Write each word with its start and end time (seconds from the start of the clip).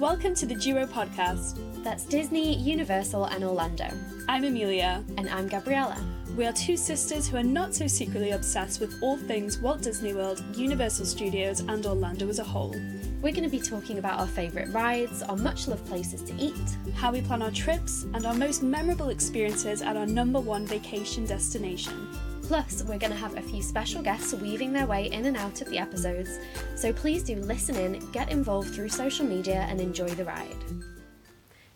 Welcome 0.00 0.34
to 0.36 0.46
the 0.46 0.54
Duo 0.54 0.86
podcast. 0.86 1.58
That's 1.84 2.06
Disney, 2.06 2.56
Universal, 2.56 3.26
and 3.26 3.44
Orlando. 3.44 3.86
I'm 4.30 4.44
Amelia. 4.44 5.04
And 5.18 5.28
I'm 5.28 5.46
Gabriella. 5.46 6.02
We 6.38 6.46
are 6.46 6.54
two 6.54 6.78
sisters 6.78 7.28
who 7.28 7.36
are 7.36 7.42
not 7.42 7.74
so 7.74 7.86
secretly 7.86 8.30
obsessed 8.30 8.80
with 8.80 8.94
all 9.02 9.18
things 9.18 9.58
Walt 9.58 9.82
Disney 9.82 10.14
World, 10.14 10.42
Universal 10.56 11.04
Studios, 11.04 11.60
and 11.60 11.84
Orlando 11.84 12.26
as 12.30 12.38
a 12.38 12.44
whole. 12.44 12.74
We're 13.20 13.34
going 13.34 13.42
to 13.44 13.50
be 13.50 13.60
talking 13.60 13.98
about 13.98 14.18
our 14.18 14.26
favourite 14.26 14.72
rides, 14.72 15.22
our 15.22 15.36
much 15.36 15.68
loved 15.68 15.86
places 15.86 16.22
to 16.22 16.34
eat, 16.38 16.78
how 16.94 17.12
we 17.12 17.20
plan 17.20 17.42
our 17.42 17.50
trips, 17.50 18.04
and 18.14 18.24
our 18.24 18.32
most 18.32 18.62
memorable 18.62 19.10
experiences 19.10 19.82
at 19.82 19.98
our 19.98 20.06
number 20.06 20.40
one 20.40 20.66
vacation 20.66 21.26
destination. 21.26 22.08
Plus, 22.50 22.82
we're 22.82 22.98
going 22.98 23.12
to 23.12 23.16
have 23.16 23.36
a 23.36 23.42
few 23.42 23.62
special 23.62 24.02
guests 24.02 24.34
weaving 24.34 24.72
their 24.72 24.84
way 24.84 25.06
in 25.12 25.26
and 25.26 25.36
out 25.36 25.60
of 25.60 25.70
the 25.70 25.78
episodes, 25.78 26.40
so 26.74 26.92
please 26.92 27.22
do 27.22 27.36
listen 27.36 27.76
in, 27.76 28.10
get 28.10 28.32
involved 28.32 28.74
through 28.74 28.88
social 28.88 29.24
media, 29.24 29.64
and 29.68 29.80
enjoy 29.80 30.08
the 30.08 30.24
ride. 30.24 30.56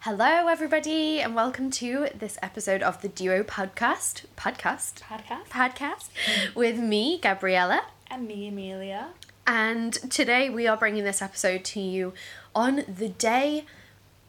Hello, 0.00 0.48
everybody, 0.48 1.20
and 1.20 1.36
welcome 1.36 1.70
to 1.70 2.08
this 2.12 2.38
episode 2.42 2.82
of 2.82 3.00
the 3.02 3.08
Duo 3.08 3.44
Podcast. 3.44 4.24
Podcast? 4.36 4.94
Podcast? 4.94 5.46
Podcast 5.48 6.08
with 6.56 6.80
me, 6.80 7.20
Gabriella. 7.22 7.82
And 8.10 8.26
me, 8.26 8.48
Amelia. 8.48 9.10
And 9.46 9.92
today 10.10 10.50
we 10.50 10.66
are 10.66 10.76
bringing 10.76 11.04
this 11.04 11.22
episode 11.22 11.62
to 11.66 11.78
you 11.78 12.14
on 12.52 12.82
the 12.88 13.10
day 13.10 13.64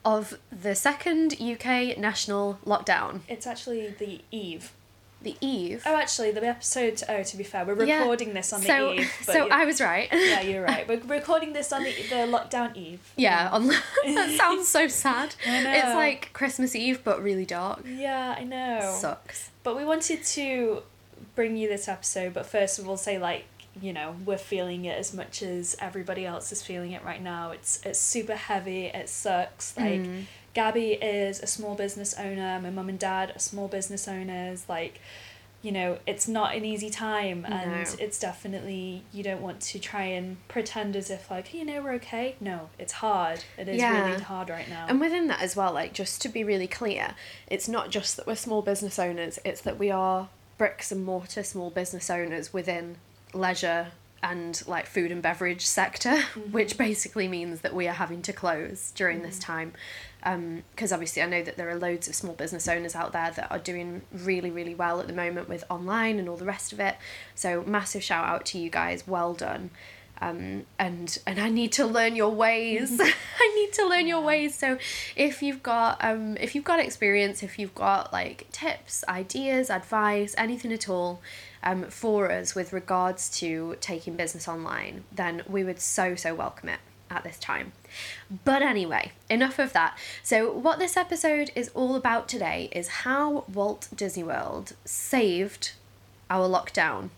of 0.05 0.38
the 0.52 0.75
second 0.75 1.41
UK 1.41 1.98
national 1.98 2.59
lockdown. 2.64 3.22
It's 3.27 3.48
actually 3.48 3.88
the 3.88 4.22
eve. 4.30 4.73
The 5.25 5.35
eve. 5.41 5.81
Oh, 5.88 5.95
actually, 5.95 6.29
the 6.31 6.45
episode. 6.45 7.02
Oh, 7.09 7.23
to 7.23 7.35
be 7.38 7.43
fair, 7.43 7.66
we're 7.66 7.83
Yeah. 7.83 7.99
recording 8.02 8.33
this 8.35 8.53
on 8.53 8.61
the 8.61 8.67
so, 8.67 8.93
eve. 8.93 9.11
but 9.25 9.33
so 9.33 9.49
I 9.49 9.66
was 9.66 9.81
right. 9.81 10.07
yeah, 10.13 10.41
you're 10.41 10.63
right. 10.71 10.88
We're 10.88 11.02
recording 11.02 11.52
this 11.53 11.73
on 11.73 11.83
the, 11.83 11.91
the 11.93 12.27
lockdown 12.29 12.75
eve. 12.77 12.99
Yeah, 13.17 13.49
on 13.52 13.67
that 14.05 14.35
sounds 14.39 14.67
so 14.67 14.88
sad. 14.88 15.33
I 15.47 15.63
know. 15.63 15.71
It's 15.73 15.95
like 15.95 16.30
Christmas 16.33 16.75
Eve 16.75 17.03
but 17.03 17.23
really 17.23 17.45
dark. 17.45 17.80
Yeah, 17.88 18.35
I 18.38 18.44
know. 18.44 18.95
Sucks. 19.02 19.50
But 19.63 19.75
we 19.75 19.83
wanted 19.83 20.23
to 20.23 20.83
bring 21.33 21.57
you 21.57 21.67
this 21.67 21.88
episode, 21.88 22.33
but 22.35 22.45
first 22.45 22.78
of 22.78 22.88
all, 22.88 22.95
say 22.97 23.17
like 23.17 23.45
you 23.81 23.91
know 23.91 24.16
we're 24.25 24.38
feeling 24.38 24.85
it 24.85 24.97
as 24.97 25.11
much 25.13 25.41
as 25.41 25.75
everybody 25.81 26.23
else 26.25 26.52
is 26.52 26.61
feeling 26.61 26.91
it 26.91 27.03
right 27.03 27.22
now. 27.22 27.50
It's 27.50 27.81
it's 27.83 28.00
super 28.00 28.35
heavy. 28.35 28.85
It 28.85 29.09
sucks. 29.09 29.75
Like 29.75 30.02
Mm. 30.02 30.25
Gabby 30.56 30.94
is 30.94 31.39
a 31.42 31.48
small 31.48 31.75
business 31.75 32.16
owner. 32.17 32.59
My 32.59 32.72
mum 32.72 32.89
and 32.89 32.98
dad 32.98 33.34
are 33.36 33.39
small 33.39 33.67
business 33.67 34.08
owners. 34.08 34.66
Like. 34.67 35.00
You 35.62 35.72
know, 35.72 35.97
it's 36.06 36.28
not 36.28 36.53
an 36.53 36.64
easy 36.64 36.92
time, 36.92 37.44
and 37.44 37.72
No. 37.72 37.84
it's 37.97 38.20
definitely 38.20 39.02
you 39.12 39.23
don't 39.23 39.42
want 39.42 39.62
to 39.62 39.80
try 39.80 40.03
and 40.03 40.38
pretend 40.47 40.95
as 40.95 41.09
if 41.09 41.31
like 41.31 41.56
you 41.56 41.66
know 41.66 41.81
we're 41.81 41.94
okay. 41.94 42.36
No, 42.39 42.70
it's 42.78 42.94
hard. 42.94 43.44
It 43.58 43.67
is 43.70 43.78
Yeah. 43.78 44.09
really 44.09 44.22
hard 44.22 44.52
right 44.52 44.70
now. 44.70 44.86
And 44.88 45.00
within 45.00 45.25
that 45.30 45.42
as 45.42 45.56
well, 45.56 45.73
like 45.73 45.92
just 45.92 46.22
to 46.22 46.30
be 46.30 46.44
really 46.44 46.67
clear, 46.67 47.16
it's 47.47 47.67
not 47.67 47.90
just 47.90 48.16
that 48.17 48.28
we're 48.28 48.36
small 48.36 48.62
business 48.62 49.00
owners, 49.00 49.40
it's 49.44 49.62
that 49.62 49.80
we 49.80 49.90
are 49.90 50.30
bricks 50.59 50.92
and 50.92 51.03
mortar 51.03 51.42
small 51.42 51.72
business 51.72 52.12
owners 52.12 52.53
within 52.53 52.97
leisure 53.34 53.88
and 54.22 54.62
like 54.67 54.86
food 54.86 55.12
and 55.12 55.22
beverage 55.22 55.66
sector, 55.66 56.09
mm-hmm. 56.09 56.52
which 56.52 56.78
basically 56.78 57.28
means 57.28 57.62
that 57.62 57.73
we 57.73 57.88
are 57.88 57.94
having 57.94 58.22
to 58.23 58.34
close 58.34 58.92
during 58.95 59.23
this 59.23 59.38
mm. 59.38 59.45
time. 59.45 59.73
Because 60.26 60.92
obviously, 60.92 61.22
I 61.22 61.28
know 61.28 61.44
that 61.44 61.56
there 61.56 61.70
are 61.70 61.76
loads 61.76 62.08
of 62.08 62.16
small 62.16 62.34
business 62.34 62.68
owners 62.68 62.95
out 62.95 63.14
there 63.14 63.31
that 63.31 63.52
are 63.52 63.59
doing 63.59 64.02
really, 64.12 64.50
really 64.50 64.73
well 64.73 65.00
at 65.00 65.08
the 65.08 65.14
moment 65.14 65.48
with 65.48 65.64
online 65.70 66.18
and 66.18 66.28
all 66.28 66.38
the 66.38 66.45
rest 66.45 66.73
of 66.73 66.80
it. 66.80 66.95
So, 67.36 67.64
massive 67.68 68.04
shout 68.04 68.26
out 68.26 68.46
to 68.48 68.58
you 68.58 68.70
guys. 68.70 69.08
Well 69.08 69.34
done 69.34 69.70
um, 70.22 70.66
and 70.80 71.18
and 71.26 71.40
I 71.40 71.50
need 71.50 71.72
to 71.73 71.86
learn 71.86 72.16
your 72.16 72.30
ways. 72.30 73.00
I 73.40 73.56
need 73.56 73.73
to 73.73 73.88
learn 73.88 74.08
your 74.08 74.22
ways. 74.22 74.58
So 74.58 74.78
if 75.16 75.42
you've 75.42 75.64
got 75.64 76.03
um, 76.03 76.38
if 76.38 76.56
you've 76.56 76.64
got 76.64 76.80
experience, 76.80 77.44
if 77.44 77.59
you've 77.59 77.76
got 77.76 78.14
like 78.14 78.48
tips, 78.52 79.03
ideas, 79.08 79.70
advice, 79.70 80.36
anything 80.38 80.72
at 80.72 80.90
all 80.90 81.22
um, 81.64 81.84
for 81.85 82.31
us 82.31 82.56
with 82.56 82.74
regards 82.74 83.30
to 83.40 83.75
taking 83.81 84.16
business 84.16 84.47
online, 84.47 85.03
then 85.12 85.44
we 85.47 85.64
would 85.64 85.80
so 85.80 86.16
so 86.16 86.34
welcome 86.34 86.69
it 86.69 86.80
at 87.09 87.24
this 87.24 87.38
time. 87.38 87.74
But 88.44 88.61
anyway, 88.61 89.11
enough 89.29 89.59
of 89.59 89.73
that. 89.73 89.97
So 90.23 90.51
what 90.51 90.79
this 90.79 90.97
episode 90.97 91.51
is 91.56 91.69
all 91.73 91.95
about 91.95 92.28
today 92.28 92.69
is 92.72 92.88
how 92.88 93.45
Walt 93.51 93.88
Disney 93.95 94.23
World 94.23 94.73
saved 94.85 95.73
our 96.29 96.47
lockdown. 96.47 97.09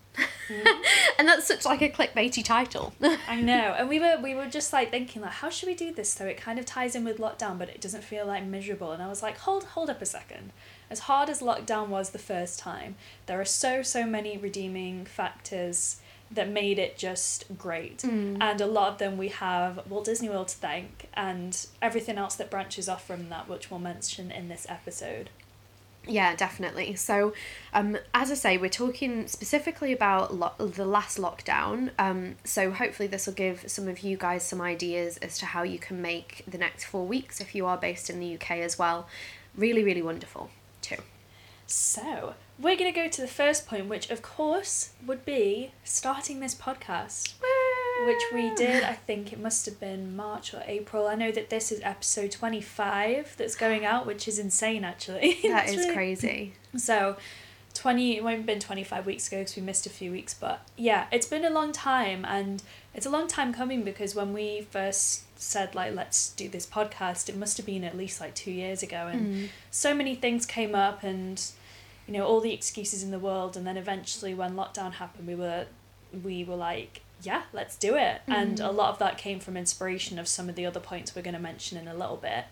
Mm. 0.50 0.66
and 1.20 1.28
that's 1.28 1.46
such 1.46 1.66
like 1.66 1.82
a 1.82 1.90
clickbaity 1.90 2.44
title. 2.44 2.94
I 3.28 3.42
know, 3.42 3.76
and 3.78 3.88
we 3.88 4.00
were 4.02 4.18
we 4.22 4.34
were 4.34 4.48
just 4.48 4.74
like 4.74 4.92
thinking 4.92 5.22
like, 5.22 5.32
how 5.32 5.50
should 5.50 5.68
we 5.68 5.76
do 5.76 5.94
this 5.94 6.10
so 6.10 6.26
it 6.26 6.38
kind 6.38 6.58
of 6.58 6.66
ties 6.66 6.96
in 6.96 7.04
with 7.04 7.18
lockdown, 7.18 7.58
but 7.58 7.70
it 7.70 7.82
doesn't 7.82 8.04
feel 8.04 8.26
like 8.26 8.44
miserable. 8.44 8.92
And 8.92 9.04
I 9.04 9.08
was 9.08 9.22
like, 9.22 9.38
hold 9.40 9.64
hold 9.64 9.90
up 9.90 10.02
a 10.02 10.06
second. 10.06 10.52
As 10.90 11.00
hard 11.02 11.30
as 11.30 11.42
lockdown 11.42 11.90
was 11.90 12.12
the 12.12 12.20
first 12.20 12.60
time, 12.60 12.96
there 13.26 13.40
are 13.40 13.46
so 13.46 13.82
so 13.82 14.06
many 14.06 14.38
redeeming 14.38 15.06
factors 15.06 15.98
that 16.32 16.50
made 16.50 16.78
it 16.80 16.98
just 16.98 17.46
great, 17.58 18.00
Mm. 18.00 18.38
and 18.42 18.62
a 18.62 18.66
lot 18.68 18.92
of 18.94 18.98
them 18.98 19.18
we 19.18 19.30
have 19.30 19.80
Walt 19.90 20.06
Disney 20.06 20.30
World 20.30 20.50
to 20.50 20.58
thank, 20.58 21.08
and 21.14 21.66
everything 21.82 22.18
else 22.18 22.36
that 22.36 22.50
branches 22.50 22.90
off 22.90 23.06
from 23.06 23.30
that, 23.30 23.48
which 23.48 23.72
we'll 23.72 23.80
mention 23.80 24.32
in 24.32 24.50
this 24.50 24.66
episode. 24.70 25.30
Yeah, 26.10 26.36
definitely. 26.38 26.96
So, 26.96 27.34
um, 27.74 27.98
as 28.14 28.32
I 28.32 28.36
say, 28.36 28.58
we're 28.58 28.70
talking 28.70 29.28
specifically 29.28 29.92
about 29.92 30.34
lo- 30.34 30.54
the 30.58 30.86
last 30.86 31.18
lockdown. 31.18 31.92
Um, 32.00 32.38
so, 32.46 32.72
hopefully, 32.72 33.08
this 33.08 33.28
will 33.28 33.34
give 33.34 33.70
some 33.70 33.90
of 33.90 34.00
you 34.00 34.16
guys 34.16 34.48
some 34.48 34.62
ideas 34.62 35.18
as 35.18 35.38
to 35.40 35.46
how 35.48 35.64
you 35.64 35.80
can 35.80 36.02
make 36.02 36.44
the 36.48 36.58
next 36.58 36.86
four 36.86 37.06
weeks 37.06 37.42
if 37.42 37.54
you 37.54 37.66
are 37.66 37.78
based 37.78 38.10
in 38.10 38.22
the 38.22 38.36
UK 38.36 38.62
as 38.62 38.80
well. 38.80 39.10
Really, 39.54 39.84
really 39.84 40.02
wonderful, 40.02 40.50
too. 40.82 40.98
So, 41.66 42.36
we're 42.60 42.76
going 42.76 42.92
to 42.92 43.00
go 43.00 43.08
to 43.08 43.22
the 43.22 43.28
first 43.28 43.68
point, 43.68 43.88
which 43.88 44.10
of 44.10 44.22
course 44.22 44.92
would 45.06 45.24
be 45.26 45.72
starting 45.84 46.40
this 46.40 46.56
podcast. 46.56 47.34
which 48.06 48.24
we 48.34 48.54
did. 48.56 48.84
I 48.84 48.94
think 48.94 49.34
it 49.34 49.40
must 49.40 49.66
have 49.66 49.80
been 49.80 50.16
March 50.16 50.54
or 50.54 50.62
April. 50.68 51.08
I 51.08 51.16
know 51.16 51.32
that 51.32 51.50
this 51.50 51.72
is 51.72 51.82
episode 51.84 52.32
25 52.32 53.36
that's 53.38 53.56
going 53.56 53.86
out, 53.86 54.06
which 54.06 54.28
is 54.28 54.38
insane 54.40 54.84
actually. 54.84 55.40
That 55.44 55.68
is 55.70 55.78
really- 55.78 55.94
crazy. 55.94 56.54
So, 56.78 57.18
20, 57.74 58.18
it 58.18 58.24
won't 58.24 58.38
have 58.38 58.46
been 58.46 58.60
25 58.60 59.06
weeks 59.06 59.28
ago 59.28 59.40
because 59.40 59.56
we 59.56 59.62
missed 59.64 59.86
a 59.86 59.90
few 59.90 60.12
weeks, 60.12 60.34
but 60.34 60.62
yeah, 60.78 61.06
it's 61.12 61.26
been 61.28 61.46
a 61.46 61.50
long 61.50 61.72
time 61.72 62.24
and 62.26 62.62
it's 62.94 63.06
a 63.06 63.10
long 63.10 63.28
time 63.28 63.54
coming 63.54 63.84
because 63.84 64.14
when 64.16 64.34
we 64.34 64.62
first 64.72 65.24
said, 65.40 65.74
like, 65.76 65.94
let's 65.96 66.30
do 66.32 66.50
this 66.50 66.66
podcast, 66.68 67.30
it 67.30 67.36
must 67.38 67.58
have 67.58 67.66
been 67.66 67.84
at 67.84 67.96
least 67.98 68.20
like 68.22 68.34
two 68.36 68.52
years 68.52 68.82
ago 68.84 69.08
and 69.12 69.22
Mm. 69.28 69.50
so 69.72 69.94
many 69.94 70.14
things 70.16 70.46
came 70.46 70.74
up 70.76 71.04
and 71.04 71.44
you 72.08 72.14
know 72.14 72.26
all 72.26 72.40
the 72.40 72.54
excuses 72.54 73.04
in 73.04 73.12
the 73.12 73.20
world 73.20 73.58
and 73.58 73.68
then 73.68 73.78
eventually 73.78 74.34
when 74.34 74.56
lockdown 74.56 74.94
happened 74.94 75.28
we 75.28 75.36
were 75.36 75.66
we 76.24 76.44
were 76.44 76.56
like 76.56 77.02
yeah 77.24 77.44
let's 77.54 77.76
do 77.76 77.96
it. 77.96 78.22
And 78.28 78.60
a 78.60 78.72
lot 78.72 78.90
of 78.92 79.00
that 79.00 79.18
came 79.18 79.40
from 79.40 79.58
inspiration 79.58 80.20
of 80.20 80.28
some 80.28 80.50
of 80.50 80.56
the 80.56 80.66
other 80.66 80.80
points 80.80 81.16
we're 81.16 81.24
going 81.24 81.34
to 81.34 81.40
mention 81.40 81.78
in 81.78 81.88
a 81.88 81.94
little 81.96 82.18
bit. 82.18 82.46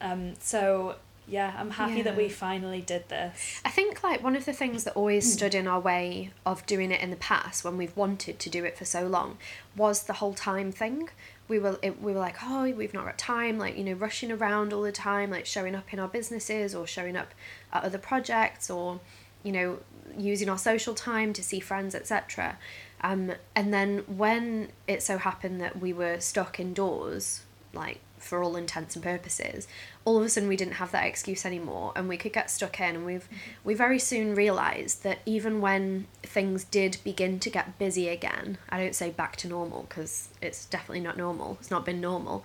Um 0.00 0.34
so 0.40 0.96
yeah 1.26 1.54
i'm 1.58 1.70
happy 1.72 2.00
that 2.00 2.16
we 2.16 2.28
finally 2.28 2.80
did 2.80 3.08
this. 3.08 3.60
I 3.64 3.70
think 3.70 4.02
like 4.02 4.22
one 4.22 4.34
of 4.34 4.44
the 4.44 4.52
things 4.52 4.84
that 4.84 4.94
always 4.94 5.30
stood 5.32 5.54
in 5.54 5.66
our 5.68 5.78
way 5.78 6.30
of 6.46 6.64
doing 6.66 6.90
it 6.90 7.00
in 7.00 7.10
the 7.10 7.16
past 7.16 7.64
when 7.64 7.76
we've 7.76 7.96
wanted 7.96 8.38
to 8.38 8.50
do 8.50 8.64
it 8.64 8.76
for 8.78 8.84
so 8.84 9.06
long 9.06 9.38
was 9.76 10.04
the 10.04 10.14
whole 10.14 10.34
time 10.34 10.72
thing. 10.72 11.10
We 11.48 11.58
were 11.58 11.78
it, 11.82 12.00
we 12.02 12.12
were 12.12 12.20
like, 12.20 12.36
oh, 12.42 12.70
we've 12.72 12.94
not 12.94 13.06
got 13.06 13.18
time, 13.18 13.58
like 13.58 13.76
you 13.76 13.84
know, 13.84 13.94
rushing 13.94 14.30
around 14.30 14.72
all 14.72 14.82
the 14.82 14.92
time, 14.92 15.30
like 15.30 15.46
showing 15.46 15.74
up 15.74 15.92
in 15.92 15.98
our 15.98 16.08
businesses 16.08 16.74
or 16.74 16.86
showing 16.86 17.16
up 17.16 17.34
at 17.72 17.82
other 17.84 17.98
projects 17.98 18.70
or 18.70 19.00
you 19.42 19.52
know, 19.52 19.78
using 20.18 20.48
our 20.48 20.58
social 20.58 20.94
time 20.94 21.32
to 21.32 21.42
see 21.42 21.60
friends, 21.60 21.94
etc. 21.94 22.58
Um, 23.00 23.32
and 23.54 23.72
then 23.72 23.98
when 24.06 24.70
it 24.86 25.02
so 25.02 25.18
happened 25.18 25.60
that 25.60 25.80
we 25.80 25.92
were 25.92 26.20
stuck 26.20 26.58
indoors, 26.58 27.42
like 27.72 28.00
for 28.18 28.42
all 28.42 28.56
intents 28.56 28.94
and 28.96 29.04
purposes, 29.04 29.66
all 30.08 30.16
of 30.16 30.24
a 30.24 30.28
sudden 30.30 30.48
we 30.48 30.56
didn't 30.56 30.74
have 30.74 30.90
that 30.90 31.04
excuse 31.04 31.44
anymore 31.44 31.92
and 31.94 32.08
we 32.08 32.16
could 32.16 32.32
get 32.32 32.50
stuck 32.50 32.80
in 32.80 32.96
and 32.96 33.04
we've 33.04 33.28
we 33.62 33.74
very 33.74 33.98
soon 33.98 34.34
realized 34.34 35.02
that 35.02 35.18
even 35.26 35.60
when 35.60 36.06
things 36.22 36.64
did 36.64 36.96
begin 37.04 37.38
to 37.38 37.50
get 37.50 37.78
busy 37.78 38.08
again 38.08 38.56
i 38.70 38.78
don't 38.82 38.94
say 38.94 39.10
back 39.10 39.36
to 39.36 39.46
normal 39.46 39.84
because 39.86 40.30
it's 40.40 40.64
definitely 40.64 41.00
not 41.00 41.18
normal 41.18 41.58
it's 41.60 41.70
not 41.70 41.84
been 41.84 42.00
normal 42.00 42.42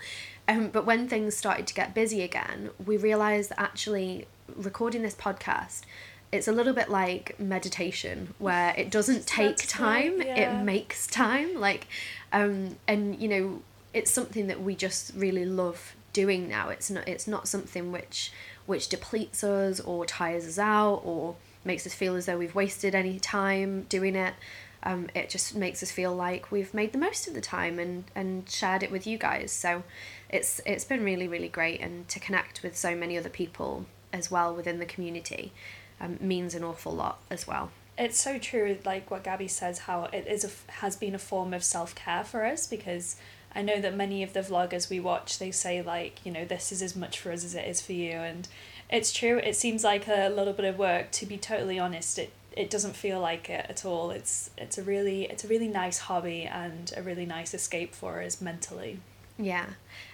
um, 0.50 0.68
but 0.68 0.86
when 0.86 1.08
things 1.08 1.38
started 1.38 1.66
to 1.66 1.74
get 1.74 1.94
busy 1.94 2.22
again 2.22 2.70
we 2.86 2.98
realized 2.98 3.50
that 3.50 3.62
actually 3.62 4.28
recording 4.58 5.02
this 5.02 5.16
podcast 5.16 5.84
it's 6.34 6.50
a 6.50 6.52
little 6.52 6.74
bit 6.74 6.90
like 6.90 7.40
meditation 7.40 8.34
where 8.40 8.74
it 8.75 8.92
doesn't 8.92 9.25
take 9.25 9.56
time 9.70 10.22
yeah. 10.22 10.60
it 10.60 10.64
makes 10.66 11.08
time 11.08 11.58
like 11.62 11.88
um 12.34 12.75
and 12.90 13.22
you 13.22 13.30
know 13.30 13.62
it's 13.94 14.12
something 14.12 14.48
that 14.48 14.62
we 14.62 14.75
just 14.75 15.13
really 15.16 15.45
love 15.45 15.95
doing 16.13 16.48
now. 16.48 16.69
It's 16.69 16.90
not 16.90 17.07
it's 17.07 17.28
not 17.28 17.48
something 17.48 17.92
which 17.92 18.31
which 18.66 18.88
depletes 18.88 19.44
us 19.44 19.80
or 19.80 20.06
tires 20.06 20.48
us 20.48 20.60
out 20.60 21.01
or 21.04 21.36
makes 21.66 21.86
us 21.86 21.94
feel 21.94 22.16
as 22.16 22.25
though 22.25 22.38
we've 22.38 22.56
wasted 22.56 22.95
any 22.95 23.19
time 23.19 23.84
doing 23.84 24.16
it. 24.16 24.34
Um, 24.86 25.10
it 25.16 25.30
just 25.30 25.56
makes 25.56 25.81
us 25.81 25.92
feel 25.92 26.13
like 26.13 26.51
we've 26.51 26.74
made 26.74 26.92
the 26.92 26.98
most 26.98 27.28
of 27.28 27.34
the 27.34 27.42
time 27.42 27.80
and 27.80 28.06
and 28.16 28.50
shared 28.50 28.84
it 28.84 28.92
with 28.92 29.07
you 29.07 29.18
guys. 29.18 29.51
So 29.51 29.84
it's 30.30 30.62
it's 30.66 30.86
been 30.86 31.04
really 31.04 31.28
really 31.28 31.50
great. 31.50 31.81
And 31.81 32.07
to 32.10 32.19
connect 32.19 32.63
with 32.63 32.78
so 32.78 32.96
many 32.96 33.18
other 33.18 33.30
people 33.30 33.86
as 34.12 34.30
well 34.30 34.54
within 34.54 34.80
the 34.80 34.86
community 34.86 35.51
um, 36.00 36.18
means 36.22 36.54
an 36.54 36.63
awful 36.63 36.94
lot 36.94 37.19
as 37.30 37.48
well. 37.48 37.72
It's 37.98 38.19
so 38.19 38.39
true 38.39 38.78
like 38.86 39.12
what 39.12 39.24
gabby 39.24 39.48
says 39.48 39.80
how 39.80 40.06
it 40.06 40.25
is 40.28 40.44
a, 40.44 40.72
has 40.74 40.96
been 40.96 41.13
a 41.13 41.19
form 41.19 41.54
of 41.54 41.63
self-care 41.63 42.24
for 42.24 42.44
us 42.44 42.66
because 42.66 43.18
i 43.56 43.62
know 43.62 43.80
that 43.80 43.96
many 43.96 44.24
of 44.24 44.34
the 44.34 44.42
vloggers 44.42 44.90
we 44.90 45.00
watch 45.00 45.40
they 45.40 45.52
say 45.52 45.82
like 45.82 46.20
you 46.26 46.32
know 46.32 46.46
this 46.46 46.72
is 46.72 46.82
as 46.82 46.96
much 46.96 47.20
for 47.20 47.32
us 47.32 47.44
as 47.44 47.56
it 47.56 47.68
is 47.68 47.82
for 47.82 47.94
you 47.94 48.12
and 48.12 48.48
it's 48.90 49.12
true 49.12 49.38
it 49.40 49.56
seems 49.56 49.84
like 49.84 50.08
a 50.08 50.30
little 50.30 50.54
bit 50.54 50.66
of 50.66 50.78
work 50.78 51.12
to 51.12 51.26
be 51.26 51.38
totally 51.38 51.80
honest 51.80 52.20
it 52.20 52.32
it 52.56 52.70
doesn't 52.70 52.96
feel 52.96 53.20
like 53.20 53.50
it 53.50 53.66
at 53.70 53.86
all. 53.86 54.12
It's 54.12 54.52
it's 54.58 54.78
a 54.78 54.84
really 54.84 55.24
it's 55.26 55.44
a 55.44 55.48
really 55.48 55.68
nice 55.68 56.00
hobby 56.00 56.44
and 56.44 56.92
a 56.96 57.02
really 57.02 57.26
nice 57.26 57.54
escape 57.54 57.96
for 57.96 58.22
us 58.22 58.42
mentally. 58.42 59.00
Yeah 59.38 59.66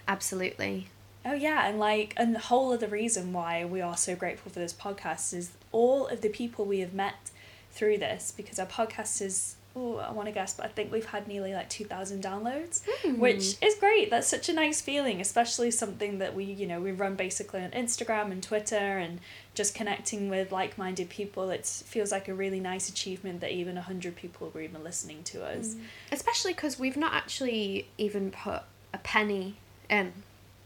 absolutely. 0.08 0.88
Oh 1.24 1.34
yeah, 1.34 1.68
and 1.68 1.78
like 1.78 2.14
and 2.16 2.34
the 2.34 2.40
whole 2.40 2.72
other 2.72 2.88
reason 2.88 3.32
why 3.32 3.64
we 3.64 3.80
are 3.80 3.96
so 3.96 4.16
grateful 4.16 4.50
for 4.50 4.58
this 4.58 4.72
podcast 4.72 5.34
is 5.34 5.52
all 5.70 6.06
of 6.06 6.22
the 6.22 6.30
people 6.30 6.64
we 6.64 6.80
have 6.80 6.94
met 6.94 7.30
through 7.72 7.98
this 7.98 8.32
because 8.34 8.58
our 8.58 8.66
podcast 8.66 9.20
is 9.20 9.56
oh 9.76 9.96
I 9.96 10.10
want 10.12 10.26
to 10.26 10.32
guess 10.32 10.54
but 10.54 10.66
I 10.66 10.68
think 10.68 10.90
we've 10.92 11.06
had 11.06 11.28
nearly 11.28 11.54
like 11.54 11.68
2000 11.68 12.22
downloads 12.22 12.82
Hmm. 13.02 13.18
which 13.18 13.54
is 13.62 13.74
great. 13.78 14.10
That's 14.10 14.26
such 14.26 14.48
a 14.48 14.52
nice 14.52 14.80
feeling 14.80 15.20
especially 15.20 15.70
something 15.70 16.18
that 16.18 16.34
we 16.34 16.44
you 16.44 16.66
know 16.66 16.80
we 16.80 16.92
run 16.92 17.14
basically 17.14 17.62
on 17.62 17.70
Instagram 17.70 18.32
and 18.32 18.42
Twitter 18.42 18.98
and 18.98 19.20
just 19.54 19.74
connecting 19.74 20.28
with 20.30 20.52
like-minded 20.52 21.08
people. 21.08 21.50
It 21.50 21.66
feels 21.66 22.12
like 22.12 22.28
a 22.28 22.34
really 22.34 22.60
nice 22.60 22.88
achievement 22.88 23.40
that 23.40 23.50
even 23.50 23.74
100 23.74 24.14
people 24.16 24.50
were 24.54 24.60
even 24.60 24.82
listening 24.84 25.22
to 25.24 25.44
us. 25.44 25.74
Especially 26.12 26.52
because 26.52 26.78
we've 26.78 26.96
not 26.96 27.12
actually 27.14 27.88
even 27.98 28.30
put 28.30 28.62
a 28.94 28.98
penny 28.98 29.56
in 29.88 30.12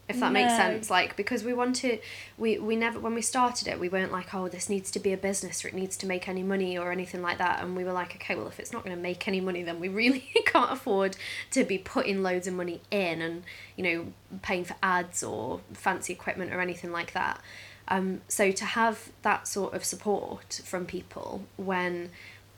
if 0.07 0.19
that 0.19 0.31
makes 0.31 0.55
sense. 0.55 0.89
Like 0.89 1.15
because 1.15 1.43
we 1.43 1.53
wanted 1.53 1.99
we 2.37 2.59
we 2.59 2.75
never 2.75 2.99
when 2.99 3.15
we 3.15 3.21
started 3.21 3.67
it 3.67 3.79
we 3.79 3.89
weren't 3.89 4.11
like 4.11 4.33
oh 4.33 4.47
this 4.47 4.69
needs 4.69 4.91
to 4.91 4.99
be 4.99 5.11
a 5.13 5.17
business 5.17 5.65
or 5.65 5.69
it 5.69 5.73
needs 5.73 5.97
to 5.97 6.05
make 6.05 6.27
any 6.27 6.43
money 6.43 6.77
or 6.77 6.91
anything 6.91 7.21
like 7.21 7.37
that. 7.39 7.63
And 7.63 7.75
we 7.75 7.83
were 7.83 7.93
like 7.93 8.15
okay 8.15 8.35
well 8.35 8.47
if 8.47 8.59
it's 8.59 8.71
not 8.71 8.83
going 8.83 8.95
to 8.95 9.01
make 9.01 9.27
any 9.27 9.41
money 9.41 9.63
then 9.63 9.79
we 9.79 9.89
really 9.89 10.29
can't 10.45 10.71
afford 10.71 11.17
to 11.51 11.63
be 11.63 11.77
putting 11.77 12.21
loads 12.21 12.47
of 12.47 12.53
money 12.53 12.81
in 12.91 13.21
and 13.21 13.43
you 13.75 13.83
know 13.83 14.13
paying 14.41 14.63
for 14.63 14.75
ads 14.83 15.23
or 15.23 15.61
fancy 15.73 16.13
equipment 16.13 16.53
or 16.53 16.61
anything 16.61 16.91
like 16.91 17.13
that. 17.13 17.41
Um, 17.87 18.21
so 18.27 18.51
to 18.51 18.65
have 18.65 19.11
that 19.21 19.47
sort 19.47 19.73
of 19.73 19.83
support 19.83 20.61
from 20.63 20.85
people 20.85 21.43
when 21.55 22.09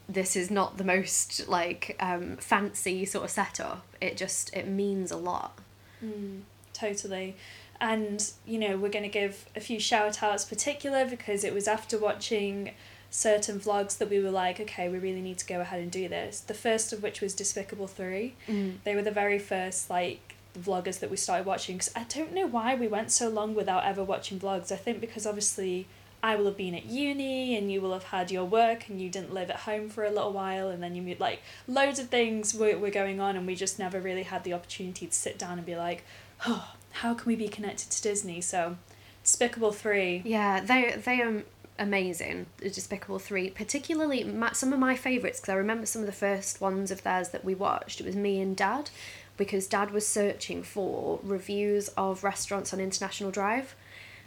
this 0.07 0.37
is 0.37 0.49
not 0.49 0.77
the 0.77 0.85
most 0.85 1.47
like 1.49 1.97
um, 1.99 2.37
fancy 2.37 3.03
sort 3.05 3.25
of 3.25 3.31
setup 3.31 3.85
it 3.99 4.17
just 4.17 4.53
it 4.55 4.67
means 4.67 5.11
a 5.11 5.17
lot. 5.17 5.59
Mm, 6.03 6.41
totally. 6.77 7.35
And, 7.79 8.31
you 8.45 8.57
know, 8.57 8.77
we're 8.77 8.89
going 8.89 9.03
to 9.03 9.09
give 9.09 9.45
a 9.55 9.59
few 9.59 9.79
shout 9.79 10.23
outs 10.23 10.45
particular 10.45 11.05
because 11.05 11.43
it 11.43 11.53
was 11.53 11.67
after 11.67 11.97
watching 11.97 12.71
certain 13.09 13.59
vlogs 13.59 13.97
that 13.99 14.09
we 14.09 14.19
were 14.19 14.31
like, 14.31 14.59
okay, 14.59 14.89
we 14.89 14.97
really 14.97 15.21
need 15.21 15.37
to 15.37 15.45
go 15.45 15.61
ahead 15.61 15.79
and 15.79 15.91
do 15.91 16.07
this. 16.09 16.39
The 16.39 16.53
first 16.53 16.91
of 16.91 17.03
which 17.03 17.21
was 17.21 17.33
Despicable 17.33 17.87
3. 17.87 18.33
Mm. 18.47 18.73
They 18.83 18.95
were 18.95 19.03
the 19.03 19.11
very 19.11 19.39
first, 19.39 19.89
like, 19.89 20.35
vloggers 20.57 20.99
that 20.99 21.09
we 21.11 21.17
started 21.17 21.45
watching 21.45 21.77
because 21.77 21.91
I 21.95 22.03
don't 22.03 22.33
know 22.33 22.47
why 22.47 22.75
we 22.75 22.87
went 22.87 23.11
so 23.11 23.29
long 23.29 23.53
without 23.53 23.85
ever 23.85 24.03
watching 24.03 24.39
vlogs. 24.39 24.71
I 24.71 24.75
think 24.75 24.99
because 24.99 25.25
obviously 25.25 25.87
I 26.23 26.35
will 26.35 26.45
have 26.45 26.57
been 26.57 26.73
at 26.73 26.85
uni 26.85 27.55
and 27.55 27.71
you 27.71 27.79
will 27.79 27.93
have 27.93 28.05
had 28.05 28.31
your 28.31 28.45
work 28.45 28.89
and 28.89 28.99
you 28.99 29.09
didn't 29.09 29.33
live 29.33 29.49
at 29.51 29.57
home 29.57 29.89
for 29.89 30.03
a 30.03 30.09
little 30.09 30.33
while 30.33 30.69
and 30.69 30.81
then 30.81 30.95
you 30.95 31.15
like 31.19 31.41
loads 31.67 31.99
of 31.99 32.09
things 32.09 32.55
were, 32.55 32.77
were 32.77 32.89
going 32.89 33.19
on 33.19 33.35
and 33.35 33.45
we 33.45 33.55
just 33.55 33.77
never 33.77 33.99
really 34.01 34.23
had 34.23 34.43
the 34.43 34.53
opportunity 34.53 35.05
to 35.05 35.13
sit 35.13 35.37
down 35.37 35.57
and 35.57 35.65
be 35.65 35.75
like 35.75 36.03
oh 36.45 36.73
how 36.91 37.13
can 37.13 37.27
we 37.27 37.35
be 37.35 37.47
connected 37.47 37.91
to 37.91 38.01
disney? 38.01 38.41
So 38.41 38.77
despicable 39.23 39.71
3 39.71 40.23
Yeah, 40.25 40.61
they 40.61 40.91
they 41.03 41.21
are 41.21 41.43
amazing. 41.79 42.47
The 42.57 42.69
Despicable 42.69 43.19
Three, 43.19 43.49
particularly 43.49 44.23
my, 44.23 44.51
some 44.53 44.73
of 44.73 44.79
my 44.79 44.95
favorites 44.95 45.39
because 45.39 45.53
I 45.53 45.57
remember 45.57 45.85
some 45.85 46.01
of 46.01 46.05
the 46.05 46.11
first 46.11 46.61
ones 46.61 46.91
of 46.91 47.03
theirs 47.03 47.29
that 47.29 47.45
we 47.45 47.55
watched. 47.55 48.01
It 48.01 48.05
was 48.05 48.15
me 48.15 48.41
and 48.41 48.55
Dad, 48.55 48.89
because 49.37 49.67
Dad 49.67 49.91
was 49.91 50.07
searching 50.07 50.63
for 50.63 51.19
reviews 51.23 51.89
of 51.89 52.23
restaurants 52.23 52.73
on 52.73 52.79
International 52.79 53.31
Drive, 53.31 53.75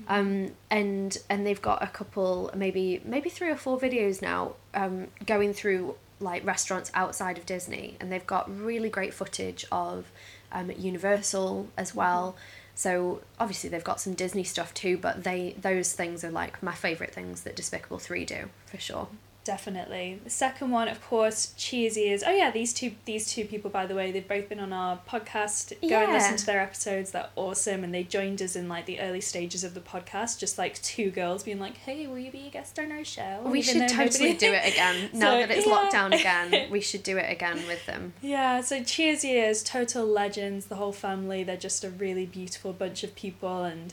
um, 0.09 0.53
and 0.71 1.19
and 1.29 1.47
they've 1.47 1.61
got 1.61 1.83
a 1.83 1.89
couple, 1.89 2.51
maybe 2.55 3.01
maybe 3.05 3.29
three 3.29 3.51
or 3.51 3.57
four 3.57 3.79
videos 3.79 4.23
now, 4.23 4.55
um, 4.75 5.09
going 5.27 5.53
through 5.53 5.97
like 6.21 6.45
restaurants 6.45 6.91
outside 6.95 7.39
of 7.39 7.47
Disney, 7.47 7.97
and 8.01 8.13
they've 8.13 8.27
got 8.27 8.55
really 8.55 8.89
great 8.89 9.15
footage 9.15 9.65
of 9.73 10.11
um, 10.53 10.71
Universal 10.77 11.69
as 11.77 11.95
well. 11.95 12.37
So 12.75 13.23
obviously 13.39 13.69
they've 13.69 13.85
got 13.85 14.01
some 14.01 14.15
Disney 14.15 14.45
stuff 14.45 14.73
too, 14.73 14.97
but 14.97 15.25
they 15.25 15.55
those 15.61 15.93
things 15.93 16.25
are 16.25 16.31
like 16.31 16.63
my 16.63 16.75
favorite 16.75 17.13
things 17.13 17.43
that 17.43 17.57
Despicable 17.57 17.99
Three 17.99 18.25
do 18.25 18.49
for 18.67 18.79
sure. 18.79 19.09
Definitely 19.43 20.21
the 20.23 20.31
second 20.31 20.71
one 20.71 20.87
of 20.87 21.01
course 21.03 21.55
cheers 21.57 21.97
is 21.97 22.23
oh 22.27 22.31
yeah 22.31 22.51
these 22.51 22.75
two 22.75 22.93
these 23.07 23.27
two 23.33 23.45
people 23.45 23.71
by 23.71 23.87
the 23.87 23.95
way 23.95 24.13
they've 24.13 24.29
both 24.29 24.49
been 24.49 24.61
on 24.61 24.73
our 24.73 25.01
podcast 25.09 25.73
go 25.89 25.99
and 26.03 26.13
listen 26.13 26.37
to 26.37 26.45
their 26.45 26.61
episodes 26.61 27.11
they're 27.11 27.29
awesome 27.37 27.83
and 27.83 27.95
they 27.95 28.03
joined 28.03 28.41
us 28.43 28.55
in 28.55 28.69
like 28.69 28.85
the 28.87 29.01
early 29.01 29.21
stages 29.21 29.65
of 29.65 29.73
the 29.73 29.81
podcast 29.81 30.39
just 30.39 30.59
like 30.59 30.81
two 30.83 31.11
girls 31.11 31.43
being 31.43 31.59
like 31.59 31.77
hey 31.79 32.07
will 32.07 32.19
you 32.19 32.31
be 32.31 32.47
a 32.47 32.51
guest 32.51 32.79
on 32.79 32.93
our 32.93 33.03
show 33.05 33.41
we 33.47 33.61
Even 33.61 33.81
should 33.81 33.89
totally 33.89 34.33
nobody- 34.33 34.37
do 34.47 34.53
it 34.53 34.69
again 34.73 35.11
now 35.15 35.31
So, 35.31 35.39
that 35.47 35.51
it's 35.51 35.67
yeah. 35.67 35.73
locked 35.73 35.93
down 35.93 36.13
again. 36.13 36.69
We 36.71 36.81
should 36.81 37.03
do 37.03 37.17
it 37.17 37.31
again 37.31 37.67
with 37.67 37.85
them. 37.87 38.13
Yeah, 38.21 38.61
so 38.61 38.83
Cheers 38.83 39.25
is 39.25 39.63
total 39.63 40.07
legends, 40.07 40.67
the 40.67 40.77
whole 40.77 40.93
family. 40.93 41.43
They're 41.43 41.57
just 41.57 41.83
a 41.85 41.91
really 41.91 42.27
beautiful 42.27 42.73
bunch 42.73 43.03
of 43.03 43.15
people 43.15 43.65
and 43.65 43.93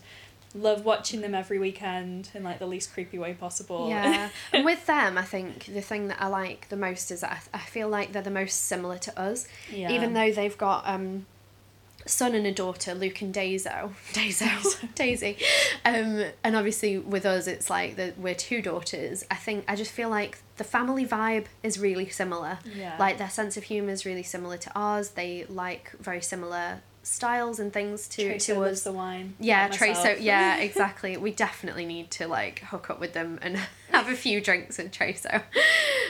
love 0.57 0.83
watching 0.85 1.21
them 1.21 1.35
every 1.35 1.59
weekend 1.59 2.29
in 2.33 2.43
like 2.43 2.59
the 2.59 2.65
least 2.67 2.93
creepy 2.93 3.17
way 3.19 3.33
possible. 3.33 3.89
Yeah, 3.89 4.29
and 4.53 4.65
with 4.65 4.85
them, 4.85 5.17
I 5.17 5.23
think 5.23 5.65
the 5.65 5.81
thing 5.81 6.07
that 6.09 6.21
I 6.21 6.27
like 6.27 6.69
the 6.69 6.77
most 6.77 7.11
is 7.11 7.21
that 7.21 7.47
I, 7.53 7.57
I 7.57 7.61
feel 7.61 7.87
like 7.89 8.11
they're 8.13 8.21
the 8.21 8.31
most 8.31 8.65
similar 8.65 8.97
to 8.99 9.19
us. 9.19 9.47
yeah. 9.71 9.91
even 9.91 10.13
though 10.13 10.31
they've 10.31 10.57
got 10.57 10.87
um 10.87 11.25
son 12.05 12.33
and 12.33 12.47
a 12.47 12.53
daughter 12.53 12.93
luke 12.93 13.19
and 13.21 13.33
Daisy, 13.33 13.69
Daisy, 14.13 14.45
daisy 14.95 15.37
um 15.83 16.23
and 16.41 16.55
obviously 16.55 16.97
with 16.97 17.25
us 17.25 17.47
it's 17.47 17.69
like 17.69 17.97
that 17.97 18.17
we're 18.17 18.33
two 18.33 18.61
daughters 18.61 19.25
i 19.29 19.35
think 19.35 19.65
i 19.67 19.75
just 19.75 19.91
feel 19.91 20.07
like 20.07 20.37
the 20.55 20.63
family 20.63 21.05
vibe 21.05 21.47
is 21.63 21.77
really 21.77 22.07
similar 22.07 22.59
Yeah. 22.73 22.95
like 22.97 23.17
their 23.17 23.29
sense 23.29 23.57
of 23.57 23.63
humor 23.65 23.89
is 23.91 24.05
really 24.05 24.23
similar 24.23 24.55
to 24.55 24.71
ours 24.73 25.09
they 25.09 25.45
like 25.49 25.91
very 25.99 26.21
similar 26.21 26.81
styles 27.07 27.59
and 27.59 27.71
things 27.71 28.07
to 28.09 28.27
Tracer 28.27 28.55
to 28.55 28.63
us 28.63 28.83
the 28.83 28.91
wine. 28.91 29.35
yeah, 29.39 29.63
like 29.63 29.71
Tracer. 29.71 29.99
myself. 29.99 30.21
Yeah, 30.21 30.57
exactly. 30.69 31.17
We 31.17 31.31
definitely 31.31 31.85
need 31.85 32.11
to 32.11 32.27
like 32.27 32.59
hook 32.59 32.89
up 32.89 32.99
with 32.99 33.13
them 33.13 33.39
and 33.41 33.57
have 33.91 34.09
a 34.09 34.15
few 34.15 34.41
drinks 34.41 34.77
with 34.77 34.91
Tracer. 34.91 35.43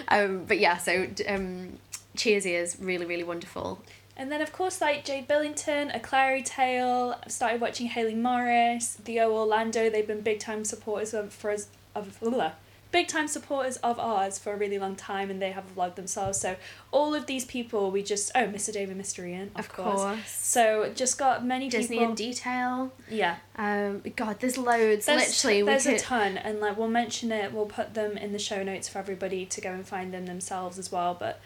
Um, 0.10 0.46
but 0.46 0.58
yeah, 0.60 0.78
so 0.78 1.08
um, 1.28 1.80
Cheersy 2.16 2.54
is 2.54 2.78
really, 2.80 3.06
really 3.06 3.26
wonderful. 3.26 3.82
And 4.16 4.32
then 4.32 4.42
of 4.42 4.54
course 4.54 4.80
like 4.80 5.04
Jade 5.04 5.28
Billington, 5.28 5.92
A 5.92 6.00
Clary 6.00 6.42
Tale, 6.42 7.16
I've 7.22 7.32
started 7.32 7.60
watching 7.60 7.88
Haley 7.88 8.16
Morris, 8.16 8.96
Theo 9.04 9.32
Orlando, 9.34 9.90
they've 9.90 10.08
been 10.08 10.22
big 10.22 10.40
time 10.40 10.64
supporters 10.64 11.14
of 11.14 11.34
for 11.34 11.52
us 11.52 11.68
of 11.94 12.18
blah, 12.22 12.52
big 12.92 13.08
time 13.08 13.28
supporters 13.28 13.78
of 13.78 14.00
ours 14.00 14.38
for 14.38 14.54
a 14.54 14.56
really 14.56 14.80
long 14.80 14.96
time 14.96 15.30
and 15.30 15.42
they 15.42 15.52
have 15.52 15.66
a 15.66 15.80
vlog 15.80 15.96
themselves. 15.96 16.40
So 16.40 16.56
all 16.92 17.14
of 17.14 17.26
these 17.26 17.46
people 17.46 17.92
we 17.92 18.04
just 18.04 18.32
oh 18.36 18.48
Mr. 18.48 18.72
David, 18.72 18.98
Mr. 18.98 19.28
Ian, 19.28 19.52
of, 19.56 19.66
Of 19.66 19.74
course. 19.74 20.02
course. 20.02 20.30
So 20.30 20.92
just 20.96 21.18
got 21.18 21.46
many 21.46 21.70
Disney 21.70 21.98
people 21.98 22.10
in 22.12 22.16
detail. 22.16 22.92
Yeah. 23.10 23.38
Um, 23.58 24.04
God, 24.16 24.40
there's 24.40 24.58
loads. 24.58 25.06
There's, 25.06 25.28
Literally, 25.28 25.62
there's 25.64 25.84
could. 25.86 25.96
a 25.96 26.00
ton, 26.00 26.38
and 26.38 26.60
like 26.60 26.78
we'll 26.78 26.88
mention 26.88 27.32
it. 27.32 27.54
We'll 27.54 27.66
put 27.66 27.94
them 27.94 28.18
in 28.18 28.32
the 28.34 28.40
show 28.40 28.64
notes 28.64 28.88
for 28.88 29.00
everybody 29.00 29.46
to 29.46 29.62
go 29.62 29.72
and 29.72 29.86
find 29.88 30.14
them 30.14 30.26
themselves 30.26 30.78
as 30.80 30.92
well. 30.92 31.16
But 31.20 31.40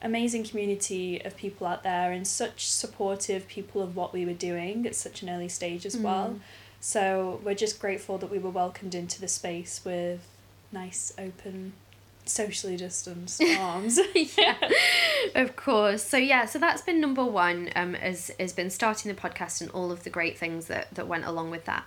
amazing 0.00 0.44
community 0.44 1.20
of 1.24 1.36
people 1.36 1.66
out 1.66 1.82
there, 1.82 2.12
and 2.12 2.26
such 2.26 2.66
supportive 2.70 3.46
people 3.48 3.82
of 3.82 3.96
what 3.96 4.12
we 4.12 4.24
were 4.24 4.32
doing 4.32 4.86
at 4.86 4.94
such 4.94 5.22
an 5.22 5.30
early 5.30 5.48
stage 5.48 5.84
as 5.86 5.96
well. 5.96 6.28
Mm. 6.30 6.38
So 6.80 7.40
we're 7.44 7.54
just 7.54 7.80
grateful 7.80 8.18
that 8.18 8.30
we 8.30 8.38
were 8.38 8.50
welcomed 8.50 8.94
into 8.94 9.20
the 9.20 9.28
space 9.28 9.80
with 9.84 10.26
nice, 10.72 11.12
open, 11.18 11.72
socially 12.24 12.76
distanced 12.76 13.42
arms. 13.58 13.98
yeah, 14.38 14.56
of 15.34 15.56
course. 15.56 16.02
So 16.02 16.16
yeah, 16.16 16.46
so 16.46 16.58
that's 16.58 16.82
been 16.82 17.00
number 17.00 17.24
one. 17.24 17.70
Um, 17.74 17.94
has 17.94 18.30
has 18.38 18.52
been 18.52 18.70
starting 18.70 19.12
the 19.14 19.20
podcast 19.20 19.60
and 19.60 19.70
all 19.70 19.90
of 19.90 20.04
the 20.04 20.10
great 20.10 20.38
things 20.38 20.66
that 20.66 20.94
that 20.94 21.08
went 21.08 21.24
along 21.24 21.50
with 21.50 21.64
that. 21.64 21.84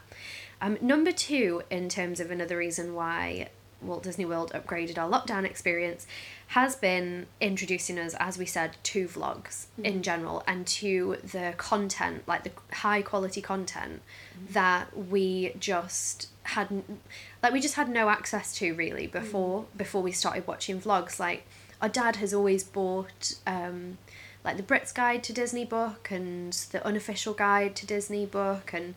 Um, 0.61 0.77
number 0.79 1.11
two, 1.11 1.63
in 1.71 1.89
terms 1.89 2.19
of 2.19 2.29
another 2.29 2.57
reason 2.57 2.93
why 2.93 3.50
Walt 3.81 4.03
Disney 4.03 4.25
World 4.25 4.51
upgraded 4.53 4.97
our 4.97 5.09
lockdown 5.09 5.43
experience, 5.43 6.05
has 6.47 6.75
been 6.75 7.25
introducing 7.39 7.97
us, 7.97 8.15
as 8.19 8.38
we 8.38 8.45
said, 8.45 8.77
to 8.83 9.07
vlogs 9.07 9.65
in 9.83 10.03
general 10.03 10.43
and 10.47 10.67
to 10.67 11.17
the 11.23 11.53
content, 11.57 12.23
like 12.27 12.43
the 12.43 12.51
high 12.75 13.01
quality 13.01 13.41
content 13.41 14.01
that 14.50 14.95
we 14.97 15.53
just 15.59 16.29
hadn't, 16.43 17.00
like 17.41 17.53
we 17.53 17.61
just 17.61 17.75
had 17.75 17.89
no 17.89 18.09
access 18.09 18.53
to 18.55 18.73
really 18.73 19.07
before 19.07 19.65
before 19.75 20.01
we 20.01 20.11
started 20.11 20.45
watching 20.47 20.79
vlogs. 20.79 21.19
Like 21.19 21.45
our 21.81 21.89
dad 21.89 22.17
has 22.17 22.33
always 22.33 22.63
bought 22.63 23.35
um, 23.47 23.97
like 24.43 24.57
the 24.57 24.63
Brits 24.63 24.93
Guide 24.93 25.23
to 25.23 25.33
Disney 25.33 25.65
Book 25.65 26.09
and 26.11 26.53
the 26.71 26.85
Unofficial 26.85 27.33
Guide 27.33 27.75
to 27.77 27.85
Disney 27.85 28.25
Book 28.25 28.71
and 28.73 28.95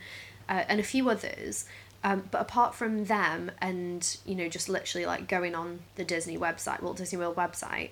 uh, 0.49 0.65
and 0.69 0.81
a 0.81 0.85
few 0.85 1.09
others. 1.09 1.65
Um, 2.05 2.29
but 2.31 2.43
apart 2.43 2.75
from 2.75 3.07
them, 3.07 3.51
and 3.61 4.17
you 4.27 4.35
know, 4.35 4.49
just 4.49 4.69
literally 4.69 5.07
like 5.07 5.27
going 5.27 5.55
on 5.55 5.81
the 5.97 6.05
Disney 6.05 6.37
website, 6.37 6.83
Walt 6.83 6.99
Disney 6.99 7.19
World 7.19 7.35
website, 7.37 7.91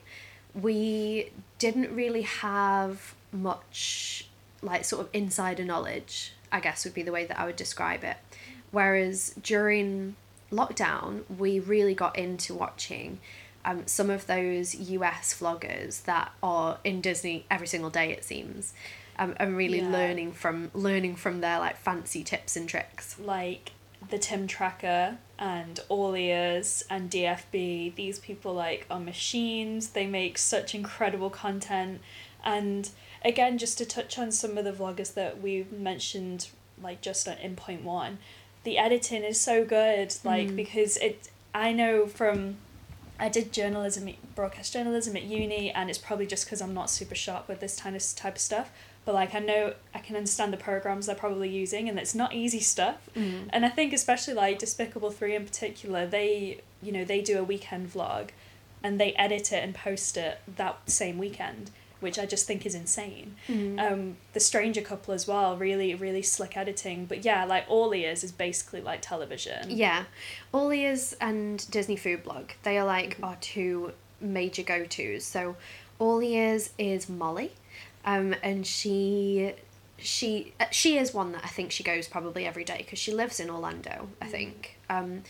we 0.54 1.30
didn't 1.58 1.94
really 1.96 2.22
have 2.22 3.14
much 3.32 4.28
like 4.60 4.84
sort 4.84 5.00
of 5.00 5.08
insider 5.14 5.64
knowledge. 5.64 6.34
I 6.52 6.60
guess 6.60 6.84
would 6.84 6.92
be 6.92 7.02
the 7.02 7.12
way 7.12 7.24
that 7.24 7.40
I 7.40 7.46
would 7.46 7.56
describe 7.56 8.04
it. 8.04 8.18
Whereas 8.70 9.34
during 9.42 10.16
lockdown, 10.52 11.22
we 11.38 11.58
really 11.58 11.94
got 11.94 12.18
into 12.18 12.52
watching 12.54 13.18
um, 13.64 13.86
some 13.86 14.10
of 14.10 14.26
those 14.26 14.74
US 14.74 15.38
vloggers 15.40 16.04
that 16.04 16.32
are 16.42 16.78
in 16.84 17.00
Disney 17.00 17.46
every 17.50 17.66
single 17.66 17.88
day, 17.88 18.10
it 18.12 18.24
seems. 18.24 18.74
Um, 19.18 19.34
and 19.38 19.56
really 19.56 19.80
Yeah. 19.80 19.90
learning 19.90 20.32
from 20.32 20.70
learning 20.74 21.16
from 21.16 21.40
their 21.40 21.58
like 21.58 21.78
fancy 21.78 22.22
tips 22.22 22.56
and 22.56 22.68
tricks. 22.68 23.16
like 23.18 23.70
the 24.10 24.18
Tim 24.18 24.46
Tracker 24.46 25.18
and 25.38 25.80
All 25.88 26.14
Ears 26.14 26.84
and 26.90 27.10
DFB, 27.10 27.94
these 27.94 28.18
people 28.18 28.54
like 28.54 28.86
are 28.90 29.00
machines. 29.00 29.90
They 29.90 30.06
make 30.06 30.38
such 30.38 30.74
incredible 30.74 31.30
content. 31.30 32.00
And 32.44 32.90
again, 33.24 33.58
just 33.58 33.78
to 33.78 33.84
touch 33.84 34.18
on 34.18 34.32
some 34.32 34.58
of 34.58 34.64
the 34.64 34.72
vloggers 34.72 35.14
that 35.14 35.40
we 35.40 35.66
mentioned, 35.70 36.48
like 36.82 37.00
just 37.00 37.26
in 37.26 37.56
point 37.56 37.82
one, 37.84 38.18
the 38.64 38.78
editing 38.78 39.24
is 39.24 39.40
so 39.40 39.64
good. 39.64 40.14
Like 40.24 40.48
Mm. 40.48 40.56
because 40.56 40.96
it, 40.98 41.30
I 41.54 41.72
know 41.72 42.06
from. 42.06 42.56
I 43.20 43.28
did 43.28 43.52
journalism, 43.52 44.10
broadcast 44.34 44.72
journalism 44.72 45.14
at 45.16 45.22
uni, 45.22 45.70
and 45.70 45.88
it's 45.88 45.98
probably 45.98 46.26
just 46.26 46.44
because 46.44 46.60
I'm 46.60 46.74
not 46.74 46.90
super 46.90 47.14
sharp 47.14 47.46
with 47.46 47.60
this 47.60 47.78
kind 47.80 47.94
of 47.94 48.02
type 48.16 48.34
of 48.34 48.40
stuff. 48.40 48.72
But 49.04 49.14
like 49.14 49.34
I 49.34 49.40
know 49.40 49.74
I 49.94 49.98
can 49.98 50.16
understand 50.16 50.52
the 50.52 50.58
programs 50.58 51.06
they're 51.06 51.16
probably 51.16 51.48
using, 51.48 51.88
and 51.88 51.98
it's 51.98 52.14
not 52.14 52.32
easy 52.34 52.60
stuff. 52.60 53.08
Mm. 53.16 53.48
And 53.50 53.64
I 53.64 53.68
think 53.68 53.92
especially 53.92 54.34
like 54.34 54.58
Despicable 54.58 55.10
Three 55.10 55.34
in 55.34 55.44
particular, 55.44 56.06
they 56.06 56.60
you 56.82 56.92
know 56.92 57.04
they 57.04 57.20
do 57.20 57.38
a 57.38 57.44
weekend 57.44 57.92
vlog, 57.92 58.28
and 58.82 59.00
they 59.00 59.12
edit 59.14 59.52
it 59.52 59.64
and 59.64 59.74
post 59.74 60.16
it 60.16 60.40
that 60.56 60.88
same 60.88 61.18
weekend, 61.18 61.72
which 61.98 62.16
I 62.16 62.26
just 62.26 62.46
think 62.46 62.64
is 62.64 62.76
insane. 62.76 63.34
Mm. 63.48 63.80
Um, 63.80 64.16
the 64.34 64.40
Stranger 64.40 64.82
Couple 64.82 65.14
as 65.14 65.26
well, 65.26 65.56
really 65.56 65.96
really 65.96 66.22
slick 66.22 66.56
editing. 66.56 67.06
But 67.06 67.24
yeah, 67.24 67.44
like 67.44 67.64
All 67.68 67.92
Ears 67.92 68.22
is 68.22 68.30
basically 68.30 68.82
like 68.82 69.00
television. 69.02 69.68
Yeah, 69.68 70.04
All 70.52 70.72
Ears 70.72 71.16
and 71.20 71.68
Disney 71.72 71.96
Food 71.96 72.22
Blog, 72.22 72.50
they 72.62 72.78
are 72.78 72.86
like 72.86 73.18
our 73.20 73.36
two 73.40 73.92
major 74.20 74.62
go 74.62 74.84
tos. 74.84 75.24
So, 75.24 75.56
All 75.98 76.22
Ears 76.22 76.70
is 76.78 77.08
Molly, 77.08 77.52
um, 78.04 78.34
and 78.42 78.66
she 78.66 79.52
she 79.98 80.52
uh, 80.60 80.64
she 80.70 80.98
is 80.98 81.14
one 81.14 81.32
that 81.32 81.44
I 81.44 81.48
think 81.48 81.70
she 81.72 81.82
goes 81.84 82.08
probably 82.08 82.46
every 82.46 82.64
day 82.64 82.78
because 82.78 82.98
she 82.98 83.12
lives 83.12 83.38
in 83.40 83.48
Orlando, 83.50 84.08
I 84.20 84.26
think. 84.26 84.78
Um, 84.90 85.22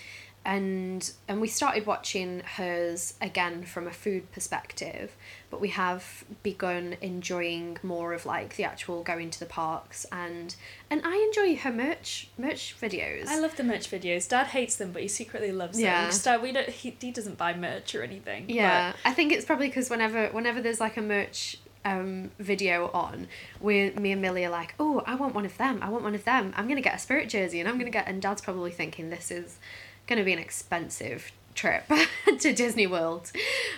and 0.45 1.13
and 1.29 1.41
we 1.41 1.47
started 1.47 1.87
watching 1.87 2.41
hers 2.57 3.15
again 3.21 3.63
from 3.65 3.87
a 3.87 3.93
food 3.93 4.33
perspective, 4.33 5.15
but 5.51 5.61
we 5.61 5.69
have 5.69 6.25
begun 6.43 6.97
enjoying 7.01 7.79
more 7.85 8.13
of 8.13 8.27
like 8.27 8.57
the 8.57 8.65
actual 8.65 9.05
going 9.05 9.31
to 9.31 9.39
the 9.39 9.47
parks 9.47 10.05
and 10.11 10.57
and 10.91 11.01
I 11.05 11.17
enjoy 11.29 11.55
her 11.63 11.71
merch 11.71 12.29
merch 12.37 12.75
videos. 12.81 13.27
I 13.29 13.39
love 13.39 13.55
the 13.57 13.63
merch 13.63 13.89
videos. 13.89 14.29
Dad 14.29 14.49
hates 14.49 14.75
them, 14.75 14.91
but 14.91 15.03
he 15.03 15.07
secretly 15.09 15.53
loves 15.53 15.77
them. 15.79 15.85
Yeah. 15.87 16.11
Dad, 16.25 16.43
we 16.43 16.51
don't. 16.51 16.69
He, 16.69 16.97
he 17.01 17.13
doesn't 17.13 17.39
buy 17.39 17.55
merch 17.55 17.95
or 17.95 18.03
anything. 18.03 18.47
but- 18.47 18.55
Yeah, 18.55 18.95
I 19.05 19.13
think 19.13 19.31
it's 19.33 19.45
probably 19.45 19.69
because 19.69 19.91
whenever 19.91 20.27
whenever 20.31 20.61
there's 20.61 20.81
like 20.81 20.97
a 20.97 21.03
merch 21.03 21.59
um 21.85 22.31
video 22.39 22.91
on, 22.93 23.29
we 23.61 23.91
me 23.91 24.13
and 24.13 24.23
Millie 24.23 24.45
are 24.45 24.51
like, 24.51 24.75
oh, 24.79 25.03
I 25.07 25.15
want 25.15 25.35
one 25.35 25.45
of 25.45 25.57
them. 25.59 25.81
I 25.83 25.89
want 25.89 26.05
one 26.05 26.15
of 26.15 26.25
them. 26.25 26.53
I'm 26.57 26.69
gonna 26.69 26.81
get 26.81 26.95
a 26.95 26.99
spirit 26.99 27.29
jersey, 27.29 27.61
and 27.61 27.69
I'm 27.69 27.79
gonna 27.79 27.91
get. 27.91 28.09
And 28.09 28.21
Dad's 28.21 28.43
probably 28.43 28.71
thinking 28.71 29.11
this 29.11 29.31
is 29.31 29.59
gonna 30.07 30.25
be 30.25 30.33
an 30.33 30.39
expensive 30.39 31.33
trip 31.55 31.85
to 32.41 32.53
Disney 32.53 32.87
World, 32.87 33.31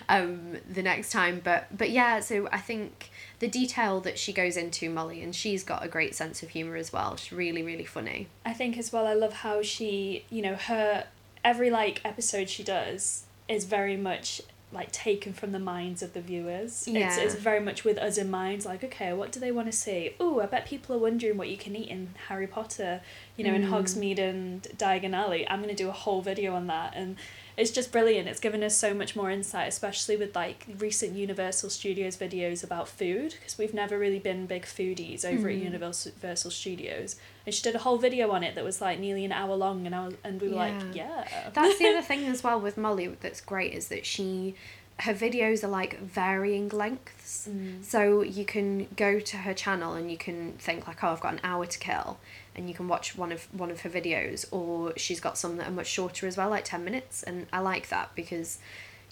um, 0.09 0.57
the 0.69 0.83
next 0.83 1.11
time. 1.11 1.41
But 1.43 1.77
but 1.77 1.91
yeah, 1.91 2.21
so 2.21 2.49
I 2.53 2.59
think 2.59 3.11
the 3.39 3.49
detail 3.49 4.01
that 4.01 4.19
she 4.19 4.33
goes 4.33 4.57
into 4.57 4.91
Molly, 4.91 5.23
and 5.23 5.35
she's 5.35 5.65
got 5.65 5.85
a 5.85 5.89
great 5.89 6.15
sense 6.15 6.43
of 6.43 6.51
humor 6.51 6.77
as 6.77 6.93
well. 6.93 7.17
She's 7.17 7.33
really 7.33 7.63
really 7.63 7.85
funny. 7.85 8.29
I 8.45 8.53
think 8.53 8.79
as 8.79 8.93
well, 8.93 9.07
I 9.07 9.15
love 9.15 9.33
how 9.33 9.63
she, 9.63 10.25
you 10.31 10.43
know, 10.43 10.55
her 10.55 11.07
every 11.45 11.71
like 11.71 12.01
episode 12.05 12.49
she 12.49 12.63
does 12.63 13.25
is 13.49 13.65
very 13.65 13.97
much 13.97 14.41
like 14.75 14.91
taken 14.93 15.33
from 15.33 15.53
the 15.53 15.59
minds 15.59 16.03
of 16.03 16.13
the 16.13 16.21
viewers. 16.21 16.85
It's, 16.87 16.89
Yeah. 16.89 17.19
it's 17.21 17.35
very 17.37 17.61
much 17.61 17.85
with 17.85 17.97
us 17.97 18.19
in 18.19 18.31
mind. 18.31 18.65
Like, 18.65 18.83
okay, 18.85 19.13
what 19.13 19.33
do 19.33 19.39
they 19.41 19.53
want 19.53 19.69
to 19.71 19.77
see? 19.77 20.15
Oh, 20.21 20.41
I 20.41 20.47
bet 20.47 20.67
people 20.67 20.95
are 20.97 20.99
wondering 20.99 21.37
what 21.39 21.49
you 21.49 21.57
can 21.57 21.75
eat 21.77 21.89
in 21.89 22.09
Harry 22.29 22.47
Potter. 22.47 23.01
You 23.37 23.45
know, 23.45 23.55
in 23.55 23.63
Mm. 23.63 23.71
Hogsmeade 23.71 24.19
and 24.19 24.63
Diagon 24.77 25.15
Alley. 25.15 25.49
I'm 25.49 25.61
gonna 25.61 25.75
do 25.75 25.89
a 25.89 25.93
whole 25.93 26.21
video 26.21 26.55
on 26.55 26.67
that, 26.67 26.93
and 26.95 27.17
it's 27.57 27.71
just 27.71 27.93
brilliant. 27.93 28.29
It's 28.29 28.41
given 28.41 28.63
us 28.63 28.77
so 28.77 28.95
much 28.95 29.15
more 29.15 29.31
insight, 29.31 29.69
especially 29.69 30.17
with 30.17 30.35
like 30.35 30.67
recent 30.79 31.15
Universal 31.15 31.71
Studios 31.71 32.17
videos 32.17 32.65
about 32.65 32.89
food, 32.89 33.35
because 33.39 33.59
we've 33.59 33.75
never 33.75 33.99
really 33.99 34.19
been 34.19 34.47
big 34.47 34.65
foodies 34.65 35.25
over 35.25 35.49
at 35.49 35.57
Mm. 35.57 35.65
Universal 35.65 36.13
Universal 36.13 36.51
Studios. 36.51 37.17
And 37.47 37.55
she 37.55 37.63
did 37.63 37.75
a 37.75 37.79
whole 37.79 37.99
video 37.99 38.31
on 38.31 38.43
it 38.43 38.55
that 38.55 38.65
was 38.65 38.81
like 38.81 38.99
nearly 38.99 39.25
an 39.25 39.33
hour 39.33 39.55
long, 39.55 39.87
and 39.87 39.95
I 39.95 40.07
was, 40.07 40.15
and 40.25 40.41
we 40.41 40.49
were 40.49 40.57
like, 40.57 40.75
yeah. 40.95 41.51
That's 41.53 41.79
the 41.79 41.87
other 41.89 42.03
thing 42.11 42.27
as 42.27 42.43
well 42.43 42.61
with 42.61 42.77
Molly 42.77 43.09
that's 43.21 43.41
great 43.41 43.73
is 43.73 43.89
that 43.89 44.05
she 44.07 44.55
her 45.01 45.13
videos 45.13 45.65
are 45.65 45.69
like 45.69 45.99
varying 46.01 46.69
lengths. 46.69 47.49
Mm. 47.51 47.85
So 47.85 48.23
you 48.23 48.45
can 48.45 48.87
go 48.97 49.19
to 49.19 49.37
her 49.39 49.53
channel 49.53 49.95
and 49.95 50.11
you 50.11 50.17
can 50.17 50.53
think 50.59 50.87
like, 50.87 51.03
oh, 51.03 51.09
I've 51.09 51.21
got 51.21 51.33
an 51.35 51.41
hour 51.43 51.67
to 51.67 51.79
kill, 51.79 52.19
and 52.57 52.69
you 52.69 52.75
can 52.75 52.89
watch 52.89 53.17
one 53.17 53.33
of 53.33 53.47
one 53.53 53.71
of 53.71 53.81
her 53.83 53.91
videos, 53.91 54.47
or 54.53 54.93
she's 54.97 55.21
got 55.21 55.37
some 55.39 55.57
that 55.59 55.69
are 55.69 55.73
much 55.73 55.87
shorter 55.89 56.27
as 56.27 56.37
well, 56.37 56.49
like 56.51 56.65
ten 56.65 56.85
minutes, 56.85 57.23
and 57.23 57.47
I 57.53 57.61
like 57.61 57.89
that 57.91 58.15
because. 58.15 58.59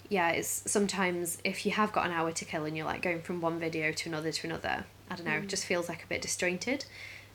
Yeah, 0.09 0.31
it's 0.31 0.69
sometimes 0.69 1.37
if 1.45 1.65
you 1.65 1.71
have 1.71 1.93
got 1.93 2.05
an 2.05 2.11
hour 2.11 2.31
to 2.33 2.45
kill 2.45 2.65
and 2.65 2.75
you're 2.75 2.85
like 2.85 3.01
going 3.01 3.21
from 3.21 3.39
one 3.39 3.57
video 3.57 3.93
to 3.93 4.09
another 4.09 4.33
to 4.33 4.47
another, 4.47 4.83
I 5.09 5.15
don't 5.15 5.25
know, 5.25 5.31
it 5.37 5.43
Mm. 5.43 5.47
just 5.47 5.65
feels 5.65 5.87
like 5.87 6.03
a 6.03 6.07
bit 6.07 6.21
disjointed. 6.21 6.83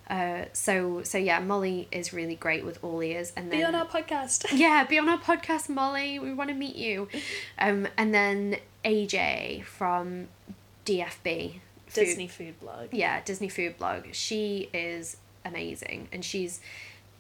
Uh, 0.09 0.45
so 0.53 1.03
so 1.03 1.17
yeah, 1.17 1.41
Molly 1.41 1.89
is 1.91 2.13
really 2.13 2.37
great 2.37 2.67
with 2.67 2.79
all 2.85 3.03
ears, 3.03 3.33
and 3.35 3.51
then 3.51 3.61
Be 3.61 3.65
on 3.65 3.75
our 3.75 3.87
podcast. 3.87 4.45
yeah, 4.53 4.85
be 4.85 4.99
on 4.99 5.09
our 5.09 5.19
podcast, 5.19 5.71
Molly. 5.71 6.19
We 6.19 6.33
want 6.35 6.51
to 6.51 6.55
meet 6.55 6.77
you. 6.77 7.09
Um, 7.59 7.89
and 7.97 8.15
then 8.15 8.59
AJ 8.85 9.65
from 9.65 10.29
DFB. 10.85 11.61
Food- 11.87 11.95
Disney 11.95 12.29
food 12.29 12.61
blog. 12.61 12.89
Yeah, 12.93 13.23
Disney 13.25 13.49
Food 13.49 13.79
Blog. 13.79 14.05
She 14.13 14.69
is 14.75 15.17
amazing, 15.49 16.09
and 16.13 16.25
she's 16.25 16.61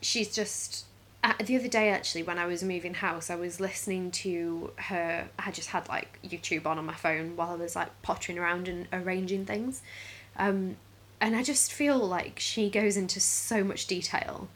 she's 0.01 0.35
just. 0.35 0.85
Uh, 1.25 1.33
the 1.45 1.57
other 1.57 1.67
day, 1.67 1.91
actually, 1.91 2.23
when 2.23 2.39
I 2.39 2.47
was 2.47 2.63
moving 2.63 2.95
house, 2.95 3.29
I 3.29 3.35
was 3.35 3.59
listening 3.59 4.13
to 4.13 4.71
her. 4.77 5.29
I 5.37 5.51
just 5.51 5.71
had 5.71 5.89
like 5.89 6.21
YouTube 6.25 6.65
on 6.65 6.79
on 6.79 6.87
my 6.87 6.95
phone 6.95 7.35
while 7.35 7.51
I 7.51 7.57
was 7.57 7.75
like 7.75 7.91
pottering 8.03 8.39
around 8.39 8.69
and 8.69 8.87
arranging 8.93 9.45
things, 9.45 9.83
um, 10.37 10.77
and 11.21 11.35
I 11.35 11.43
just 11.43 11.73
feel 11.73 11.99
like 11.99 12.39
she 12.39 12.71
goes 12.71 12.97
into 12.97 13.19
so 13.19 13.65
much 13.65 13.89
detail. 13.89 14.49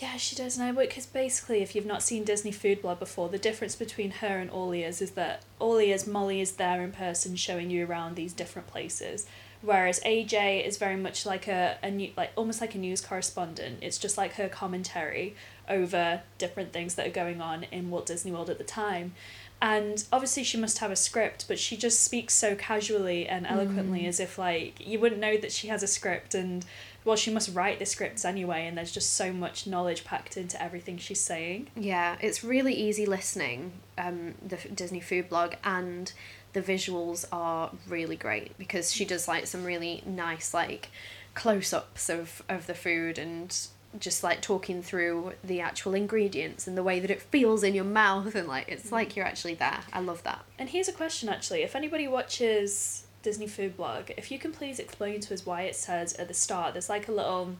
Yeah, 0.00 0.16
she 0.16 0.36
does. 0.36 0.56
And 0.56 0.64
I 0.66 0.70
would, 0.70 0.88
because 0.88 1.06
basically, 1.06 1.60
if 1.60 1.74
you've 1.74 1.84
not 1.84 2.02
seen 2.02 2.22
Disney 2.24 2.52
Food 2.52 2.82
Blog 2.82 3.00
before, 3.00 3.28
the 3.28 3.38
difference 3.38 3.74
between 3.74 4.12
her 4.12 4.38
and 4.38 4.48
All 4.48 4.72
Ears 4.72 5.02
is 5.02 5.12
that 5.12 5.42
All 5.58 5.78
Ears, 5.80 6.06
Molly 6.06 6.40
is 6.40 6.52
there 6.52 6.82
in 6.82 6.92
person 6.92 7.34
showing 7.34 7.68
you 7.68 7.84
around 7.84 8.14
these 8.14 8.32
different 8.32 8.68
places. 8.68 9.26
Whereas 9.62 9.98
AJ 10.00 10.64
is 10.66 10.76
very 10.76 10.96
much 10.96 11.26
like 11.26 11.48
a, 11.48 11.76
a 11.82 11.90
new, 11.90 12.10
like 12.16 12.30
almost 12.36 12.60
like 12.60 12.74
a 12.74 12.78
news 12.78 13.00
correspondent. 13.00 13.78
It's 13.82 13.98
just 13.98 14.16
like 14.16 14.34
her 14.34 14.48
commentary 14.48 15.34
over 15.68 16.22
different 16.38 16.72
things 16.72 16.94
that 16.94 17.06
are 17.06 17.10
going 17.10 17.40
on 17.40 17.64
in 17.64 17.90
Walt 17.90 18.06
Disney 18.06 18.30
World 18.32 18.50
at 18.50 18.58
the 18.58 18.64
time. 18.64 19.14
And 19.60 20.04
obviously 20.12 20.44
she 20.44 20.56
must 20.56 20.78
have 20.78 20.92
a 20.92 20.96
script, 20.96 21.46
but 21.48 21.58
she 21.58 21.76
just 21.76 22.04
speaks 22.04 22.32
so 22.34 22.54
casually 22.54 23.26
and 23.28 23.44
eloquently 23.44 24.02
Mm. 24.02 24.08
as 24.08 24.20
if 24.20 24.38
like 24.38 24.74
you 24.86 25.00
wouldn't 25.00 25.20
know 25.20 25.36
that 25.36 25.50
she 25.50 25.66
has 25.66 25.82
a 25.82 25.88
script 25.88 26.32
and 26.36 26.64
well 27.04 27.16
she 27.16 27.32
must 27.32 27.52
write 27.52 27.80
the 27.80 27.86
scripts 27.86 28.24
anyway 28.24 28.66
and 28.68 28.78
there's 28.78 28.92
just 28.92 29.14
so 29.14 29.32
much 29.32 29.66
knowledge 29.66 30.04
packed 30.04 30.36
into 30.36 30.62
everything 30.62 30.96
she's 30.96 31.20
saying. 31.20 31.66
Yeah, 31.74 32.16
it's 32.20 32.44
really 32.44 32.72
easy 32.74 33.04
listening. 33.04 33.72
Um, 33.98 34.36
the 34.46 34.56
Disney 34.72 35.00
food 35.00 35.28
blog 35.28 35.54
and 35.64 36.12
the 36.52 36.62
visuals 36.62 37.24
are 37.30 37.70
really 37.88 38.16
great 38.16 38.56
because 38.58 38.92
she 38.92 39.04
does 39.04 39.28
like 39.28 39.46
some 39.46 39.64
really 39.64 40.02
nice 40.06 40.52
like 40.54 40.88
close 41.34 41.72
ups 41.72 42.08
of 42.08 42.42
of 42.48 42.66
the 42.66 42.74
food 42.74 43.18
and 43.18 43.68
just 43.98 44.22
like 44.22 44.42
talking 44.42 44.82
through 44.82 45.32
the 45.42 45.60
actual 45.60 45.94
ingredients 45.94 46.66
and 46.66 46.76
the 46.76 46.82
way 46.82 47.00
that 47.00 47.10
it 47.10 47.22
feels 47.22 47.62
in 47.62 47.74
your 47.74 47.84
mouth 47.84 48.34
and 48.34 48.46
like 48.48 48.68
it's 48.68 48.92
like 48.92 49.16
you're 49.16 49.24
actually 49.24 49.54
there. 49.54 49.80
I 49.92 50.00
love 50.00 50.22
that. 50.24 50.44
And 50.58 50.68
here's 50.68 50.88
a 50.88 50.92
question 50.92 51.28
actually. 51.28 51.62
If 51.62 51.74
anybody 51.74 52.06
watches 52.08 53.04
Disney 53.22 53.46
Food 53.46 53.76
Blog, 53.76 54.10
if 54.16 54.30
you 54.30 54.38
can 54.38 54.52
please 54.52 54.78
explain 54.78 55.20
to 55.20 55.34
us 55.34 55.46
why 55.46 55.62
it 55.62 55.74
says 55.76 56.12
at 56.14 56.28
the 56.28 56.34
start 56.34 56.74
there's 56.74 56.88
like 56.88 57.08
a 57.08 57.12
little 57.12 57.56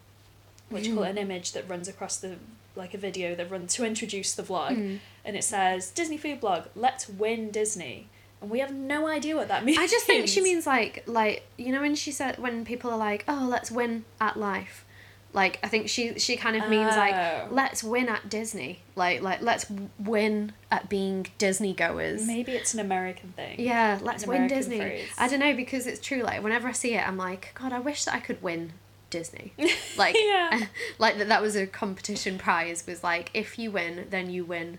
what 0.70 0.84
you 0.84 0.94
call 0.94 1.04
it, 1.04 1.10
an 1.10 1.18
image 1.18 1.52
that 1.52 1.68
runs 1.68 1.88
across 1.88 2.18
the 2.18 2.36
like 2.76 2.92
a 2.94 2.98
video 2.98 3.34
that 3.34 3.50
runs 3.50 3.74
to 3.74 3.84
introduce 3.84 4.34
the 4.34 4.42
vlog 4.42 4.76
Mm. 4.76 4.98
and 5.24 5.36
it 5.36 5.42
says 5.44 5.90
Disney 5.90 6.18
Food 6.18 6.40
Blog, 6.40 6.64
let's 6.76 7.08
win 7.08 7.50
Disney. 7.50 8.08
And 8.40 8.50
we 8.50 8.60
have 8.60 8.72
no 8.72 9.06
idea 9.06 9.36
what 9.36 9.48
that 9.48 9.64
means. 9.64 9.78
I 9.78 9.86
just 9.86 10.06
think 10.06 10.28
she 10.28 10.40
means 10.40 10.66
like 10.66 11.04
like 11.06 11.44
you 11.56 11.72
know 11.72 11.80
when 11.80 11.94
she 11.94 12.12
said 12.12 12.38
when 12.38 12.64
people 12.64 12.90
are 12.90 12.96
like 12.98 13.24
oh 13.28 13.46
let's 13.50 13.70
win 13.70 14.04
at 14.20 14.36
life, 14.38 14.84
like 15.32 15.58
I 15.62 15.68
think 15.68 15.88
she 15.88 16.18
she 16.18 16.36
kind 16.36 16.56
of 16.56 16.68
means 16.68 16.92
Oh. 16.94 16.98
like 16.98 17.50
let's 17.50 17.82
win 17.84 18.08
at 18.08 18.28
Disney 18.28 18.80
like 18.96 19.22
like 19.22 19.42
let's 19.42 19.66
win 19.98 20.52
at 20.70 20.88
being 20.88 21.26
Disney 21.38 21.72
goers. 21.74 22.26
maybe 22.26 22.52
it's 22.52 22.74
an 22.74 22.80
American 22.80 23.32
thing. 23.32 23.56
Yeah, 23.60 23.98
let's 24.02 24.22
An 24.22 24.28
win 24.28 24.36
American 24.44 24.58
Disney. 24.58 24.78
phrase. 24.78 25.08
I 25.18 25.28
don't 25.28 25.40
know 25.40 25.54
because 25.54 25.86
it's 25.86 26.00
true. 26.00 26.22
Like 26.22 26.42
whenever 26.42 26.68
I 26.68 26.72
see 26.72 26.94
it, 26.94 27.06
I'm 27.06 27.16
like, 27.16 27.52
God, 27.54 27.72
I 27.72 27.80
wish 27.80 28.04
that 28.04 28.14
I 28.14 28.20
could 28.20 28.42
win 28.42 28.72
Disney. 29.10 29.52
Like, 29.96 30.14
Yeah. 30.18 30.66
like 30.98 31.18
that. 31.18 31.28
That 31.28 31.42
was 31.42 31.56
a 31.56 31.66
competition 31.66 32.38
prize. 32.38 32.84
Was 32.86 33.02
like, 33.02 33.30
if 33.34 33.58
you 33.58 33.70
win, 33.72 34.06
then 34.10 34.30
you 34.30 34.44
win 34.44 34.78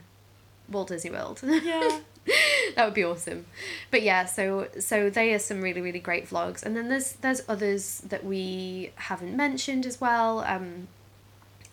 Walt 0.70 0.88
Disney 0.90 1.10
World. 1.12 1.42
Yeah. 1.44 2.00
that 2.76 2.86
would 2.86 2.94
be 2.94 3.04
awesome. 3.04 3.46
But 3.92 4.02
yeah, 4.02 4.26
so 4.26 4.68
so 4.80 5.10
they 5.10 5.34
are 5.34 5.40
some 5.40 5.62
really 5.62 5.82
really 5.82 6.00
great 6.00 6.30
vlogs, 6.30 6.64
and 6.64 6.76
then 6.76 6.90
there's 6.90 7.14
there's 7.14 7.42
others 7.48 8.02
that 8.08 8.24
we 8.24 8.92
haven't 8.96 9.36
mentioned 9.36 9.86
as 9.86 10.00
well. 10.00 10.40
Um, 10.40 10.88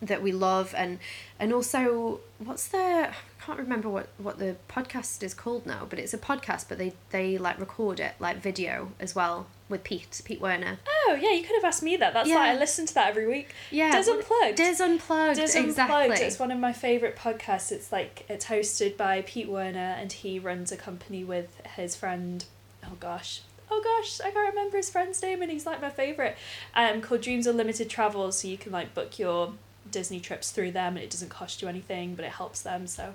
that 0.03 0.23
we 0.23 0.31
love 0.31 0.75
and 0.77 0.99
and 1.41 1.55
also 1.55 2.21
what's 2.39 2.69
the 2.69 3.09
I 3.09 3.15
can't 3.41 3.59
remember 3.59 3.89
what 3.89 4.09
what 4.19 4.39
the 4.39 4.57
podcast 4.69 5.23
is 5.23 5.33
called 5.33 5.65
now 5.65 5.87
but 5.89 5.99
it's 5.99 6.13
a 6.13 6.19
podcast 6.19 6.69
but 6.69 6.77
they 6.77 6.93
they 7.11 7.39
like 7.39 7.59
record 7.59 7.99
it 7.99 8.15
like 8.21 8.43
video 8.43 8.93
as 9.01 9.15
well 9.15 9.47
with 9.69 9.83
Pete 9.83 10.23
Pete 10.25 10.41
Werner 10.41 10.79
Oh 11.09 11.15
yeah, 11.21 11.31
you 11.31 11.43
could 11.43 11.55
have 11.55 11.65
asked 11.65 11.83
me 11.83 11.97
that. 11.97 12.13
That's 12.15 12.29
why 12.29 12.51
I 12.51 12.57
listen 12.57 12.85
to 12.87 12.95
that 12.95 13.09
every 13.09 13.27
week. 13.27 13.55
yeah 13.71 13.93
DIS 13.93 14.09
Unplugged. 14.09 14.57
DIS 14.57 14.81
Unplugged 14.81 15.37
DIS 15.37 15.55
exactly 15.55 15.95
Unplugged. 16.03 16.21
It's 16.21 16.39
one 16.39 16.51
of 16.51 16.59
my 16.59 16.73
favorite 16.73 17.17
podcasts. 17.17 17.71
It's 17.71 17.93
like 17.93 18.25
it's 18.29 18.47
hosted 18.47 18.97
by 18.97 19.23
Pete 19.23 19.49
Werner, 19.49 19.97
and 19.99 20.13
he 20.13 20.39
runs 20.39 20.73
a 20.73 20.77
company 20.77 21.23
with 21.23 21.61
his 21.77 21.95
friend. 21.95 22.45
Oh 22.85 22.97
gosh, 22.99 23.43
oh 23.71 23.81
gosh, 23.83 24.21
I 24.21 24.31
can't 24.31 24.49
remember 24.49 24.77
his 24.77 24.91
friend's 24.91 25.23
name, 25.23 25.43
and 25.43 25.51
he's 25.51 25.67
like 25.67 25.81
my 25.81 25.91
favorite. 25.91 26.37
Um, 26.75 27.01
called 27.01 27.21
Dreams 27.21 27.47
Unlimited 27.47 27.89
Travel, 27.89 28.33
so 28.33 28.49
you 28.49 28.59
can 28.59 28.73
like 28.73 28.95
book 28.95 29.19
your 29.19 29.53
Disney 29.91 30.21
trips 30.21 30.51
through 30.51 30.73
them, 30.73 30.97
and 30.97 31.05
it 31.05 31.11
doesn't 31.11 31.29
cost 31.31 31.63
you 31.63 31.69
anything, 31.69 32.15
but 32.15 32.25
it 32.25 32.33
helps 32.33 32.63
them. 32.63 32.87
So, 32.87 33.15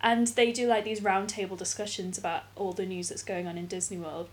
and 0.00 0.28
they 0.28 0.52
do 0.52 0.68
like 0.68 0.84
these 0.84 1.00
roundtable 1.00 1.58
discussions 1.58 2.18
about 2.18 2.44
all 2.56 2.72
the 2.72 2.86
news 2.86 3.08
that's 3.08 3.24
going 3.24 3.46
on 3.46 3.58
in 3.58 3.66
Disney 3.66 3.98
World, 3.98 4.28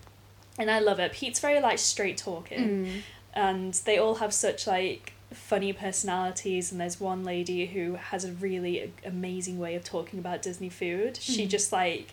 and 0.59 0.69
I 0.69 0.79
love 0.79 0.99
it. 0.99 1.13
Pete's 1.13 1.39
very 1.39 1.59
like 1.59 1.79
straight 1.79 2.17
talking 2.17 2.59
Mm. 2.59 3.01
and 3.33 3.73
they 3.85 3.97
all 3.97 4.15
have 4.15 4.33
such 4.33 4.67
like 4.67 5.13
funny 5.33 5.71
personalities 5.73 6.71
and 6.71 6.81
there's 6.81 6.99
one 6.99 7.23
lady 7.23 7.65
who 7.67 7.93
has 7.95 8.25
a 8.25 8.31
really 8.33 8.79
a- 8.79 8.89
amazing 9.07 9.57
way 9.59 9.75
of 9.75 9.83
talking 9.83 10.17
about 10.17 10.41
disney 10.41 10.69
food 10.69 11.17
she 11.21 11.45
Mhm. 11.45 11.49
just 11.49 11.71
like 11.71 12.07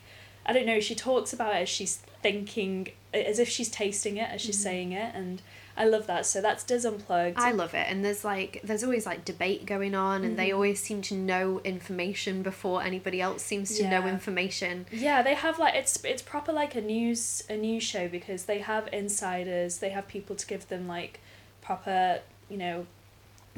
i 0.44 0.52
don't 0.52 0.66
know 0.66 0.80
she 0.80 0.94
talks 0.94 1.32
about 1.32 1.54
it 1.56 1.62
as 1.62 1.68
she's 1.70 1.96
thinking 2.22 2.88
as 3.14 3.38
if 3.38 3.48
she's 3.48 3.70
tasting 3.70 4.18
it 4.18 4.28
as 4.30 4.42
she's 4.42 4.58
Mhm. 4.58 4.62
saying 4.62 4.92
it 4.92 5.14
and 5.14 5.40
i 5.76 5.84
love 5.84 6.06
that 6.06 6.24
so 6.26 6.40
that's 6.40 6.64
DIS 6.64 6.84
unplugged 6.84 7.36
I 7.38 7.50
love 7.52 7.74
it, 7.74 7.86
and 7.88 8.04
there's 8.04 8.24
like 8.24 8.60
there's 8.64 8.82
always 8.82 9.04
like 9.06 9.24
debate 9.24 9.66
going 9.66 9.94
on, 9.94 10.24
and 10.24 10.38
they 10.38 10.48
Mhm. 10.50 10.54
always 10.54 10.80
seem 10.82 11.02
to 11.02 11.14
know 11.14 11.60
information 11.64 12.42
before 12.42 12.82
anybody 12.82 13.20
else 13.20 13.42
seems 13.42 13.76
to 13.76 13.88
know 13.88 14.06
information. 14.06 14.86
Yeah, 14.90 15.22
they 15.22 15.34
have 15.34 15.58
like 15.58 15.74
it's 15.74 16.02
it's 16.04 16.22
proper 16.22 16.52
like 16.52 16.74
a 16.74 16.80
news 16.80 17.42
a 17.50 17.56
news 17.56 17.82
show 17.82 18.08
because 18.08 18.44
they 18.44 18.58
have 18.60 18.88
insiders, 18.92 19.78
they 19.78 19.90
have 19.90 20.08
people 20.08 20.34
to 20.36 20.46
give 20.46 20.68
them 20.68 20.88
like 20.88 21.20
proper, 21.62 22.20
you 22.48 22.56
know, 22.56 22.86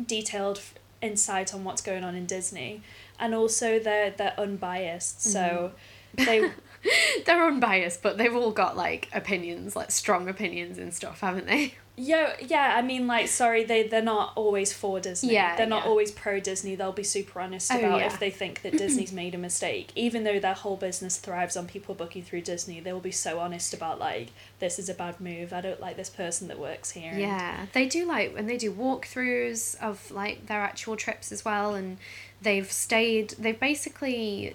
detailed 0.05 0.59
f- 0.59 0.75
insight 1.01 1.55
on 1.55 1.65
what's 1.65 1.83
going 1.83 2.05
on 2.05 2.15
in 2.15 2.27
Disney. 2.27 2.83
And 3.19 3.35
also 3.35 3.79
they're 3.79 4.11
they're 4.11 4.35
unbiased. 4.39 5.23
So 5.23 5.73
they 6.15 6.51
They're 7.27 7.45
unbiased, 7.47 8.03
but 8.03 8.19
they've 8.19 8.35
all 8.35 8.53
got 8.53 8.77
like 8.77 9.09
opinions, 9.13 9.75
like 9.75 9.91
strong 9.91 10.29
opinions 10.29 10.79
and 10.79 10.95
stuff, 10.95 11.21
haven't 11.21 11.47
they? 11.47 11.75
Yeah, 12.01 12.35
yeah, 12.41 12.75
I 12.77 12.83
mean 12.83 13.07
like 13.07 13.29
sorry, 13.29 13.65
they 13.65 13.87
they're 13.89 14.01
not 14.03 14.33
always 14.37 14.73
for 14.73 15.01
Disney. 15.01 15.33
Yeah, 15.33 15.57
They're 15.57 15.67
not 15.67 15.83
yeah. 15.85 15.91
always 15.91 16.11
pro 16.13 16.39
Disney. 16.41 16.75
They'll 16.77 16.93
be 16.93 17.03
super 17.03 17.41
honest 17.41 17.73
Oh, 17.73 17.79
about 17.79 17.99
yeah. 18.01 18.07
if 18.07 18.19
they 18.21 18.31
think 18.31 18.63
that 18.63 18.73
Disney's 18.79 19.13
made 19.13 19.35
a 19.35 19.39
mistake. 19.39 19.91
Even 19.97 20.25
though 20.25 20.39
their 20.39 20.55
whole 20.55 20.77
business 20.77 21.17
thrives 21.19 21.57
on 21.57 21.67
people 21.67 21.95
booking 21.95 22.23
through 22.23 22.43
Disney, 22.43 22.79
they 22.81 22.93
will 22.93 23.01
be 23.01 23.11
so 23.11 23.41
honest 23.41 23.75
about 23.75 23.99
like 23.99 24.29
this 24.61 24.79
is 24.79 24.89
a 24.89 24.95
bad 24.95 25.21
move. 25.21 25.53
I 25.53 25.61
don't 25.61 25.81
like 25.81 25.97
this 25.97 26.11
person 26.11 26.49
that 26.49 26.59
works 26.59 26.93
here. 26.93 27.11
and- 27.11 27.21
Yeah, 27.21 27.67
they 27.73 27.87
do 27.87 28.07
like 28.07 28.35
when 28.35 28.47
they 28.47 28.57
do 28.57 28.73
walkthroughs 28.73 29.79
of 29.83 30.11
like 30.11 30.47
their 30.47 30.61
actual 30.61 30.97
trips 30.97 31.33
as 31.33 31.45
well, 31.45 31.75
and 31.75 31.99
they've 32.41 32.71
stayed. 32.71 33.31
They've 33.39 33.59
basically, 33.59 34.55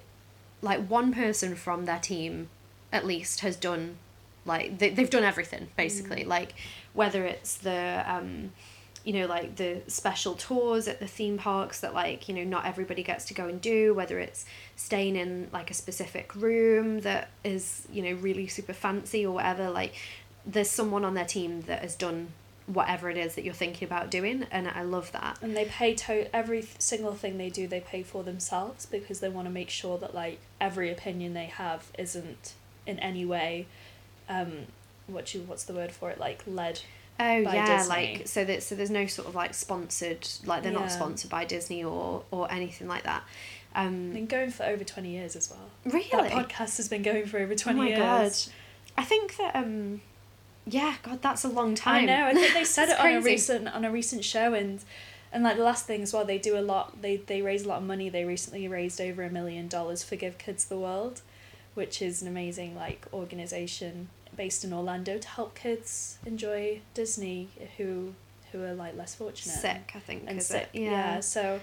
like 0.61 0.87
one 0.87 1.13
person 1.13 1.55
from 1.55 1.85
their 1.85 1.99
team, 1.99 2.49
at 2.91 3.05
least 3.05 3.41
has 3.41 3.55
done, 3.55 3.97
like 4.45 4.77
they 4.79 4.89
they've 4.89 5.09
done 5.09 5.23
everything 5.23 5.67
basically. 5.75 6.23
Mm. 6.23 6.27
Like 6.27 6.53
whether 6.93 7.25
it's 7.25 7.57
the 7.57 8.03
um, 8.07 8.51
you 9.03 9.13
know 9.13 9.25
like 9.25 9.55
the 9.57 9.81
special 9.87 10.33
tours 10.35 10.87
at 10.87 10.99
the 10.99 11.07
theme 11.07 11.37
parks 11.37 11.81
that 11.81 11.93
like 11.93 12.27
you 12.29 12.35
know 12.35 12.43
not 12.43 12.65
everybody 12.65 13.03
gets 13.03 13.25
to 13.25 13.33
go 13.33 13.47
and 13.47 13.59
do 13.61 13.93
whether 13.93 14.19
it's 14.19 14.45
staying 14.75 15.15
in 15.15 15.49
like 15.51 15.69
a 15.69 15.73
specific 15.73 16.35
room 16.35 17.01
that 17.01 17.29
is 17.43 17.87
you 17.91 18.01
know 18.01 18.13
really 18.21 18.47
super 18.47 18.73
fancy 18.73 19.25
or 19.25 19.33
whatever 19.33 19.69
like 19.69 19.93
there's 20.45 20.69
someone 20.69 21.03
on 21.05 21.13
their 21.13 21.25
team 21.25 21.61
that 21.61 21.81
has 21.81 21.95
done 21.95 22.29
whatever 22.65 23.09
it 23.09 23.17
is 23.17 23.35
that 23.35 23.43
you're 23.43 23.53
thinking 23.53 23.85
about 23.85 24.09
doing 24.09 24.45
and 24.49 24.69
i 24.69 24.81
love 24.81 25.11
that 25.11 25.37
And 25.41 25.53
they 25.55 25.65
pay 25.65 25.93
to 25.95 26.33
every 26.33 26.65
single 26.79 27.13
thing 27.13 27.37
they 27.37 27.49
do. 27.49 27.67
They 27.67 27.81
pay 27.81 28.03
for 28.03 28.23
themselves 28.23 28.85
because 28.85 29.19
they 29.19 29.27
want 29.27 29.47
to 29.47 29.51
make 29.51 29.69
sure 29.69 29.97
that 29.97 30.15
like 30.15 30.39
every 30.61 30.89
opinion 30.89 31.33
they 31.33 31.47
have 31.47 31.91
isn't 31.97 32.53
in 32.85 32.99
any 32.99 33.25
way, 33.25 33.67
um, 34.29 34.67
what 35.07 35.33
you 35.33 35.41
what's 35.41 35.63
the 35.65 35.73
word 35.73 35.91
for 35.91 36.09
it 36.09 36.19
like 36.19 36.41
led. 36.47 36.79
oh 37.19 37.37
yeah 37.37 37.77
Disney. 37.77 37.89
like 37.95 38.27
so 38.27 38.43
that 38.45 38.63
so 38.63 38.73
there's 38.75 38.89
no 38.89 39.05
sort 39.05 39.27
of 39.27 39.35
like 39.35 39.53
sponsored 39.53 40.27
like 40.45 40.63
they're 40.63 40.71
Yeah. 40.71 40.79
not 40.79 40.91
sponsored 40.91 41.29
by 41.29 41.45
disney 41.45 41.83
or 41.83 42.23
or 42.31 42.51
anything 42.51 42.87
like 42.87 43.03
that 43.03 43.23
um 43.75 44.11
Been 44.13 44.27
going 44.27 44.49
for 44.51 44.63
over 44.63 44.83
twenty 44.83 45.09
years 45.11 45.35
as 45.35 45.49
well. 45.49 45.69
really 45.85 46.07
That 46.11 46.31
podcast 46.31 46.77
has 46.77 46.87
been 46.87 47.01
going 47.01 47.25
for 47.25 47.39
over 47.39 47.55
twenty 47.55 47.79
my 47.79 47.87
years. 47.87 48.45
God. 48.45 49.01
I 49.01 49.03
think 49.03 49.35
that 49.37 49.55
um 49.55 50.01
yeah, 50.65 50.95
God, 51.03 51.21
that's 51.21 51.43
a 51.43 51.49
long 51.49 51.75
time. 51.75 52.03
I 52.03 52.05
know. 52.05 52.25
I 52.27 52.33
think 52.33 52.53
they 52.53 52.63
said 52.77 52.87
it 52.89 52.97
on 52.99 53.11
a 53.13 53.19
recent 53.21 53.67
on 53.67 53.83
a 53.83 53.91
recent 53.91 54.23
show, 54.23 54.53
and 54.53 54.79
and 55.33 55.43
like 55.43 55.57
the 55.57 55.63
last 55.63 55.85
thing 55.87 56.01
as 56.03 56.13
well, 56.13 56.23
they 56.23 56.37
do 56.37 56.57
a 56.57 56.61
lot. 56.61 57.01
They 57.01 57.17
they 57.17 57.41
raise 57.41 57.63
a 57.63 57.67
lot 57.67 57.79
of 57.79 57.83
money. 57.83 58.07
They 58.09 58.23
recently 58.23 58.67
raised 58.69 59.01
over 59.01 59.23
a 59.23 59.29
million 59.29 59.67
dollars 59.67 60.03
for 60.03 60.15
Give 60.15 60.37
Kids 60.37 60.63
the 60.65 60.77
World, 60.77 61.21
which 61.73 62.01
is 62.01 62.21
an 62.21 62.29
amazing 62.29 62.75
like 62.75 63.07
organization 63.11 64.07
based 64.35 64.63
in 64.63 64.73
Orlando 64.73 65.17
to 65.17 65.27
help 65.27 65.55
kids 65.55 66.17
enjoy 66.25 66.81
Disney 66.93 67.49
who 67.77 68.13
who 68.51 68.63
are 68.63 68.73
like 68.73 68.95
less 68.95 69.15
fortunate 69.15 69.53
Sick, 69.55 69.91
I 69.95 69.99
think. 69.99 70.23
and 70.27 70.41
sick. 70.41 70.69
It? 70.73 70.81
Yeah. 70.81 71.19
So. 71.21 71.59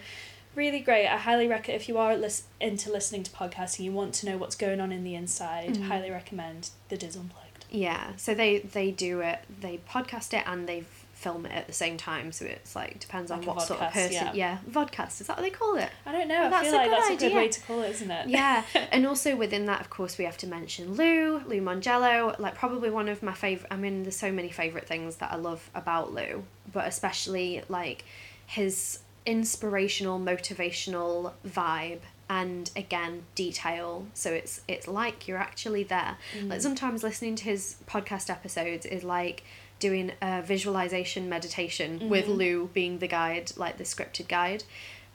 Really 0.57 0.81
great. 0.81 1.07
I 1.07 1.17
highly 1.17 1.47
recommend 1.47 1.81
if 1.81 1.89
you 1.89 1.97
are 1.97 2.17
lis- 2.17 2.43
into 2.61 2.91
listening 2.91 3.23
to 3.23 3.31
podcasting, 3.31 3.85
you 3.85 3.93
want 3.93 4.15
to 4.15 4.27
know 4.27 4.37
what's 4.37 4.57
going 4.57 4.81
on 4.81 4.91
in 4.91 5.05
the 5.05 5.15
inside. 5.15 5.75
Mhm. 5.75 5.87
Highly 5.87 6.11
recommend 6.11 6.71
the 6.89 6.97
DIS 6.97 7.15
Unplugged. 7.15 7.67
Yeah. 7.71 8.17
So 8.17 8.35
they 8.35 8.59
they 8.59 8.91
do 8.91 9.21
it. 9.21 9.39
They 9.61 9.79
podcast 9.89 10.37
it 10.37 10.43
and 10.49 10.69
they 10.69 10.83
film 11.21 11.45
it 11.47 11.53
at 11.53 11.67
the 11.67 11.73
same 11.73 11.97
time. 11.97 12.33
So 12.33 12.45
it's 12.47 12.75
like 12.75 12.99
depends 12.99 13.31
on 13.31 13.39
Like 13.43 13.57
what 13.57 13.67
sort 13.67 13.81
of 13.81 13.93
person. 13.93 14.13
yeah. 14.13 14.33
Yeah. 14.35 14.59
vodcast. 14.69 15.21
Is 15.21 15.27
that 15.29 15.37
what 15.37 15.43
they 15.43 15.51
call 15.51 15.77
it? 15.77 15.91
I 16.07 16.13
don't 16.13 16.29
know. 16.29 16.43
Oh, 16.43 16.47
I 16.47 16.49
that's 16.49 16.67
feel 16.69 16.75
a 16.75 16.77
like 16.79 16.91
good 16.91 16.97
that's 16.99 17.09
a 17.11 17.17
good 17.17 17.25
idea. 17.27 17.37
way 17.37 17.49
to 17.49 17.61
call 17.63 17.83
it, 17.83 17.91
isn't 17.91 18.11
it? 18.11 18.29
Yeah. 18.29 18.63
and 18.93 19.07
also 19.07 19.37
within 19.37 19.67
that, 19.67 19.81
of 19.81 19.91
course, 19.91 20.19
we 20.19 20.25
have 20.25 20.37
to 20.39 20.47
mention 20.47 20.95
Lou, 20.95 21.39
Lou 21.47 21.61
Mongello. 21.61 22.39
Like 22.39 22.55
probably 22.55 22.91
one 22.91 23.09
of 23.09 23.23
my 23.23 23.35
favorite. 23.35 23.69
I 23.71 23.77
mean, 23.77 24.03
there's 24.03 24.17
so 24.17 24.33
many 24.33 24.51
favorite 24.51 24.87
things 24.87 25.17
that 25.17 25.31
I 25.33 25.37
love 25.37 25.69
about 25.75 26.13
Lou, 26.13 26.45
but 26.73 26.87
especially 26.89 27.63
like 27.69 28.05
his 28.47 29.01
inspirational, 29.27 30.19
motivational 30.19 31.33
vibe. 31.47 32.01
And 32.29 32.71
again, 32.77 33.25
detail. 33.35 34.07
So 34.15 34.31
it's 34.31 34.61
it's 34.69 34.87
like 34.87 35.27
you're 35.27 35.37
actually 35.39 35.83
there. 35.83 36.17
Like 36.45 36.61
Mm. 36.61 36.63
sometimes 36.63 37.03
listening 37.03 37.35
to 37.37 37.45
his 37.45 37.77
podcast 37.89 38.31
episodes 38.31 38.87
is 38.87 39.03
like 39.03 39.43
doing 39.81 40.13
a 40.23 40.43
visualization 40.43 41.29
meditation 41.29 42.09
with 42.09 42.27
Mhm. 42.27 42.37
Lou 42.37 42.67
being 42.73 42.99
the 43.01 43.09
guide, 43.09 43.51
like 43.57 43.77
the 43.79 43.85
scripted 43.85 44.29
guide. 44.29 44.63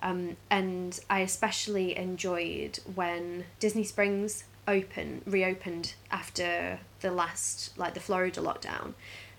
Um, 0.01 0.35
and 0.49 0.99
I 1.09 1.21
especially 1.21 1.95
enjoyed 1.97 2.79
when 2.93 3.45
Disney 3.59 3.83
Springs 3.85 4.43
open 4.67 5.21
reopened 5.25 5.93
after 6.11 6.79
the 6.99 7.11
last 7.11 7.77
like 7.77 7.93
the 7.93 7.99
Florida 7.99 8.41
lockdown. 8.41 8.93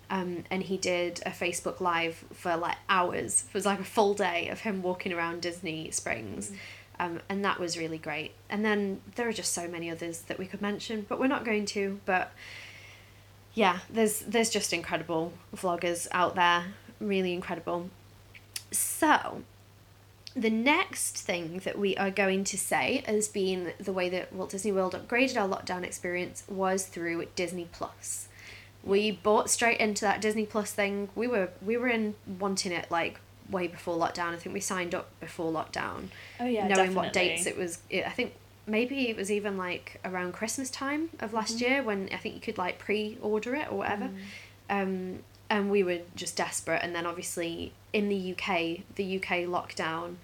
Um, 0.08 0.44
and 0.50 0.62
he 0.62 0.76
did 0.76 1.20
a 1.26 1.30
Facebook 1.30 1.80
live 1.80 2.24
for 2.32 2.56
like 2.56 2.76
hours. 2.88 3.44
It 3.48 3.54
was 3.54 3.66
like 3.66 3.80
a 3.80 3.84
full 3.84 4.14
day 4.14 4.48
of 4.48 4.60
him 4.60 4.80
walking 4.82 5.12
around 5.12 5.42
Disney 5.42 5.90
Springs. 5.90 6.52
Um, 6.98 7.20
and 7.28 7.44
that 7.44 7.58
was 7.60 7.76
really 7.76 7.98
great. 7.98 8.32
And 8.48 8.64
then 8.64 9.02
there 9.16 9.28
are 9.28 9.32
just 9.32 9.52
so 9.52 9.68
many 9.68 9.90
others 9.90 10.20
that 10.28 10.38
we 10.38 10.46
could 10.46 10.62
mention, 10.62 11.04
but 11.08 11.18
we're 11.20 11.26
not 11.26 11.44
going 11.44 11.66
to. 11.66 12.00
But 12.06 12.32
yeah, 13.56 13.78
there's 13.88 14.20
there's 14.20 14.50
just 14.50 14.74
incredible 14.74 15.32
vloggers 15.56 16.06
out 16.12 16.34
there, 16.34 16.74
really 17.00 17.32
incredible. 17.32 17.88
So, 18.70 19.42
the 20.36 20.50
next 20.50 21.16
thing 21.16 21.62
that 21.64 21.78
we 21.78 21.96
are 21.96 22.10
going 22.10 22.44
to 22.44 22.58
say 22.58 23.02
as 23.06 23.28
being 23.28 23.72
the 23.80 23.94
way 23.94 24.10
that 24.10 24.30
Walt 24.30 24.50
Disney 24.50 24.72
World 24.72 24.92
upgraded 24.92 25.40
our 25.40 25.48
lockdown 25.48 25.84
experience 25.84 26.44
was 26.46 26.84
through 26.84 27.28
Disney 27.34 27.66
Plus. 27.72 28.28
We 28.84 29.10
bought 29.10 29.48
straight 29.48 29.80
into 29.80 30.02
that 30.02 30.20
Disney 30.20 30.44
Plus 30.44 30.70
thing. 30.70 31.08
We 31.14 31.26
were 31.26 31.48
we 31.64 31.78
were 31.78 31.88
in 31.88 32.14
wanting 32.38 32.72
it 32.72 32.90
like 32.90 33.20
way 33.48 33.68
before 33.68 33.96
lockdown. 33.96 34.34
I 34.34 34.36
think 34.36 34.52
we 34.52 34.60
signed 34.60 34.94
up 34.94 35.08
before 35.18 35.50
lockdown, 35.50 36.08
Oh 36.38 36.44
yeah, 36.44 36.68
knowing 36.68 36.94
what 36.94 37.14
dates 37.14 37.46
it 37.46 37.56
was. 37.56 37.78
It, 37.88 38.06
I 38.06 38.10
think 38.10 38.34
maybe 38.66 39.08
it 39.08 39.16
was 39.16 39.30
even 39.30 39.56
like 39.56 40.00
around 40.04 40.32
Christmas 40.32 40.70
time 40.70 41.10
of 41.20 41.32
last 41.32 41.56
Mhm. 41.56 41.60
year 41.60 41.82
when 41.82 42.08
I 42.12 42.16
think 42.16 42.34
you 42.34 42.40
could 42.40 42.58
like 42.58 42.78
pre-order 42.78 43.54
it 43.54 43.70
or 43.70 43.78
whatever. 43.78 44.10
Mm. 44.10 44.82
Um, 44.82 45.18
and 45.48 45.70
we 45.70 45.82
were 45.84 46.00
just 46.16 46.36
desperate. 46.36 46.80
And 46.82 46.94
then 46.94 47.06
obviously 47.06 47.72
in 47.92 48.08
the 48.08 48.16
UK, 48.32 48.82
the 48.96 49.04
UK 49.04 49.44
lockdown. 49.46 50.16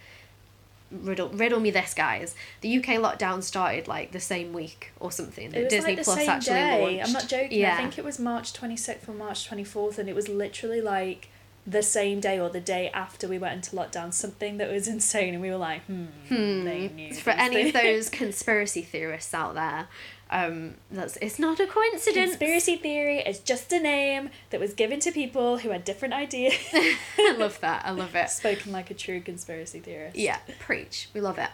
Riddle, 0.90 1.30
riddle 1.30 1.58
me 1.60 1.70
this, 1.70 1.94
guys. 1.94 2.34
The 2.60 2.68
UK 2.68 2.98
lockdown 2.98 3.42
started 3.42 3.88
like 3.88 4.12
the 4.12 4.20
same 4.20 4.52
week 4.52 4.92
or 5.00 5.10
something. 5.10 5.48
That 5.50 5.60
It 5.60 5.64
was 5.64 5.70
Disney 5.72 5.90
like 5.92 5.98
the 6.00 6.04
Plus 6.04 6.16
same 6.18 6.28
actually 6.28 6.54
day. 6.54 6.80
launched. 6.96 7.06
I'm 7.06 7.12
not 7.14 7.28
joking. 7.28 7.58
Yeah. 7.60 7.74
I 7.74 7.76
think 7.78 7.96
it 7.98 8.04
was 8.04 8.18
March 8.18 8.52
26th 8.52 9.08
or 9.08 9.12
March 9.14 9.48
24th, 9.48 9.98
and 9.98 10.08
it 10.08 10.14
was 10.14 10.28
literally 10.28 10.82
like 10.82 11.28
the 11.66 11.82
same 11.82 12.20
day 12.20 12.40
or 12.40 12.48
the 12.50 12.60
day 12.60 12.90
after 12.90 13.28
we 13.28 13.38
went 13.38 13.54
into 13.54 13.76
lockdown. 13.76 14.12
Something 14.12 14.58
that 14.58 14.70
was 14.70 14.88
insane, 14.96 15.34
and 15.34 15.42
we 15.42 15.50
were 15.50 15.56
like, 15.56 15.84
hmm. 15.84 16.06
Hmm. 16.28 16.64
They 16.64 16.90
knew 16.94 17.14
For 17.14 17.30
any 17.30 17.68
of 17.68 17.72
those 17.74 18.08
conspiracy 18.10 18.82
theorists 18.82 19.32
out 19.34 19.54
there, 19.54 19.88
um, 20.32 20.74
that's 20.90 21.18
it's 21.18 21.38
not 21.38 21.60
a 21.60 21.66
coincidence. 21.66 22.30
Conspiracy 22.30 22.76
theory 22.76 23.18
is 23.18 23.38
just 23.38 23.70
a 23.70 23.78
name 23.78 24.30
that 24.48 24.58
was 24.58 24.72
given 24.72 24.98
to 25.00 25.12
people 25.12 25.58
who 25.58 25.68
had 25.68 25.84
different 25.84 26.14
ideas. 26.14 26.54
I 26.72 27.36
love 27.38 27.60
that. 27.60 27.84
I 27.84 27.90
love 27.90 28.16
it. 28.16 28.30
Spoken 28.30 28.72
like 28.72 28.90
a 28.90 28.94
true 28.94 29.20
conspiracy 29.20 29.80
theorist. 29.80 30.16
Yeah, 30.16 30.38
preach. 30.58 31.10
We 31.12 31.20
love 31.20 31.38
it. 31.38 31.50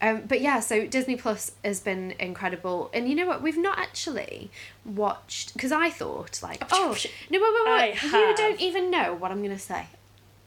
Um, 0.00 0.22
but 0.28 0.40
yeah, 0.40 0.60
so 0.60 0.86
Disney 0.86 1.16
Plus 1.16 1.52
has 1.64 1.80
been 1.80 2.14
incredible, 2.20 2.88
and 2.94 3.08
you 3.08 3.16
know 3.16 3.26
what? 3.26 3.42
We've 3.42 3.58
not 3.58 3.80
actually 3.80 4.52
watched 4.84 5.52
because 5.54 5.72
I 5.72 5.90
thought 5.90 6.40
like, 6.40 6.62
oh 6.70 6.96
no, 7.30 7.40
wait, 7.40 7.42
wait, 7.42 7.66
wait. 7.66 8.02
You 8.02 8.10
have. 8.10 8.36
don't 8.36 8.60
even 8.60 8.92
know 8.92 9.12
what 9.12 9.32
I'm 9.32 9.42
gonna 9.42 9.58
say. 9.58 9.86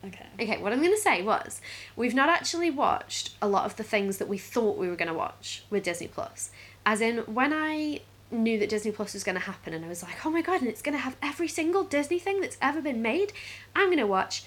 Okay. 0.06 0.26
Okay, 0.40 0.58
what 0.62 0.74
I'm 0.74 0.80
going 0.80 0.92
to 0.92 1.00
say 1.00 1.22
was 1.22 1.62
we've 1.96 2.14
not 2.14 2.28
actually 2.28 2.70
watched 2.70 3.36
a 3.42 3.48
lot 3.48 3.66
of 3.66 3.78
the 3.78 3.84
things 3.84 4.18
that 4.18 4.28
we 4.28 4.38
thought 4.38 4.78
we 4.78 4.90
were 4.90 4.98
going 4.98 5.08
to 5.08 5.14
watch 5.14 5.64
with 5.70 5.84
Disney 5.84 6.08
Plus. 6.08 6.52
As 6.86 7.02
in, 7.02 7.20
when 7.20 7.54
I 7.54 8.02
knew 8.32 8.58
that 8.60 8.70
Disney 8.70 8.92
Plus 8.92 9.14
was 9.14 9.24
going 9.24 9.36
to 9.36 9.42
happen 9.42 9.74
and 9.74 9.86
I 9.86 9.88
was 9.88 10.04
like, 10.04 10.26
oh 10.26 10.30
my 10.30 10.42
god, 10.42 10.62
and 10.62 10.70
it's 10.70 10.82
going 10.82 10.98
to 10.98 11.04
have 11.04 11.16
every 11.22 11.48
single 11.48 11.84
Disney 11.84 12.20
thing 12.20 12.42
that's 12.42 12.58
ever 12.62 12.82
been 12.82 13.02
made, 13.02 13.32
I'm 13.76 13.88
going 13.88 14.00
to 14.00 14.08
watch 14.08 14.44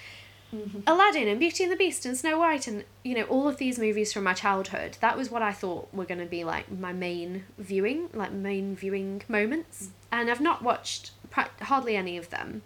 Aladdin 0.86 1.28
and 1.28 1.40
Beauty 1.40 1.64
and 1.64 1.72
the 1.72 1.76
Beast 1.76 2.06
and 2.06 2.16
Snow 2.16 2.38
White 2.38 2.66
and, 2.66 2.84
you 3.02 3.14
know, 3.14 3.24
all 3.24 3.48
of 3.48 3.56
these 3.56 3.78
movies 3.78 4.12
from 4.12 4.24
my 4.24 4.32
childhood. 4.32 4.96
That 5.00 5.16
was 5.16 5.30
what 5.30 5.42
I 5.42 5.52
thought 5.52 5.92
were 5.92 6.04
going 6.04 6.20
to 6.20 6.26
be 6.26 6.44
like 6.44 6.70
my 6.70 6.92
main 6.92 7.44
viewing, 7.58 8.08
like 8.12 8.32
main 8.32 8.76
viewing 8.76 9.22
moments. 9.28 9.88
And 10.12 10.30
I've 10.30 10.40
not 10.40 10.62
watched 10.62 11.12
hardly 11.60 11.96
any 11.96 12.16
of 12.16 12.30
them. 12.30 12.62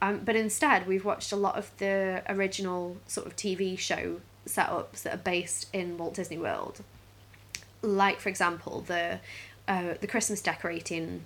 Um, 0.00 0.20
but 0.24 0.36
instead, 0.36 0.86
we've 0.86 1.04
watched 1.04 1.32
a 1.32 1.36
lot 1.36 1.56
of 1.56 1.70
the 1.78 2.22
original 2.28 2.98
sort 3.06 3.26
of 3.26 3.36
TV 3.36 3.78
show 3.78 4.20
setups 4.46 5.02
that 5.02 5.14
are 5.14 5.18
based 5.18 5.68
in 5.72 5.96
Walt 5.96 6.14
Disney 6.14 6.38
World. 6.38 6.82
Like, 7.84 8.20
for 8.20 8.28
example, 8.28 8.80
the 8.86 9.20
uh, 9.68 9.94
the 10.00 10.06
Christmas 10.06 10.40
decorating 10.42 11.24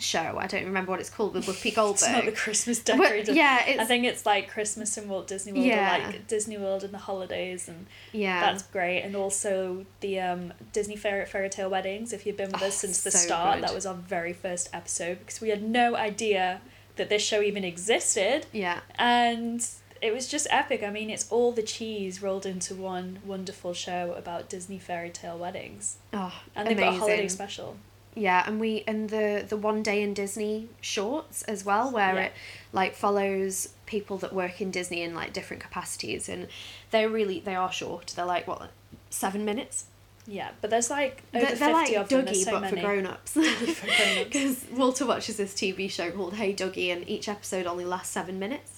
show. 0.00 0.38
I 0.38 0.46
don't 0.46 0.64
remember 0.64 0.92
what 0.92 1.00
it's 1.00 1.10
called 1.10 1.34
with 1.34 1.46
Whoopi 1.46 1.74
Goldberg. 1.74 1.94
It's 2.08 2.08
not 2.12 2.24
the 2.24 2.30
Christmas 2.32 2.78
decorating. 2.78 3.34
yeah, 3.34 3.64
it's 3.66 3.80
I 3.80 3.84
think 3.84 4.04
it's 4.04 4.24
like 4.24 4.48
Christmas 4.48 4.96
in 4.96 5.08
Walt 5.08 5.26
Disney 5.26 5.52
World 5.52 5.64
Yeah. 5.66 5.96
or 5.98 6.06
like 6.12 6.28
Disney 6.28 6.56
World 6.56 6.84
in 6.84 6.92
the 6.92 6.98
holidays 6.98 7.66
and 7.68 7.86
yeah. 8.12 8.40
that's 8.40 8.62
great. 8.62 9.00
And 9.02 9.16
also 9.16 9.86
the 9.98 10.20
um, 10.20 10.52
Disney 10.72 10.94
Fairy, 10.94 11.26
Fairy 11.26 11.48
Tale 11.50 11.68
Weddings. 11.68 12.12
If 12.12 12.26
you've 12.26 12.36
been 12.36 12.52
with 12.52 12.62
Oh, 12.62 12.66
us 12.68 12.76
since 12.76 13.02
the 13.02 13.10
so 13.10 13.18
start, 13.18 13.56
good. 13.56 13.64
that 13.68 13.74
was 13.74 13.86
our 13.86 13.94
very 13.96 14.32
first 14.32 14.68
episode 14.72 15.18
because 15.18 15.40
we 15.40 15.48
had 15.48 15.64
no 15.64 15.96
idea 15.96 16.60
that 16.94 17.08
this 17.08 17.22
show 17.22 17.40
even 17.42 17.64
existed. 17.64 18.46
yeah. 18.52 18.80
And 19.00 19.66
it 20.02 20.12
was 20.14 20.28
just 20.28 20.46
epic. 20.50 20.82
I 20.82 20.90
mean, 20.90 21.10
it's 21.10 21.30
all 21.30 21.52
the 21.52 21.62
cheese 21.62 22.22
rolled 22.22 22.46
into 22.46 22.74
one 22.74 23.18
wonderful 23.24 23.72
show 23.74 24.14
about 24.16 24.48
Disney 24.48 24.78
fairy 24.78 25.10
tale 25.10 25.38
weddings. 25.38 25.96
Oh, 26.12 26.32
And 26.56 26.68
they've 26.68 26.76
amazing. 26.76 26.90
got 26.92 26.96
a 26.96 27.00
holiday 27.10 27.28
special. 27.28 27.76
Yeah, 28.14 28.42
and 28.46 28.58
we 28.58 28.82
and 28.86 29.10
the 29.10 29.44
the 29.48 29.56
one 29.56 29.82
day 29.82 30.02
in 30.02 30.12
Disney 30.14 30.68
shorts 30.80 31.42
as 31.42 31.64
well, 31.64 31.92
where 31.92 32.14
Yeah. 32.14 32.22
it 32.24 32.32
like 32.72 32.94
follows 32.96 33.68
people 33.86 34.16
that 34.18 34.32
work 34.32 34.60
in 34.60 34.70
Disney 34.72 35.02
in 35.02 35.14
like 35.14 35.32
different 35.32 35.62
capacities, 35.62 36.28
and 36.28 36.48
they're 36.90 37.08
really 37.08 37.38
they 37.38 37.54
are 37.54 37.70
short. 37.70 38.08
They're 38.16 38.24
like 38.24 38.48
what, 38.48 38.70
seven 39.10 39.44
minutes. 39.44 39.84
Yeah, 40.26 40.50
but 40.60 40.68
there's 40.70 40.90
like 40.90 41.22
over 41.32 41.46
They're, 41.46 41.56
50 41.56 41.58
they're 41.64 41.72
like 41.72 41.96
of 41.96 42.08
them. 42.08 42.26
Duggee, 42.26 42.44
so 42.44 42.50
but 42.52 42.60
many. 42.62 42.76
for 42.80 42.86
grown 42.86 43.06
ups. 43.06 43.32
for 43.32 43.40
grown-ups. 43.40 43.80
Because 44.24 44.64
Walter 44.72 45.06
watches 45.06 45.36
this 45.36 45.54
TV 45.54 45.88
show 45.90 46.10
called 46.10 46.34
Hey 46.34 46.52
Duggee, 46.52 46.92
and 46.92 47.08
each 47.08 47.28
episode 47.28 47.66
only 47.66 47.84
lasts 47.84 48.12
seven 48.12 48.38
minutes. 48.38 48.77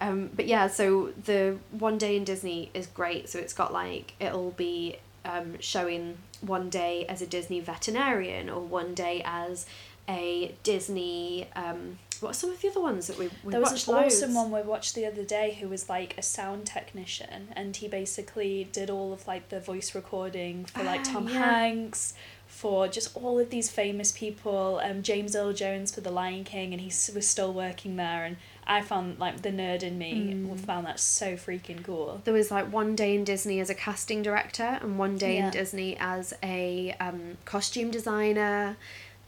Um, 0.00 0.30
but 0.34 0.46
yeah, 0.46 0.66
so 0.68 1.12
the 1.24 1.58
one 1.70 1.98
day 1.98 2.16
in 2.16 2.24
Disney 2.24 2.70
is 2.74 2.86
great. 2.86 3.28
So 3.28 3.38
it's 3.38 3.52
got 3.52 3.72
like 3.72 4.14
it'll 4.20 4.52
be 4.52 4.96
um, 5.24 5.58
showing 5.60 6.18
one 6.40 6.70
day 6.70 7.04
as 7.06 7.20
a 7.20 7.26
Disney 7.26 7.60
veterinarian 7.60 8.48
or 8.48 8.60
one 8.60 8.94
day 8.94 9.22
as 9.24 9.66
a 10.08 10.54
Disney. 10.62 11.48
Um, 11.54 11.98
what 12.20 12.30
are 12.30 12.34
some 12.34 12.50
of 12.50 12.60
the 12.60 12.68
other 12.68 12.80
ones 12.82 13.06
that 13.06 13.18
we 13.18 13.30
we 13.42 13.50
There 13.52 13.60
was 13.60 13.70
watched 13.72 13.88
an 13.88 13.94
loads? 13.94 14.16
awesome 14.22 14.34
one 14.34 14.50
we 14.50 14.60
watched 14.62 14.94
the 14.94 15.06
other 15.06 15.24
day 15.24 15.56
who 15.58 15.68
was 15.68 15.88
like 15.88 16.16
a 16.18 16.22
sound 16.22 16.66
technician 16.66 17.48
and 17.54 17.74
he 17.74 17.88
basically 17.88 18.68
did 18.72 18.90
all 18.90 19.12
of 19.14 19.26
like 19.26 19.48
the 19.48 19.58
voice 19.60 19.94
recording 19.94 20.66
for 20.66 20.82
like 20.82 21.00
Ah, 21.00 21.12
Tom 21.12 21.28
yeah. 21.28 21.38
Hanks, 21.38 22.12
for 22.46 22.88
just 22.88 23.16
all 23.16 23.38
of 23.38 23.48
these 23.48 23.70
famous 23.70 24.12
people, 24.12 24.80
um, 24.84 25.02
James 25.02 25.34
Earl 25.34 25.54
Jones 25.54 25.94
for 25.94 26.02
The 26.02 26.10
Lion 26.10 26.44
King 26.44 26.72
and 26.74 26.80
he 26.82 26.92
was 27.14 27.26
still 27.26 27.54
working 27.54 27.96
there 27.96 28.24
and 28.26 28.36
I 28.66 28.82
found 28.82 29.18
like 29.18 29.42
the 29.42 29.50
nerd 29.50 29.82
in 29.82 29.98
me 29.98 30.32
Mm. 30.34 30.60
found 30.60 30.86
that 30.86 31.00
so 31.00 31.34
freaking 31.34 31.82
cool. 31.82 32.20
There 32.24 32.34
was 32.34 32.50
like 32.50 32.72
one 32.72 32.94
day 32.94 33.14
in 33.14 33.24
Disney 33.24 33.58
as 33.60 33.68
a 33.70 33.74
casting 33.74 34.22
director 34.22 34.78
and 34.82 34.98
one 34.98 35.16
day 35.18 35.36
Yeah. 35.36 35.46
in 35.46 35.50
Disney 35.52 35.96
as 35.98 36.32
a 36.42 36.94
um, 37.00 37.38
costume 37.44 37.90
designer. 37.90 38.76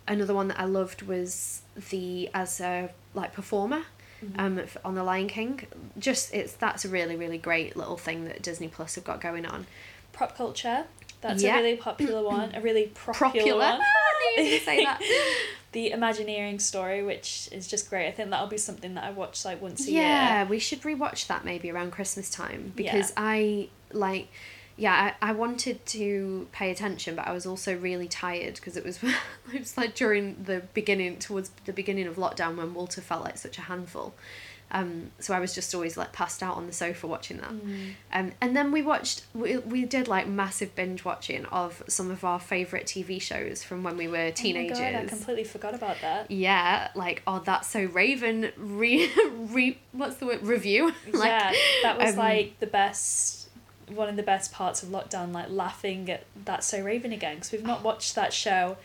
Another 0.06 0.34
one 0.34 0.48
that 0.48 0.58
I 0.60 0.64
loved 0.64 1.02
was 1.02 1.62
the 1.90 2.28
as 2.34 2.60
a 2.60 2.90
like 3.14 3.32
performer 3.32 3.82
Mm-hmm. 4.24 4.38
um, 4.40 4.60
on 4.84 4.94
the 4.94 5.02
Lion 5.02 5.26
King. 5.26 5.66
Just 5.98 6.32
it's 6.32 6.52
that's 6.52 6.84
a 6.84 6.88
really 6.88 7.16
really 7.16 7.38
great 7.38 7.76
little 7.76 7.96
thing 7.96 8.24
that 8.26 8.40
Disney 8.42 8.68
Plus 8.68 8.94
have 8.94 9.02
got 9.04 9.20
going 9.20 9.44
on. 9.44 9.66
Prop 10.12 10.36
culture, 10.36 10.84
that's 11.22 11.42
Yeah. 11.42 11.58
a 11.58 11.62
really 11.62 11.76
popular 11.76 12.22
one, 12.36 12.54
a 12.54 12.60
really 12.60 12.88
popular 12.88 13.56
one. 13.58 13.80
I 13.80 14.34
knew 14.36 14.44
you 14.44 14.58
say 14.60 14.84
that. 14.84 15.00
the 15.72 15.90
Imagineering 15.90 16.58
story, 16.58 17.02
which 17.02 17.48
is 17.50 17.66
just 17.66 17.88
great. 17.88 18.06
I 18.06 18.10
think 18.10 18.28
that'll 18.30 18.46
be 18.46 18.58
something 18.58 18.94
that 18.94 19.04
I 19.04 19.10
watch 19.10 19.44
like 19.44 19.62
once 19.62 19.86
a 19.88 19.90
yeah, 19.90 20.00
year. 20.00 20.06
Yeah, 20.08 20.44
we 20.48 20.58
should 20.58 20.82
rewatch 20.82 21.26
that 21.28 21.44
maybe 21.44 21.70
around 21.70 21.92
Christmas 21.92 22.28
time 22.28 22.74
Yeah. 22.76 22.92
because 22.92 23.12
I 23.16 23.68
like 23.92 24.28
yeah, 24.76 25.12
I, 25.20 25.30
I 25.30 25.32
wanted 25.32 25.84
to 25.86 26.48
pay 26.50 26.70
attention, 26.70 27.14
but 27.14 27.26
I 27.26 27.32
was 27.32 27.44
also 27.44 27.76
really 27.76 28.08
tired 28.08 28.54
because 28.54 28.76
it 28.76 28.84
was 28.84 28.98
it 29.52 29.58
was 29.58 29.76
like 29.76 29.94
during 29.94 30.42
the 30.44 30.62
beginning 30.74 31.18
towards 31.18 31.50
the 31.66 31.72
beginning 31.72 32.06
of 32.06 32.16
lockdown 32.16 32.56
when 32.56 32.74
Walter 32.74 33.00
felt 33.00 33.24
like 33.24 33.38
such 33.38 33.58
a 33.58 33.62
handful. 33.62 34.14
Um, 34.74 35.10
so 35.18 35.34
I 35.34 35.38
was 35.38 35.54
just 35.54 35.74
always 35.74 35.98
like 35.98 36.12
passed 36.12 36.42
out 36.42 36.56
on 36.56 36.66
the 36.66 36.72
sofa 36.72 37.06
watching 37.06 37.36
that. 37.36 37.50
Mm. 37.50 37.92
Um, 38.10 38.32
and 38.40 38.56
then 38.56 38.72
we 38.72 38.80
watched 38.80 39.22
we, 39.34 39.58
we 39.58 39.84
did 39.84 40.08
like 40.08 40.26
massive 40.26 40.74
binge 40.74 41.04
watching 41.04 41.44
of 41.46 41.82
some 41.88 42.10
of 42.10 42.24
our 42.24 42.40
favorite 42.40 42.86
TV 42.86 43.20
shows 43.20 43.62
from 43.62 43.82
when 43.82 43.98
we 43.98 44.08
were 44.08 44.30
teenagers. 44.30 44.78
Oh 44.78 44.82
my 44.82 44.92
god, 44.92 45.02
I 45.02 45.06
completely 45.06 45.44
forgot 45.44 45.74
about 45.74 46.00
that. 46.00 46.30
Yeah, 46.30 46.88
like 46.94 47.22
oh, 47.26 47.40
that's 47.44 47.68
so 47.68 47.84
Raven 47.84 48.50
re 48.56 49.12
re 49.36 49.78
what's 49.92 50.16
the 50.16 50.26
word 50.26 50.42
review? 50.42 50.86
like, 51.12 51.28
yeah, 51.28 51.52
that 51.82 51.98
was 51.98 52.12
um, 52.12 52.16
like 52.16 52.58
the 52.58 52.66
best, 52.66 53.50
one 53.88 54.08
of 54.08 54.16
the 54.16 54.22
best 54.22 54.52
parts 54.52 54.82
of 54.82 54.88
lockdown. 54.88 55.34
Like 55.34 55.50
laughing 55.50 56.10
at 56.10 56.24
That's 56.46 56.66
So 56.66 56.82
Raven 56.82 57.12
again 57.12 57.34
because 57.36 57.52
we've 57.52 57.62
not 57.62 57.82
watched 57.82 58.14
that 58.14 58.32
show, 58.32 58.78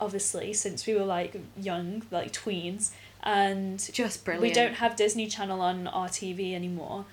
obviously 0.00 0.52
since 0.52 0.86
we 0.86 0.94
were 0.94 1.04
like 1.04 1.34
young, 1.56 2.02
like 2.12 2.32
tweens, 2.32 2.92
and 3.24 3.78
just 3.92 4.24
brilliant. 4.24 4.42
we 4.42 4.52
don't 4.52 4.74
have 4.74 4.96
Disney 4.96 5.26
Channel 5.26 5.60
on 5.60 5.86
our 5.88 6.08
TV 6.08 6.54
anymore, 6.54 7.06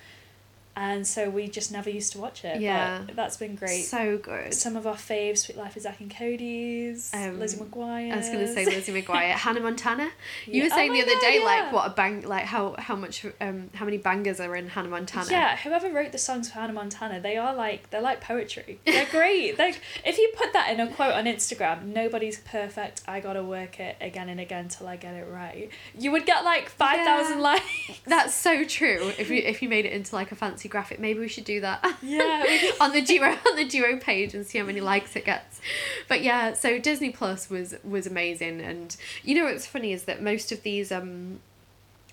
and 0.85 1.05
so 1.05 1.29
we 1.29 1.47
just 1.47 1.71
never 1.71 1.89
used 1.89 2.11
to 2.13 2.17
watch 2.25 2.43
it. 2.43 2.59
Yeah. 2.59 3.03
but 3.05 3.15
that's 3.15 3.37
been 3.37 3.55
great. 3.55 3.83
So 3.85 4.17
good. 4.17 4.53
Some 4.53 4.75
of 4.75 4.87
our 4.87 4.95
faves, 4.95 5.39
Sweet 5.39 5.57
Life 5.57 5.75
of 5.75 5.83
Zack 5.83 5.99
and 5.99 6.09
Cody's, 6.15 7.11
Um, 7.13 7.39
Lizzie 7.39 7.57
McGuire. 7.63 8.11
I 8.13 8.17
was 8.17 8.29
gonna 8.29 8.51
say 8.51 8.65
Lizzie 8.65 8.91
McGuire, 8.99 9.31
Hannah 9.45 9.59
Montana. 9.59 10.09
You 10.45 10.53
Yeah. 10.53 10.63
were 10.63 10.69
Oh 10.73 10.75
saying 10.75 10.91
my 10.91 10.97
the 10.97 11.03
other 11.03 11.13
God, 11.15 11.21
day, 11.21 11.37
yeah. 11.39 11.45
like 11.45 11.71
what 11.73 11.85
a 11.87 11.93
bang, 11.93 12.21
like 12.35 12.45
how 12.45 12.75
how 12.79 12.95
much 12.95 13.25
um 13.39 13.69
how 13.75 13.85
many 13.85 13.97
bangers 13.97 14.39
are 14.39 14.55
in 14.55 14.67
Hannah 14.69 14.89
Montana. 14.89 15.27
Yeah, 15.29 15.57
whoever 15.57 15.89
wrote 15.91 16.11
the 16.11 16.17
songs 16.17 16.49
for 16.49 16.55
Hannah 16.59 16.73
Montana, 16.73 17.19
they 17.19 17.37
are 17.37 17.53
like 17.55 17.89
they're 17.91 18.01
like 18.01 18.21
poetry. 18.21 18.79
They're 18.85 19.05
great. 19.11 19.57
like 19.65 19.79
if 20.03 20.17
you 20.17 20.31
put 20.35 20.53
that 20.53 20.71
in 20.71 20.79
a 20.79 20.87
quote 20.91 21.13
on 21.13 21.25
Instagram, 21.25 21.85
nobody's 21.85 22.39
perfect. 22.39 23.01
I 23.07 23.19
gotta 23.19 23.43
work 23.43 23.79
it 23.79 23.97
again 24.01 24.29
and 24.29 24.39
again 24.39 24.67
till 24.69 24.87
I 24.87 24.95
get 24.95 25.13
it 25.13 25.27
right. 25.29 25.69
You 25.97 26.11
would 26.11 26.25
get 26.25 26.43
like 26.43 26.69
five 26.69 27.05
thousand 27.05 27.37
Yeah. 27.37 27.43
likes. 27.43 28.01
That's 28.05 28.33
so 28.33 28.63
true. 28.63 29.11
If 29.17 29.29
you 29.29 29.37
if 29.51 29.61
you 29.61 29.69
made 29.69 29.85
it 29.85 29.93
into 29.93 30.15
like 30.15 30.31
a 30.31 30.35
fancy 30.35 30.69
graphic. 30.71 30.99
Maybe 30.99 31.19
we 31.19 31.27
should 31.27 31.45
do 31.45 31.61
that. 31.61 31.97
Yeah, 32.01 32.71
on 32.81 32.91
the 32.91 33.01
duo 33.01 33.27
on 33.27 33.55
the 33.55 33.65
duo 33.65 33.97
page 33.97 34.33
and 34.33 34.45
see 34.45 34.57
how 34.57 34.65
many 34.65 34.81
likes 34.81 35.15
it 35.15 35.25
gets. 35.25 35.61
But 36.07 36.23
yeah, 36.23 36.53
so 36.53 36.79
Disney 36.79 37.11
Plus 37.11 37.49
was 37.49 37.75
was 37.83 38.07
amazing, 38.07 38.61
and 38.61 38.95
you 39.23 39.35
know 39.35 39.45
what's 39.45 39.67
funny 39.67 39.93
is 39.93 40.03
that 40.03 40.21
most 40.21 40.51
of 40.51 40.63
these 40.63 40.91
um 40.91 41.39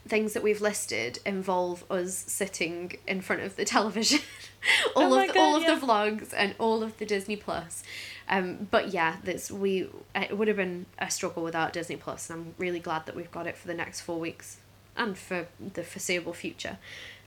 things 0.06 0.32
that 0.32 0.42
we've 0.42 0.60
listed 0.60 1.18
involve 1.26 1.84
us 1.90 2.14
sitting 2.16 2.96
in 3.06 3.20
front 3.20 3.42
of 3.42 3.56
the 3.56 3.64
television, 3.64 4.20
all 4.96 5.14
Oh 5.14 5.20
of 5.20 5.28
the, 5.28 5.34
God, 5.34 5.40
all 5.40 5.56
of 5.56 5.64
the 5.80 5.86
vlogs 5.86 6.32
and 6.36 6.54
all 6.58 6.82
of 6.82 6.98
the 6.98 7.06
Disney 7.06 7.36
Plus. 7.36 7.82
Um, 8.28 8.68
but 8.70 8.88
yeah, 8.88 9.16
this 9.22 9.50
we 9.50 9.88
it 10.14 10.36
would 10.36 10.48
have 10.48 10.56
been 10.56 10.86
a 10.98 11.10
struggle 11.10 11.42
without 11.42 11.72
Disney 11.72 11.96
Plus, 11.96 12.28
and 12.28 12.40
I'm 12.40 12.54
really 12.58 12.80
glad 12.80 13.06
that 13.06 13.14
we've 13.14 13.30
got 13.30 13.46
it 13.46 13.56
for 13.56 13.66
the 13.66 13.74
next 13.74 14.00
four 14.00 14.18
weeks 14.18 14.58
and 14.96 15.16
for 15.16 15.46
the 15.74 15.82
foreseeable 15.82 16.32
future. 16.34 16.78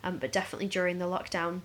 Um, 0.04 0.18
but 0.18 0.32
definitely 0.32 0.68
during 0.68 1.00
the 1.00 1.06
lockdown. 1.06 1.62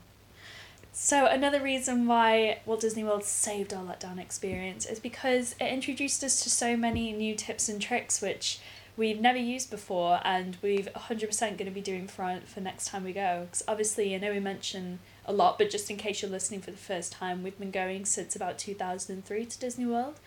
So 0.92 1.26
another 1.26 1.60
reason 1.60 2.06
why 2.06 2.60
Walt 2.64 2.80
Disney 2.80 3.04
World 3.04 3.24
saved 3.24 3.74
our 3.74 3.84
letdown 3.84 4.18
experience 4.18 4.86
is 4.86 4.98
because 4.98 5.54
it 5.60 5.66
introduced 5.66 6.24
us 6.24 6.42
to 6.42 6.50
so 6.50 6.74
many 6.76 7.12
new 7.12 7.34
tips 7.34 7.68
and 7.68 7.80
tricks 7.80 8.22
which 8.22 8.60
we've 8.96 9.20
never 9.20 9.38
used 9.38 9.70
before 9.70 10.20
and 10.24 10.56
we've 10.62 10.88
100% 10.94 11.40
going 11.40 11.66
to 11.66 11.70
be 11.70 11.82
doing 11.82 12.08
for, 12.08 12.40
for 12.46 12.60
next 12.60 12.88
time 12.88 13.04
we 13.04 13.12
go. 13.12 13.42
Because 13.44 13.62
obviously, 13.68 14.14
I 14.14 14.18
know 14.18 14.32
we 14.32 14.40
mention 14.40 15.00
a 15.26 15.32
lot, 15.32 15.58
but 15.58 15.68
just 15.70 15.90
in 15.90 15.96
case 15.96 16.22
you're 16.22 16.30
listening 16.30 16.60
for 16.60 16.70
the 16.70 16.76
first 16.76 17.12
time, 17.12 17.42
we've 17.42 17.58
been 17.58 17.70
going 17.70 18.06
since 18.06 18.34
about 18.34 18.58
2003 18.58 19.44
to 19.44 19.58
Disney 19.58 19.84
World. 19.84 20.18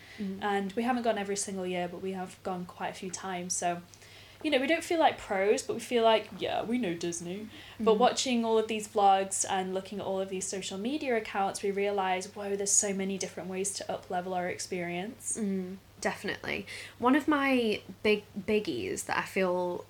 And 0.41 0.72
we 0.74 0.84
haven't 0.84 1.04
gone 1.04 1.17
every 1.17 1.38
single 1.38 1.65
year, 1.65 1.88
but 1.88 2.02
we 2.02 2.12
have 2.12 2.41
gone 2.43 2.65
quite 2.65 2.89
a 2.89 2.93
few 2.93 3.10
times. 3.10 3.56
So, 3.56 3.82
you 4.43 4.49
know, 4.49 4.60
we 4.60 4.67
don't 4.67 4.84
feel 4.84 4.99
like 4.99 5.17
pros, 5.17 5.62
but 5.62 5.73
we 5.73 5.80
feel 5.80 6.04
like, 6.04 6.30
yeah, 6.38 6.63
we 6.63 6.78
know 6.78 6.93
Disney. 6.93 7.47
But 7.80 7.95
watching 7.95 8.45
all 8.45 8.58
of 8.58 8.67
these 8.67 8.88
vlogs 8.88 9.45
and 9.49 9.73
looking 9.73 9.99
at 9.99 10.06
all 10.06 10.19
of 10.19 10.30
these 10.30 10.45
social 10.45 10.78
media 10.78 11.17
accounts, 11.17 11.62
we 11.62 11.71
realise, 11.71 12.28
whoa, 12.28 12.56
there's 12.56 12.71
so 12.71 12.93
many 12.93 13.17
different 13.17 13.49
ways 13.49 13.71
to 13.73 13.91
up 13.91 14.10
level 14.10 14.34
our 14.34 14.47
experience. 14.47 15.38
Mm, 15.39 15.78
definitely. 15.99 16.65
One 16.99 17.15
of 17.15 17.28
my 17.28 17.82
big 18.02 18.23
biggies 18.39 19.06
that 19.06 19.17
I 19.17 19.23
feel, 19.23 19.84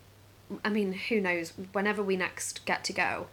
I 0.65 0.69
mean, 0.69 0.93
who 0.93 1.21
knows? 1.21 1.53
Whenever 1.73 2.01
we 2.01 2.17
next 2.17 2.65
get 2.65 2.83
to 2.85 2.93
go, 2.93 3.27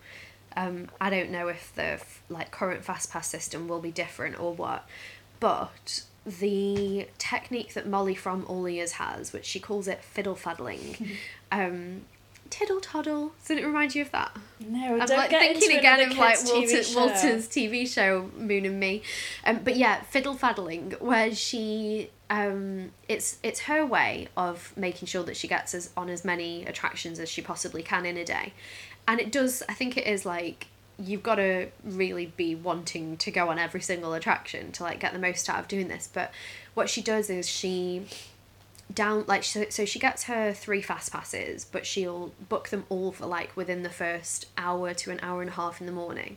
um, 0.54 0.88
I 1.00 1.10
don't 1.10 1.30
know 1.30 1.48
if 1.48 1.74
the 1.74 1.82
f- 1.82 2.22
like 2.28 2.50
current 2.50 2.84
fast 2.84 3.10
pass 3.10 3.28
system 3.28 3.68
will 3.68 3.80
be 3.80 3.90
different 3.90 4.40
or 4.40 4.52
what, 4.54 4.86
but 5.38 6.02
the 6.26 7.08
technique 7.18 7.74
that 7.74 7.86
Molly 7.86 8.14
from 8.14 8.44
All 8.48 8.66
Ears 8.66 8.92
has, 8.92 9.32
which 9.32 9.44
she 9.44 9.60
calls 9.60 9.86
it 9.86 10.02
fiddle 10.02 10.34
faddling, 10.34 11.16
um, 11.52 12.02
tiddle 12.50 12.80
toddle. 12.80 13.32
Doesn't 13.42 13.58
it 13.58 13.66
remind 13.66 13.94
you 13.94 14.02
of 14.02 14.10
that? 14.10 14.36
No, 14.60 14.94
I'm 14.94 15.06
don't 15.06 15.16
like 15.16 15.30
get 15.30 15.40
thinking 15.40 15.70
into 15.70 15.78
again 15.78 16.10
of 16.10 16.18
like 16.18 16.44
Walter, 16.44 16.66
TV. 16.66 16.96
Walter's 16.96 17.48
TV 17.48 17.88
show 17.88 18.30
Moon 18.36 18.66
and 18.66 18.80
Me, 18.80 19.02
um, 19.44 19.60
but 19.62 19.76
yeah, 19.76 20.02
fiddle 20.02 20.34
faddling, 20.34 20.94
where 21.00 21.32
she 21.34 22.10
um, 22.28 22.90
it's 23.08 23.38
it's 23.42 23.60
her 23.60 23.86
way 23.86 24.28
of 24.36 24.72
making 24.76 25.06
sure 25.06 25.22
that 25.22 25.36
she 25.36 25.46
gets 25.46 25.74
as 25.74 25.90
on 25.96 26.08
as 26.08 26.24
many 26.24 26.64
attractions 26.66 27.20
as 27.20 27.28
she 27.28 27.40
possibly 27.40 27.82
can 27.82 28.04
in 28.04 28.16
a 28.16 28.24
day, 28.24 28.52
and 29.06 29.20
it 29.20 29.30
does. 29.30 29.62
I 29.68 29.74
think 29.74 29.96
it 29.96 30.06
is 30.06 30.26
like 30.26 30.66
you've 30.98 31.22
got 31.22 31.36
to 31.36 31.68
really 31.84 32.26
be 32.36 32.54
wanting 32.54 33.16
to 33.18 33.30
go 33.30 33.48
on 33.48 33.58
every 33.58 33.80
single 33.80 34.14
attraction 34.14 34.72
to 34.72 34.82
like 34.82 35.00
get 35.00 35.12
the 35.12 35.18
most 35.18 35.48
out 35.48 35.60
of 35.60 35.68
doing 35.68 35.88
this. 35.88 36.08
But 36.12 36.32
what 36.74 36.88
she 36.88 37.02
does 37.02 37.28
is 37.30 37.48
she 37.48 38.06
down 38.92 39.24
like 39.26 39.42
so, 39.42 39.66
so 39.68 39.84
she 39.84 39.98
gets 39.98 40.24
her 40.24 40.52
three 40.52 40.80
fast 40.80 41.12
passes 41.12 41.64
but 41.64 41.84
she'll 41.84 42.32
book 42.48 42.68
them 42.68 42.84
all 42.88 43.10
for 43.10 43.26
like 43.26 43.56
within 43.56 43.82
the 43.82 43.90
first 43.90 44.46
hour 44.56 44.94
to 44.94 45.10
an 45.10 45.18
hour 45.22 45.40
and 45.40 45.50
a 45.50 45.54
half 45.54 45.80
in 45.80 45.86
the 45.86 45.92
morning 45.92 46.36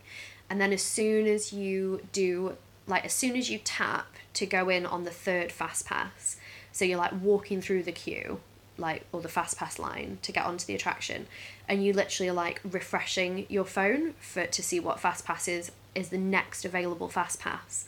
and 0.50 0.60
then 0.60 0.74
as 0.74 0.82
soon 0.82 1.28
as 1.28 1.54
you 1.54 2.02
do 2.12 2.58
like 2.88 3.06
as 3.06 3.14
soon 3.14 3.36
as 3.36 3.52
you 3.52 3.60
tap 3.60 4.16
to 4.34 4.48
go 4.48 4.68
in 4.68 4.86
on 4.86 5.04
the 5.04 5.12
third 5.12 5.52
fast 5.52 5.86
pass 5.86 6.38
so 6.72 6.84
you're 6.84 6.98
like 6.98 7.14
walking 7.22 7.62
through 7.62 7.84
the 7.84 7.92
queue 7.92 8.40
like 8.80 9.06
or 9.12 9.22
the 9.22 9.30
fast 9.30 9.58
pass 9.58 9.78
line 9.80 10.18
to 10.22 10.32
get 10.32 10.46
onto 10.46 10.66
the 10.66 10.76
attraction 10.76 11.28
and 11.68 11.84
you 11.84 11.94
literally 11.94 12.30
are 12.30 12.34
like 12.34 12.62
refreshing 12.64 13.46
your 13.50 13.66
phone 13.66 14.14
for 14.20 14.46
to 14.46 14.64
see 14.64 14.80
what 14.80 15.00
fast 15.00 15.26
pass 15.26 15.48
is 15.48 15.72
is 15.96 16.10
the 16.10 16.18
next 16.18 16.66
available 16.66 17.08
fast 17.08 17.40
pass. 17.40 17.86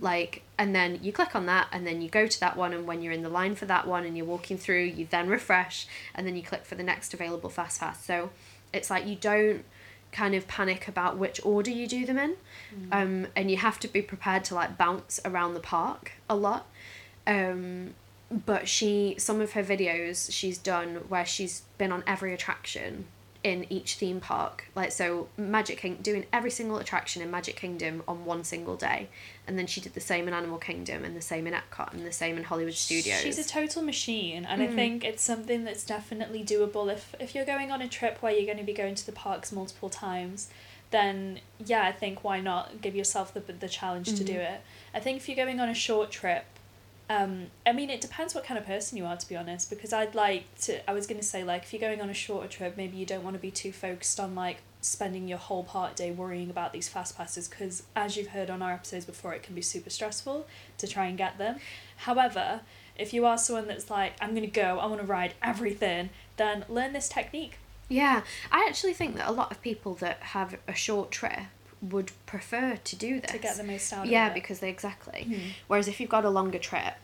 Like 0.00 0.42
and 0.58 0.74
then 0.74 0.98
you 1.02 1.12
click 1.12 1.34
on 1.34 1.46
that 1.46 1.68
and 1.72 1.86
then 1.86 2.02
you 2.02 2.08
go 2.08 2.26
to 2.26 2.40
that 2.40 2.56
one 2.56 2.72
and 2.72 2.86
when 2.86 3.02
you're 3.02 3.12
in 3.12 3.22
the 3.22 3.28
line 3.28 3.54
for 3.54 3.66
that 3.66 3.86
one 3.86 4.04
and 4.04 4.16
you're 4.16 4.26
walking 4.26 4.58
through 4.58 4.82
you 4.82 5.06
then 5.10 5.28
refresh 5.28 5.86
and 6.14 6.26
then 6.26 6.36
you 6.36 6.42
click 6.42 6.64
for 6.64 6.74
the 6.74 6.82
next 6.82 7.14
available 7.14 7.50
fast 7.50 7.80
pass. 7.80 8.04
So 8.04 8.30
it's 8.72 8.90
like 8.90 9.06
you 9.06 9.16
don't 9.16 9.64
kind 10.12 10.34
of 10.34 10.46
panic 10.46 10.88
about 10.88 11.16
which 11.16 11.40
order 11.44 11.70
you 11.70 11.86
do 11.86 12.04
them 12.04 12.18
in. 12.18 12.36
Um, 12.92 13.26
and 13.34 13.50
you 13.50 13.56
have 13.56 13.80
to 13.80 13.88
be 13.88 14.02
prepared 14.02 14.44
to 14.44 14.54
like 14.54 14.76
bounce 14.76 15.20
around 15.24 15.54
the 15.54 15.60
park 15.60 16.12
a 16.28 16.36
lot. 16.36 16.66
Um, 17.26 17.94
but 18.46 18.66
she 18.68 19.14
some 19.18 19.40
of 19.40 19.52
her 19.52 19.62
videos 19.62 20.32
she's 20.32 20.56
done 20.58 20.96
where 21.08 21.26
she's 21.26 21.62
been 21.78 21.92
on 21.92 22.02
every 22.06 22.32
attraction 22.32 23.04
in 23.44 23.66
each 23.70 23.96
theme 23.96 24.20
park 24.20 24.66
like 24.76 24.92
so 24.92 25.26
magic 25.36 25.76
king 25.78 25.98
doing 26.00 26.24
every 26.32 26.50
single 26.50 26.78
attraction 26.78 27.20
in 27.20 27.28
magic 27.30 27.56
kingdom 27.56 28.00
on 28.06 28.24
one 28.24 28.44
single 28.44 28.76
day 28.76 29.08
and 29.48 29.58
then 29.58 29.66
she 29.66 29.80
did 29.80 29.92
the 29.94 30.00
same 30.00 30.28
in 30.28 30.32
animal 30.34 30.58
kingdom 30.58 31.04
and 31.04 31.16
the 31.16 31.20
same 31.20 31.46
in 31.48 31.52
epcot 31.52 31.92
and 31.92 32.06
the 32.06 32.12
same 32.12 32.36
in 32.36 32.44
hollywood 32.44 32.72
studios 32.72 33.18
She's 33.20 33.38
a 33.38 33.48
total 33.48 33.82
machine, 33.82 34.44
and 34.44 34.62
I 34.62 34.68
Mm. 34.68 34.74
think 34.76 35.04
it's 35.04 35.24
something 35.24 35.64
that's 35.64 35.84
definitely 35.84 36.44
doable. 36.44 36.90
If 36.92 37.14
if 37.18 37.34
you're 37.34 37.44
going 37.44 37.72
on 37.72 37.82
a 37.82 37.88
trip 37.88 38.22
where 38.22 38.32
you're 38.32 38.46
going 38.46 38.58
to 38.58 38.64
be 38.64 38.72
going 38.72 38.94
to 38.94 39.04
the 39.04 39.12
parks 39.12 39.50
multiple 39.50 39.90
times, 39.90 40.48
then 40.92 41.40
yeah, 41.64 41.82
I 41.84 41.90
think 41.92 42.22
why 42.22 42.38
not 42.40 42.80
give 42.80 42.94
yourself 42.94 43.34
the 43.34 43.40
the 43.40 43.68
challenge 43.68 44.14
to 44.14 44.22
do 44.24 44.34
Mhm. 44.34 44.54
it. 44.54 44.60
I 44.94 45.00
think 45.00 45.16
if 45.18 45.28
you're 45.28 45.36
going 45.44 45.58
on 45.58 45.68
a 45.68 45.74
short 45.74 46.12
trip, 46.12 46.44
um, 47.12 47.46
I 47.66 47.72
mean, 47.72 47.90
it 47.90 48.00
depends 48.00 48.34
what 48.34 48.44
kind 48.44 48.58
of 48.58 48.66
person 48.66 48.96
you 48.96 49.04
are, 49.04 49.16
to 49.16 49.28
be 49.28 49.36
honest. 49.36 49.68
Because 49.70 49.92
I'd 49.92 50.14
like 50.14 50.44
to. 50.62 50.88
I 50.88 50.92
was 50.92 51.06
gonna 51.06 51.22
say 51.22 51.44
like 51.44 51.62
if 51.64 51.72
you're 51.72 51.80
going 51.80 52.00
on 52.00 52.10
a 52.10 52.14
shorter 52.14 52.48
trip, 52.48 52.76
maybe 52.76 52.96
you 52.96 53.06
don't 53.06 53.24
want 53.24 53.34
to 53.34 53.42
be 53.42 53.50
too 53.50 53.72
focused 53.72 54.18
on 54.18 54.34
like 54.34 54.58
spending 54.82 55.28
your 55.28 55.38
whole 55.38 55.62
part 55.62 55.94
day 55.94 56.10
worrying 56.10 56.50
about 56.50 56.72
these 56.72 56.88
fast 56.88 57.16
passes 57.16 57.46
because 57.46 57.84
as 57.94 58.16
you've 58.16 58.28
heard 58.28 58.50
on 58.50 58.60
our 58.60 58.72
episodes 58.72 59.04
before 59.04 59.32
it 59.32 59.42
can 59.42 59.54
be 59.54 59.62
super 59.62 59.88
stressful 59.88 60.44
to 60.76 60.88
try 60.88 61.06
and 61.06 61.16
get 61.16 61.38
them 61.38 61.56
however 61.98 62.60
if 62.98 63.12
you 63.14 63.24
are 63.24 63.38
someone 63.38 63.68
that's 63.68 63.90
like 63.90 64.12
i'm 64.20 64.30
going 64.30 64.42
to 64.42 64.48
go 64.48 64.80
i 64.80 64.86
want 64.86 65.00
to 65.00 65.06
ride 65.06 65.34
everything 65.40 66.10
then 66.36 66.64
learn 66.68 66.92
this 66.92 67.08
technique 67.08 67.58
yeah 67.88 68.22
i 68.50 68.66
actually 68.68 68.92
think 68.92 69.14
that 69.14 69.28
a 69.28 69.32
lot 69.32 69.52
of 69.52 69.62
people 69.62 69.94
that 69.94 70.18
have 70.18 70.58
a 70.66 70.74
short 70.74 71.12
trip 71.12 71.38
would 71.90 72.12
prefer 72.26 72.76
to 72.76 72.96
do 72.96 73.20
this 73.20 73.32
to 73.32 73.38
get 73.38 73.56
the 73.56 73.64
most 73.64 73.92
out 73.92 74.06
yeah 74.06 74.26
of 74.26 74.32
it 74.32 74.34
because 74.34 74.60
they 74.60 74.70
exactly 74.70 75.26
Mhm. 75.28 75.40
Whereas 75.66 75.88
if 75.88 76.00
you've 76.00 76.10
got 76.10 76.24
a 76.24 76.30
longer 76.30 76.58
trip, 76.58 76.94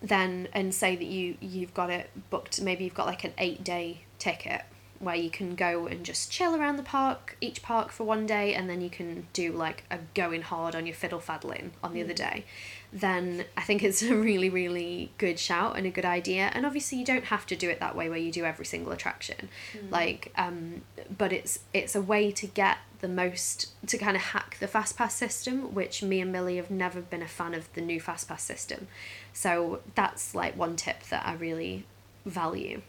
then 0.00 0.48
and 0.52 0.74
say 0.74 0.96
that 0.96 1.04
you 1.06 1.36
you've 1.40 1.74
got 1.74 1.90
it 1.90 2.10
booked, 2.30 2.60
maybe 2.60 2.84
you've 2.84 2.94
got 2.94 3.06
like 3.06 3.24
an 3.24 3.32
eight 3.38 3.62
day 3.64 4.02
ticket 4.18 4.62
where 4.98 5.16
you 5.16 5.30
can 5.30 5.56
go 5.56 5.88
and 5.88 6.04
just 6.04 6.30
chill 6.30 6.54
around 6.54 6.76
the 6.76 6.82
park, 6.82 7.36
each 7.40 7.60
park 7.60 7.90
for 7.90 8.04
one 8.04 8.24
day, 8.24 8.54
and 8.54 8.70
then 8.70 8.80
you 8.80 8.88
can 8.88 9.26
do 9.32 9.50
like 9.50 9.82
a 9.90 9.98
going 10.14 10.42
hard 10.42 10.76
on 10.76 10.86
your 10.86 10.94
fiddle 10.94 11.18
faddling 11.18 11.72
on 11.82 11.92
the 11.92 12.00
other 12.00 12.14
day. 12.14 12.44
Then 12.92 13.44
I 13.56 13.62
think 13.62 13.82
it's 13.82 14.00
a 14.14 14.14
really 14.14 14.48
really 14.48 15.10
good 15.18 15.38
shout 15.40 15.76
and 15.76 15.86
a 15.86 15.90
good 15.90 16.04
idea. 16.04 16.50
And 16.54 16.64
obviously 16.64 16.98
you 16.98 17.04
don't 17.04 17.24
have 17.26 17.46
to 17.46 17.56
do 17.56 17.68
it 17.68 17.80
that 17.80 17.96
way 17.96 18.08
where 18.08 18.18
you 18.18 18.30
do 18.30 18.44
every 18.44 18.64
single 18.64 18.92
attraction, 18.92 19.48
like 19.90 20.32
um, 20.36 20.82
but 21.16 21.32
it's 21.32 21.60
it's 21.74 21.94
a 21.96 22.02
way 22.02 22.30
to 22.32 22.46
get 22.46 22.78
the 23.02 23.08
most 23.08 23.72
to 23.86 23.98
kind 23.98 24.16
of 24.16 24.22
hack 24.22 24.56
the 24.58 24.66
fast 24.66 24.96
pass 24.96 25.14
system 25.14 25.74
which 25.74 26.02
me 26.02 26.20
and 26.20 26.32
millie 26.32 26.56
have 26.56 26.70
never 26.70 27.02
been 27.02 27.20
a 27.22 27.28
fan 27.28 27.52
of 27.54 27.70
the 27.74 27.80
new 27.82 28.00
fast 28.00 28.26
pass 28.28 28.42
system 28.42 28.88
so 29.34 29.80
that's 29.94 30.34
like 30.34 30.56
one 30.56 30.74
tip 30.74 31.02
that 31.10 31.26
i 31.26 31.34
really 31.34 31.84
value 32.24 32.80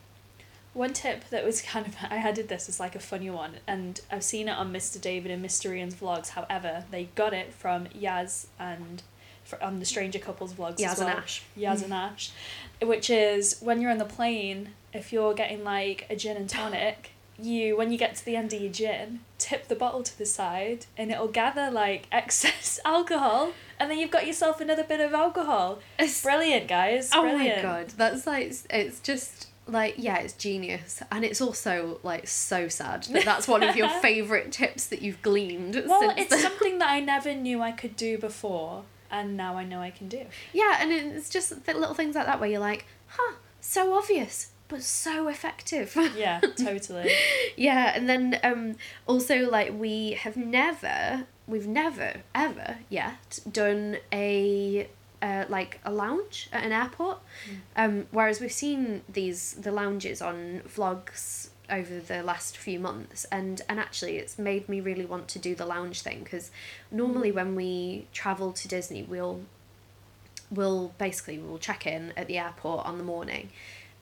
One 0.73 0.93
tip 0.93 1.29
that 1.29 1.45
was 1.45 1.61
kind 1.61 1.85
of 1.85 1.95
I 2.09 2.31
did 2.31 2.47
this 2.49 2.67
as 2.67 2.79
like 2.79 2.95
a 2.95 2.99
funny 2.99 3.29
one, 3.29 3.57
and 3.67 4.01
I've 4.11 4.23
seen 4.23 4.47
it 4.47 4.53
on 4.53 4.73
Mr. 4.73 4.99
David 4.99 5.29
and 5.29 5.45
Mr. 5.45 5.75
Ian's 5.75 5.93
vlogs. 5.93 6.29
However, 6.29 6.85
they 6.89 7.09
got 7.13 7.31
it 7.33 7.53
from 7.53 7.85
Yaz 7.87 8.47
and 8.59 9.03
on 9.61 9.79
the 9.79 9.85
Stranger 9.85 10.17
Couples 10.19 10.53
vlogs 10.53 10.77
Yaz 10.77 10.93
as 10.93 10.99
and 10.99 11.07
well. 11.09 11.17
Ash. 11.17 11.43
Yaz 11.55 11.83
and 11.83 11.93
Ash, 11.93 12.31
which 12.81 13.09
is 13.11 13.59
when 13.61 13.81
you're 13.81 13.91
on 13.91 13.99
the 13.99 14.05
plane, 14.05 14.69
if 14.93 15.13
you're 15.13 15.35
getting 15.35 15.63
like 15.63 16.07
a 16.09 16.15
gin 16.15 16.37
and 16.37 16.49
tonic, 16.49 17.11
you 17.43 17.75
when 17.77 17.91
you 17.91 17.97
get 17.97 18.15
to 18.15 18.25
the 18.25 18.35
end 18.35 18.53
of 18.53 18.61
your 18.61 18.71
gin, 18.71 19.19
tip 19.37 19.67
the 19.67 19.75
bottle 19.75 20.03
to 20.03 20.17
the 20.17 20.25
side, 20.25 20.85
and 20.97 21.11
it'll 21.11 21.27
gather 21.27 21.69
like 21.71 22.07
excess 22.11 22.79
alcohol, 22.85 23.51
and 23.79 23.89
then 23.91 23.97
you've 23.97 24.11
got 24.11 24.25
yourself 24.27 24.59
another 24.61 24.83
bit 24.83 24.99
of 24.99 25.13
alcohol. 25.13 25.79
it's 25.99 26.21
Brilliant, 26.23 26.67
guys! 26.67 27.09
oh 27.13 27.21
Brilliant. 27.21 27.57
my 27.57 27.61
god 27.61 27.89
that's 27.97 28.25
like 28.27 28.53
it's 28.69 28.99
just 28.99 29.47
like 29.65 29.95
yeah 29.97 30.17
it's 30.17 30.33
genius 30.33 31.01
and 31.09 31.23
it's 31.23 31.39
also 31.39 31.97
like 32.03 32.27
so 32.27 32.67
sad 32.67 33.03
that 33.05 33.23
that's 33.23 33.47
one 33.47 33.63
of 33.63 33.77
your 33.77 33.87
favorite 34.01 34.51
tips 34.51 34.87
that 34.87 35.01
you've 35.01 35.21
gleaned 35.21 35.81
Well, 35.87 36.13
it's 36.17 36.41
something 36.41 36.79
that 36.79 36.89
I 36.89 36.99
never 37.13 37.33
knew 37.33 37.61
I 37.61 37.71
could 37.71 37.95
do 37.95 38.17
before, 38.17 38.83
and 39.09 39.37
now 39.37 39.55
I 39.57 39.63
know 39.63 39.79
I 39.81 39.89
can 39.91 40.09
do. 40.09 40.25
yeah 40.51 40.77
and 40.81 40.91
it's 40.91 41.29
just 41.29 41.65
the 41.65 41.73
little 41.73 41.95
things 41.95 42.15
like 42.15 42.25
that 42.25 42.39
where 42.41 42.49
you're 42.49 42.59
like 42.59 42.85
huh 43.07 43.35
so 43.61 43.93
obvious 43.93 44.51
but 44.67 44.81
so 44.83 45.27
effective. 45.27 45.95
Yeah, 46.15 46.39
totally. 46.57 47.11
yeah, 47.55 47.93
and 47.95 48.09
then 48.09 48.39
um, 48.43 48.75
also 49.05 49.49
like 49.49 49.73
we 49.77 50.11
have 50.11 50.37
never, 50.37 51.25
we've 51.47 51.67
never 51.67 52.21
ever 52.33 52.77
yet 52.89 53.39
done 53.51 53.97
a 54.11 54.87
uh, 55.21 55.45
like 55.47 55.79
a 55.85 55.91
lounge 55.91 56.49
at 56.51 56.63
an 56.63 56.71
airport. 56.71 57.19
Um, 57.75 58.07
whereas 58.11 58.41
we've 58.41 58.51
seen 58.51 59.01
these 59.07 59.53
the 59.53 59.71
lounges 59.71 60.21
on 60.21 60.61
vlogs 60.67 61.49
over 61.69 61.99
the 61.99 62.21
last 62.23 62.57
few 62.57 62.77
months 62.77 63.25
and 63.31 63.61
and 63.69 63.79
actually 63.79 64.17
it's 64.17 64.37
made 64.37 64.67
me 64.67 64.81
really 64.81 65.05
want 65.05 65.29
to 65.29 65.39
do 65.39 65.55
the 65.55 65.65
lounge 65.65 66.01
thing 66.01 66.21
because 66.23 66.51
normally 66.91 67.31
when 67.31 67.55
we 67.55 68.05
travel 68.11 68.51
to 68.51 68.67
Disney 68.67 69.01
we'll 69.01 69.39
we'll 70.51 70.93
basically 70.97 71.37
we'll 71.37 71.57
check 71.57 71.87
in 71.87 72.11
at 72.17 72.27
the 72.27 72.37
airport 72.37 72.85
on 72.85 72.97
the 72.97 73.03
morning 73.03 73.49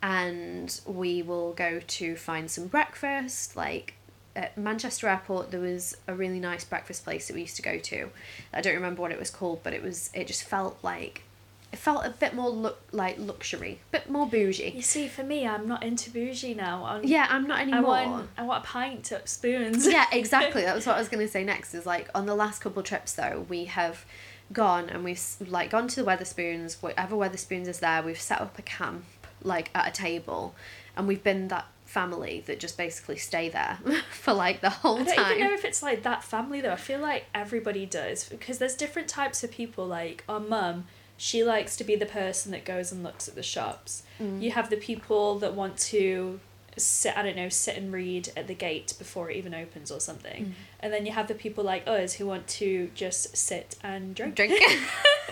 and 0.02 0.82
we 0.86 1.22
will 1.22 1.54
go 1.54 1.80
to 1.86 2.16
find 2.16 2.50
some 2.50 2.68
breakfast 2.68 3.56
like 3.56 3.94
at 4.36 4.58
Manchester 4.58 5.08
Airport 5.08 5.52
there 5.52 5.60
was 5.60 5.96
a 6.08 6.14
really 6.14 6.40
nice 6.40 6.64
breakfast 6.64 7.04
place 7.04 7.28
that 7.28 7.34
we 7.34 7.42
used 7.42 7.58
to 7.58 7.62
go 7.62 7.78
to. 7.78 8.10
I 8.54 8.62
don't 8.62 8.76
remember 8.76 9.02
what 9.02 9.12
it 9.12 9.20
was 9.20 9.30
called, 9.30 9.62
but 9.64 9.74
it 9.74 9.84
was 9.84 10.10
it 10.14 10.28
just 10.28 10.44
felt 10.44 10.78
like 10.82 11.24
it 11.72 11.80
felt 11.80 12.06
a 12.06 12.10
bit 12.10 12.34
more 12.34 12.50
look 12.50 12.82
like 12.92 13.18
luxury, 13.18 13.80
a 13.90 13.92
bit 13.98 14.10
more 14.10 14.28
bougie. 14.28 14.72
You 14.76 14.82
see, 14.82 15.08
for 15.08 15.24
me, 15.24 15.48
I'm 15.48 15.68
not 15.68 15.84
into 15.84 16.10
bougie 16.12 16.54
now. 16.54 16.84
I'm, 16.86 17.04
Yeah, 17.04 17.28
I'm 17.30 17.48
not 17.48 17.60
I 17.60 17.62
anymore. 17.62 17.84
want, 17.84 18.30
I 18.38 18.44
want 18.44 18.64
a 18.64 18.68
pint 18.68 19.12
of 19.12 19.28
spoons. 19.28 19.88
yeah, 19.88 20.06
exactly. 20.12 20.62
That 20.72 20.76
was 20.76 20.86
what 20.86 20.96
I 20.96 21.00
was 21.00 21.08
going 21.10 21.26
to 21.26 21.32
say 21.32 21.44
next. 21.44 21.74
Is 21.74 21.86
like 21.86 22.10
on 22.16 22.26
the 22.26 22.36
last 22.36 22.60
couple 22.62 22.84
trips 22.84 23.14
though, 23.14 23.46
we 23.50 23.66
have 23.66 24.06
gone 24.54 24.90
and 24.90 25.04
we've 25.04 25.22
like 25.46 25.70
gone 25.70 25.88
to 25.90 26.04
the 26.04 26.10
Wetherspoons. 26.10 26.82
Whatever 26.82 27.16
Wetherspoons 27.16 27.68
is 27.68 27.80
there, 27.80 28.02
we've 28.02 28.20
set 28.20 28.42
up 28.42 28.58
a 28.60 28.62
camp 28.62 29.06
like 29.44 29.70
at 29.74 29.88
a 29.88 29.92
table, 29.92 30.56
and 30.96 31.08
we've 31.08 31.24
been 31.24 31.48
that 31.50 31.68
family 31.86 32.42
that 32.48 32.58
just 32.60 32.78
basically 32.78 33.18
stay 33.18 33.50
there 33.50 33.78
for 34.12 34.34
like 34.34 34.62
the 34.62 34.70
whole 34.70 34.98
time. 34.98 35.08
I 35.08 35.16
don't 35.16 35.16
time. 35.16 35.32
even 35.34 35.48
know 35.48 35.54
if 35.54 35.66
it's 35.66 35.84
like 35.84 36.04
that 36.04 36.24
family 36.24 36.62
though. 36.62 36.72
I 36.72 36.78
feel 36.78 37.00
like 37.00 37.26
everybody 37.36 37.86
does 37.86 38.28
because 38.30 38.58
there's 38.58 38.76
different 38.76 39.08
types 39.08 39.44
of 39.44 39.52
people. 39.52 39.86
Like 39.86 40.24
our 40.30 40.40
mum, 40.40 40.86
she 41.18 41.44
likes 41.44 41.76
to 41.78 41.84
be 41.84 41.96
the 41.96 42.06
person 42.06 42.52
that 42.54 42.66
goes 42.66 42.92
and 42.92 43.04
looks 43.04 43.28
at 43.28 43.36
the 43.36 43.44
shops. 43.44 44.04
Mm. 44.20 44.42
You 44.42 44.52
have 44.52 44.70
the 44.70 44.78
people 44.78 45.38
that 45.40 45.54
want 45.54 45.78
to 45.78 46.40
sit. 46.78 47.18
I 47.18 47.24
don't 47.24 47.36
know, 47.36 47.50
sit 47.50 47.78
and 47.78 47.92
read 47.92 48.32
at 48.36 48.48
the 48.48 48.54
gate 48.54 48.94
before 48.98 49.30
it 49.30 49.38
even 49.38 49.54
opens 49.54 49.92
or 49.92 50.00
something. 50.00 50.46
Mm. 50.46 50.52
And 50.80 50.94
then 50.94 51.06
you 51.06 51.12
have 51.12 51.28
the 51.28 51.36
people 51.36 51.64
like 51.64 51.88
us 51.88 52.14
who 52.14 52.26
want 52.26 52.48
to 52.48 52.90
just 52.96 53.36
sit 53.36 53.76
and 53.84 54.16
drink. 54.16 54.36
drink. 54.36 54.54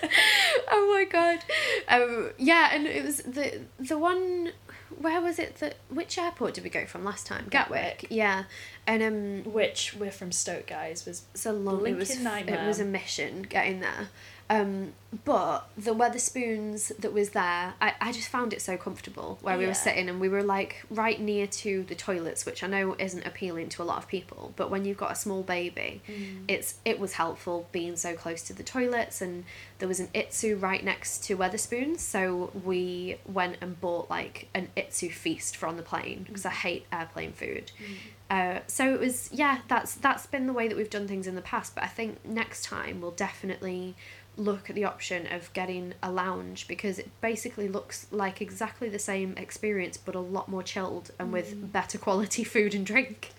oh 0.72 0.92
my 0.94 1.06
god. 1.06 1.40
Um, 1.88 2.32
yeah, 2.38 2.70
and 2.74 2.88
it 2.88 3.04
was 3.04 3.18
the 3.18 3.62
the 3.80 3.98
one. 3.98 4.52
Where 4.98 5.22
was 5.22 5.40
it? 5.40 5.58
That 5.58 5.78
which 5.90 6.18
airport 6.18 6.56
did 6.56 6.64
we 6.64 6.70
go 6.70 6.86
from 6.86 7.04
last 7.04 7.26
time? 7.26 7.48
Gatwick. 7.50 8.08
Yeah, 8.10 8.46
and 8.86 9.04
um, 9.04 9.54
Which 9.54 9.96
we're 9.98 10.12
from 10.12 10.32
Stoke, 10.32 10.68
guys. 10.68 11.06
Was 11.06 11.24
it's 11.34 11.46
a 11.46 11.54
long. 11.54 11.86
It 11.86 11.96
was 11.96 12.20
nightmare. 12.20 12.64
it 12.64 12.68
was 12.68 12.80
a 12.80 12.86
mission 12.86 13.44
getting 13.44 13.80
there. 13.80 14.10
Um, 14.52 14.94
but 15.26 15.70
the 15.78 15.94
Wetherspoons 15.94 16.96
that 16.98 17.14
was 17.14 17.32
there, 17.32 17.74
I, 17.82 17.94
I 18.02 18.12
just 18.12 18.30
found 18.30 18.52
it 18.54 18.62
so 18.62 18.78
comfortable 18.78 19.38
where 19.42 19.58
we 19.58 19.64
Yeah. 19.64 19.70
were 19.70 19.76
sitting 19.76 20.10
and 20.10 20.20
we 20.20 20.30
were 20.30 20.42
like 20.44 20.84
right 20.90 21.20
near 21.20 21.46
to 21.48 21.84
the 21.84 21.96
toilets, 21.96 22.46
which 22.46 22.64
I 22.64 22.68
know 22.68 22.96
isn't 22.98 23.26
appealing 23.26 23.70
to 23.70 23.84
a 23.84 23.86
lot 23.86 23.98
of 23.98 24.08
people. 24.08 24.54
But 24.56 24.70
when 24.72 24.86
you've 24.86 24.98
got 24.98 25.12
a 25.12 25.16
small 25.16 25.44
baby, 25.44 26.02
Mm. 26.08 26.46
it's 26.48 26.76
it 26.86 27.00
was 27.00 27.14
helpful 27.14 27.68
being 27.72 27.96
so 27.96 28.14
close 28.16 28.42
to 28.44 28.54
the 28.54 28.64
toilets 28.64 29.22
and 29.22 29.46
there 29.80 29.88
was 29.88 30.00
an 30.00 30.08
itsu 30.16 30.60
right 30.62 30.84
next 30.84 31.24
to 31.26 31.38
Wetherspoons 31.38 32.00
so 32.00 32.52
we 32.64 33.18
went 33.26 33.58
and 33.62 33.80
bought 33.80 34.10
like 34.10 34.48
an 34.54 34.70
itsu 34.76 35.12
feast 35.12 35.56
for 35.58 35.68
on 35.68 35.78
the 35.78 35.84
plane 35.84 36.24
because 36.28 36.46
I 36.46 36.50
hate 36.52 36.86
airplane 36.92 37.34
food 37.34 37.72
uh, 38.30 38.60
so 38.68 38.94
it 38.94 39.00
was 39.00 39.30
yeah 39.32 39.60
that's 39.68 39.96
that's 39.96 40.26
been 40.26 40.48
the 40.48 40.54
way 40.54 40.68
that 40.68 40.76
we've 40.78 40.90
done 40.90 41.08
things 41.08 41.28
in 41.28 41.36
the 41.36 41.42
past 41.42 41.76
but 41.76 41.84
I 41.84 41.88
think 41.88 42.24
next 42.26 42.64
time 42.66 43.02
we'll 43.02 43.12
definitely 43.12 43.96
look 44.40 44.70
at 44.70 44.76
the 44.76 44.86
option 44.86 45.28
of 45.32 45.52
getting 45.54 45.94
a 46.02 46.12
lounge 46.12 46.68
because 46.68 46.98
it 46.98 47.10
basically 47.22 47.68
looks 47.68 48.08
like 48.12 48.42
exactly 48.42 48.90
the 48.90 48.98
same 49.00 49.34
experience 49.38 49.98
but 49.98 50.16
a 50.16 50.20
lot 50.20 50.48
more 50.50 50.64
chilled 50.64 51.12
and 51.20 51.32
with 51.32 51.72
better 51.74 51.98
quality 51.98 52.44
food 52.54 52.74
and 52.74 52.86
drink 52.86 53.32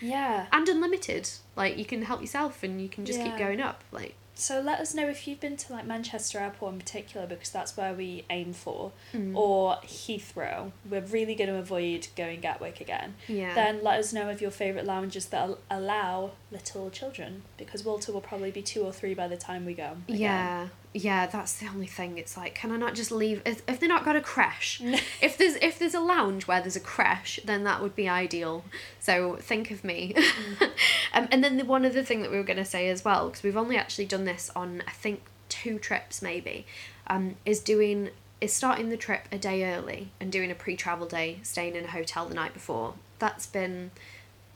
yeah. 0.00 0.46
and 0.52 0.68
unlimited. 0.68 1.28
Like 1.56 1.76
you 1.78 1.84
can 1.84 2.02
help 2.02 2.20
yourself 2.20 2.62
and 2.62 2.80
you 2.80 2.88
can 2.88 3.04
just 3.04 3.18
Yeah. 3.18 3.28
keep 3.30 3.38
going 3.38 3.60
up. 3.60 3.82
Like 3.92 4.14
So 4.34 4.60
let 4.60 4.80
us 4.80 4.94
know 4.94 5.08
if 5.08 5.26
you've 5.28 5.40
been 5.40 5.56
to 5.58 5.72
like 5.72 5.86
Manchester 5.86 6.38
Airport 6.38 6.72
in 6.74 6.78
particular 6.80 7.26
because 7.26 7.50
that's 7.50 7.76
where 7.76 7.92
we 7.92 8.24
aim 8.30 8.52
for, 8.52 8.92
Mm. 9.12 9.36
or 9.36 9.76
Heathrow. 9.84 10.72
We're 10.88 11.00
really 11.02 11.34
going 11.34 11.50
to 11.50 11.56
avoid 11.56 12.08
going 12.16 12.40
Gatwick 12.40 12.80
again. 12.80 13.14
yeah. 13.28 13.54
Then 13.54 13.82
let 13.82 13.98
us 14.00 14.12
know 14.12 14.30
of 14.30 14.40
your 14.40 14.50
favourite 14.50 14.86
lounges 14.86 15.26
that 15.26 15.50
allow 15.70 16.32
little 16.52 16.90
children 16.90 17.42
because 17.56 17.84
Walter 17.84 18.12
will 18.12 18.20
probably 18.20 18.50
be 18.50 18.62
two 18.62 18.82
or 18.82 18.92
three 18.92 19.14
by 19.14 19.26
the 19.26 19.36
time 19.36 19.64
we 19.64 19.74
go. 19.74 19.96
again. 20.08 20.20
yeah. 20.20 20.68
Yeah, 20.94 21.26
that's 21.26 21.54
the 21.54 21.68
only 21.68 21.86
thing. 21.86 22.18
It's 22.18 22.36
like, 22.36 22.54
can 22.54 22.70
I 22.70 22.76
not 22.76 22.94
just 22.94 23.10
leave? 23.10 23.40
If, 23.46 23.62
if 23.66 23.80
they're 23.80 23.88
not 23.88 24.04
got 24.04 24.14
a 24.14 24.20
crash, 24.20 24.78
if 25.22 25.38
there's 25.38 25.54
if 25.56 25.78
there's 25.78 25.94
a 25.94 26.00
lounge 26.00 26.46
where 26.46 26.60
there's 26.60 26.76
a 26.76 26.80
crash, 26.80 27.40
then 27.46 27.64
that 27.64 27.80
would 27.80 27.96
be 27.96 28.10
ideal. 28.10 28.62
So 29.00 29.36
think 29.36 29.70
of 29.70 29.84
me. 29.84 30.14
um, 31.14 31.28
and 31.30 31.42
then 31.42 31.56
the 31.56 31.64
one 31.64 31.86
other 31.86 32.02
thing 32.02 32.20
that 32.20 32.30
we 32.30 32.36
were 32.36 32.42
gonna 32.42 32.66
say 32.66 32.90
as 32.90 33.06
well, 33.06 33.28
because 33.28 33.42
we've 33.42 33.56
only 33.56 33.78
actually 33.78 34.04
done 34.04 34.26
this 34.26 34.50
on 34.54 34.82
I 34.86 34.90
think 34.90 35.22
two 35.48 35.78
trips 35.78 36.20
maybe, 36.20 36.66
um, 37.06 37.36
is 37.46 37.60
doing 37.60 38.10
is 38.42 38.52
starting 38.52 38.90
the 38.90 38.96
trip 38.98 39.28
a 39.32 39.38
day 39.38 39.64
early 39.64 40.10
and 40.20 40.30
doing 40.30 40.50
a 40.50 40.54
pre-travel 40.54 41.06
day, 41.06 41.38
staying 41.42 41.74
in 41.74 41.84
a 41.84 41.90
hotel 41.90 42.26
the 42.26 42.34
night 42.34 42.52
before. 42.52 42.94
That's 43.18 43.46
been 43.46 43.92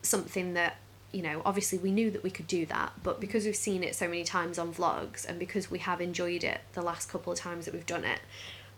something 0.03 0.55
that 0.55 0.77
you 1.12 1.23
know 1.23 1.42
obviously 1.45 1.79
we 1.79 1.90
knew 1.90 2.11
that 2.11 2.23
we 2.23 2.31
could 2.31 2.47
do 2.47 2.66
that 2.66 2.92
but 3.03 3.21
because 3.21 3.45
we've 3.45 3.57
seen 3.57 3.83
it 3.83 3.95
so 3.95 4.07
many 4.07 4.25
times 4.25 4.59
on 4.59 4.73
vlogs 4.73 5.27
and 5.27 5.38
because 5.38 5.71
we 5.71 5.79
have 5.79 6.01
enjoyed 6.01 6.45
it 6.45 6.61
the 6.73 6.83
last 6.83 7.09
couple 7.09 7.33
of 7.33 7.38
times 7.38 7.64
that 7.64 7.75
we've 7.75 7.87
done 7.87 8.05
it 8.05 8.21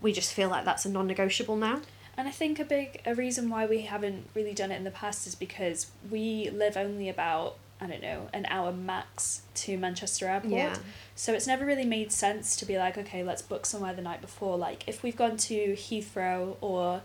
we 0.01 0.13
just 0.13 0.33
feel 0.33 0.49
like 0.49 0.65
that's 0.65 0.85
a 0.85 0.89
non-negotiable 0.89 1.57
now 1.57 1.81
And 2.19 2.27
I 2.27 2.33
think 2.33 2.59
a 2.59 2.65
big 2.65 3.01
a 3.07 3.15
reason 3.15 3.49
why 3.49 3.65
we 3.67 3.83
haven't 3.83 4.29
really 4.35 4.53
done 4.53 4.73
it 4.73 4.77
in 4.77 4.83
the 4.83 4.91
past 4.91 5.27
is 5.29 5.37
because 5.37 5.87
we 6.11 6.51
live 6.51 6.77
only 6.77 7.09
about 7.09 7.57
I 7.81 7.87
don't 7.87 8.03
know 8.03 8.29
an 8.33 8.45
hour 8.51 8.73
max 8.73 9.43
to 9.55 9.79
Manchester 9.79 10.27
Airport. 10.27 10.53
Yeah. 10.53 10.77
So 11.15 11.33
it's 11.33 11.47
never 11.47 11.65
really 11.65 11.85
made 11.85 12.11
sense 12.11 12.57
to 12.57 12.67
be 12.67 12.77
like, 12.77 12.99
okay, 12.99 13.23
let's 13.23 13.41
book 13.41 13.65
somewhere 13.67 13.95
the 13.95 14.03
night 14.03 14.21
before. 14.21 14.57
Like 14.57 14.83
if 14.89 15.05
we've 15.05 15.17
gone 15.17 15.37
to 15.37 15.75
Heathrow 15.75 16.57
or 16.61 17.03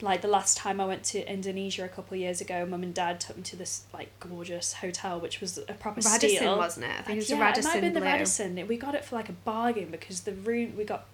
like 0.00 0.22
the 0.22 0.28
last 0.28 0.56
time 0.56 0.80
I 0.80 0.86
went 0.86 1.02
to 1.04 1.30
Indonesia 1.30 1.84
a 1.84 1.88
couple 1.88 2.14
of 2.14 2.20
years 2.20 2.40
ago, 2.40 2.64
mum 2.64 2.82
and 2.82 2.94
dad 2.94 3.20
took 3.20 3.36
me 3.36 3.42
to 3.44 3.56
this 3.56 3.84
like 3.92 4.10
gorgeous 4.20 4.74
hotel, 4.74 5.18
which 5.18 5.40
was 5.40 5.58
a 5.58 5.74
proper 5.74 6.00
Radisson 6.00 6.36
steal. 6.36 6.56
wasn't 6.56 6.86
it 6.86 6.90
I 6.90 7.02
think 7.02 7.16
it 7.16 7.20
was 7.20 7.30
yeah, 7.30 7.40
Radisson 7.40 7.70
it 7.70 7.74
might 7.74 7.74
have 7.74 7.82
been 7.82 7.94
the 7.94 8.00
Blu. 8.00 8.08
Radisson. 8.08 8.66
We 8.68 8.76
got 8.76 8.94
it 8.94 9.04
for 9.04 9.16
like 9.16 9.28
a 9.28 9.32
bargain 9.32 9.90
because 9.90 10.20
the 10.20 10.32
room 10.32 10.74
we 10.76 10.84
got 10.84 11.06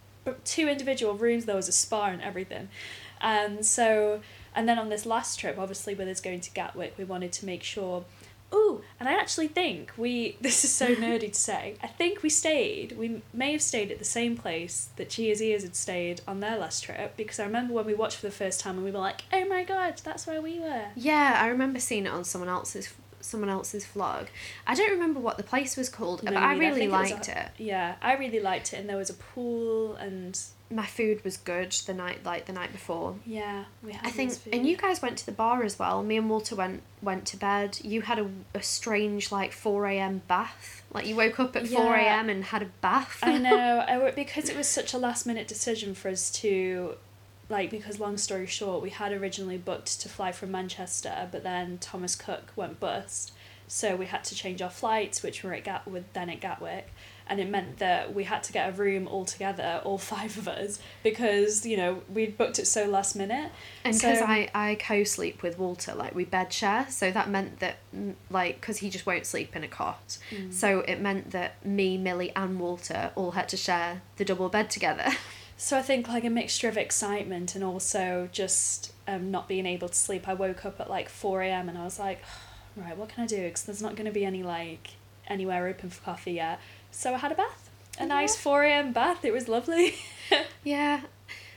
two 0.45 0.69
individual 0.69 1.15
rooms. 1.15 1.47
There 1.47 1.57
was 1.57 1.69
a 1.69 1.73
spa 1.73 2.07
and 2.07 2.21
everything, 2.21 2.69
and 3.21 3.65
so 3.65 4.21
and 4.55 4.69
then 4.69 4.79
on 4.79 4.89
this 4.91 5.07
last 5.07 5.41
trip, 5.41 5.59
obviously 5.59 5.95
with 5.95 6.09
us 6.09 6.21
going 6.21 6.41
to 6.41 6.51
Gatwick, 6.51 6.95
we 6.99 7.05
wanted 7.05 7.33
to 7.33 7.47
make 7.47 7.63
sure. 7.63 8.05
Ooh, 8.55 8.83
and 9.01 9.09
I 9.09 9.13
actually 9.15 9.49
think 9.49 9.93
we. 9.97 10.37
This 10.45 10.65
is 10.65 10.73
so 10.73 10.95
nerdy 10.95 11.33
to 11.33 11.39
say. 11.39 11.77
I 11.83 11.87
think 11.87 12.23
we 12.23 12.29
stayed. 12.31 12.97
We 12.99 13.23
may 13.33 13.53
have 13.53 13.63
stayed 13.63 13.91
at 13.91 13.99
the 13.99 14.05
same 14.05 14.37
place 14.37 14.91
that 14.97 15.11
Cheers 15.11 15.41
Ears 15.43 15.63
had 15.63 15.75
stayed 15.75 16.21
on 16.29 16.41
their 16.41 16.57
last 16.59 16.85
trip 16.85 17.17
because 17.17 17.41
I 17.41 17.45
remember 17.45 17.73
when 17.75 17.87
we 17.87 17.95
watched 17.95 18.19
for 18.19 18.27
the 18.27 18.33
first 18.33 18.61
time 18.61 18.77
and 18.77 18.85
we 18.85 18.91
were 18.91 18.99
like, 18.99 19.23
"Oh 19.33 19.45
my 19.47 19.65
god, 19.65 20.01
that's 20.05 20.27
where 20.27 20.41
we 20.41 20.61
were." 20.61 20.87
yeah 20.95 21.39
i 21.41 21.49
remember 21.49 21.79
seeing 21.81 22.07
it 22.07 22.11
on 22.11 22.25
someone 22.25 22.49
else's 22.49 22.93
someone 23.25 23.51
else's 23.51 23.85
vlog 23.85 24.27
i 24.67 24.75
don't 24.75 24.91
remember 24.91 25.19
what 25.21 25.37
the 25.37 25.43
place 25.43 25.77
was 25.77 25.89
called 25.89 26.23
No, 26.23 26.33
but 26.33 26.43
i 26.43 26.55
really 26.57 26.89
was 26.89 27.11
liked 27.11 27.29
a- 27.29 27.43
it 27.43 27.49
Yeah, 27.59 27.95
I 28.03 28.15
really 28.15 28.41
liked 28.41 28.73
it, 28.73 28.77
and 28.81 28.89
there 28.89 28.97
was 28.97 29.11
a 29.11 29.15
pool, 29.15 29.95
and 29.97 30.39
my 30.71 30.87
food 30.87 31.23
was 31.25 31.37
good 31.37 31.71
the 31.87 31.95
night 31.95 32.25
like 32.25 32.47
the 32.47 32.53
night 32.53 32.73
before 32.73 33.17
yeah, 33.27 33.65
we 33.83 33.93
had. 33.93 34.07
I 34.07 34.11
think, 34.11 34.33
of 34.33 34.49
and 34.53 34.67
you 34.67 34.77
guys 34.77 35.01
went 35.03 35.19
to 35.19 35.27
the 35.27 35.33
bar 35.33 35.63
as 35.63 35.79
well. 35.79 36.03
Me 36.03 36.17
and 36.17 36.29
Walter 36.29 36.57
went 36.57 36.83
went 37.03 37.27
to 37.27 37.37
bed. 37.37 37.79
You 37.83 38.01
had 38.03 38.19
a, 38.19 38.29
a 38.55 38.63
strange 38.63 39.31
like 39.31 39.53
four 39.53 39.87
a.m. 39.87 40.23
bath. 40.27 40.83
Like 40.93 41.07
you 41.07 41.17
woke 41.17 41.39
up 41.39 41.55
at 41.55 41.69
four 41.69 41.95
a.m. 41.95 42.29
and 42.29 42.45
had 42.45 42.63
a 42.63 42.71
bath. 42.81 43.19
I 43.23 43.39
know, 43.39 43.85
I, 43.89 44.11
because 44.11 44.49
it 44.49 44.57
was 44.57 44.67
such 44.69 44.95
a 44.95 44.99
last 44.99 45.27
minute 45.27 45.47
decision 45.47 45.95
for 45.95 46.09
us 46.09 46.31
to, 46.43 46.95
like, 47.49 47.71
because 47.71 48.01
long 48.01 48.17
story 48.17 48.47
short, 48.47 48.83
we 48.83 48.91
had 48.91 49.13
originally 49.13 49.59
booked 49.59 50.01
to 50.01 50.09
fly 50.09 50.33
from 50.33 50.51
Manchester, 50.51 51.29
but 51.31 51.43
then 51.43 51.79
Thomas 51.79 52.17
Cook 52.17 52.53
went 52.57 52.81
bust, 52.81 53.33
so 53.67 53.97
we 53.97 54.07
had 54.07 54.25
to 54.25 54.35
change 54.35 54.61
our 54.63 54.71
flights, 54.71 55.23
which 55.23 55.43
were 55.43 55.53
at 55.55 55.65
Gat 55.65 55.87
with 55.87 56.11
then 56.13 56.29
at 56.31 56.41
Gatwick, 56.41 56.93
and 57.27 57.41
it 57.41 57.49
meant 57.49 57.79
that 57.79 58.15
we 58.15 58.25
had 58.25 58.43
to 58.43 58.53
get 58.53 58.69
a 58.69 58.73
room 58.73 59.09
all 59.09 59.25
together, 59.25 59.81
all 59.85 59.97
five 60.15 60.37
of 60.37 60.47
us, 60.47 60.79
because 61.03 61.65
you 61.65 61.77
know 61.77 62.03
we'd 62.13 62.37
booked 62.37 62.59
it 62.59 62.67
so 62.67 62.85
last 62.87 63.17
minute. 63.17 63.51
and 63.85 63.95
because 63.95 64.19
so- 64.19 64.27
I 64.27 64.51
I 64.55 64.75
co-sleep 64.77 65.43
with 65.43 65.59
Walter, 65.59 65.95
like 65.95 66.15
we 66.15 66.25
bed 66.27 66.53
share, 66.53 66.87
so 66.91 67.11
that 67.11 67.31
meant 67.31 67.61
that 67.61 67.77
mm, 67.97 68.15
like 68.31 68.61
because 68.61 68.79
he 68.79 68.91
just 68.91 69.07
won't 69.07 69.25
sleep 69.27 69.57
in 69.57 69.65
a 69.65 69.69
cot, 69.69 70.19
Mm. 70.31 70.53
so 70.53 70.81
it 70.81 71.01
meant 71.01 71.31
that 71.31 71.65
me, 71.65 71.97
Millie, 71.97 72.33
and 72.37 72.61
Walter 72.61 73.13
all 73.15 73.31
had 73.33 73.49
to 73.51 73.57
share 73.57 74.03
the 74.17 74.25
double 74.25 74.49
bed 74.51 74.71
together. 74.71 75.07
So 75.57 75.79
I 75.79 75.83
think 75.83 76.09
like 76.09 76.25
a 76.25 76.31
mixture 76.31 76.69
of 76.69 76.77
excitement 76.77 77.55
and 77.55 77.63
also 77.65 78.29
just 78.33 78.93
um, 79.07 79.31
not 79.31 79.49
being 79.49 79.67
able 79.67 79.89
to 79.89 79.95
sleep. 79.95 80.29
I 80.29 80.35
woke 80.35 80.65
up 80.65 80.81
at 80.81 80.91
like 80.91 81.09
4 81.09 81.43
a.m. 81.43 81.69
and 81.69 81.79
I 81.79 81.85
was 81.85 81.99
like, 81.99 82.23
right, 82.77 82.97
what 82.97 83.09
can 83.09 83.25
I 83.25 83.27
do? 83.27 83.43
Because 83.43 83.63
there's 83.63 83.83
not 83.83 83.95
going 83.97 84.07
to 84.07 84.13
be 84.13 84.25
any 84.25 84.43
like 84.43 84.91
anywhere 85.27 85.67
open 85.69 85.91
for 85.91 86.03
coffee 86.03 86.33
yet. 86.33 86.61
So 86.91 87.15
I 87.15 87.19
had 87.19 87.33
a 87.33 87.37
bath. 87.37 87.71
A 87.99 88.03
Yeah. 88.03 88.07
nice 88.07 88.37
4 88.37 88.65
a.m. 88.65 88.93
bath. 88.93 89.25
It 89.25 89.33
was 89.33 89.49
lovely. 89.49 89.95
Yeah, 90.65 91.03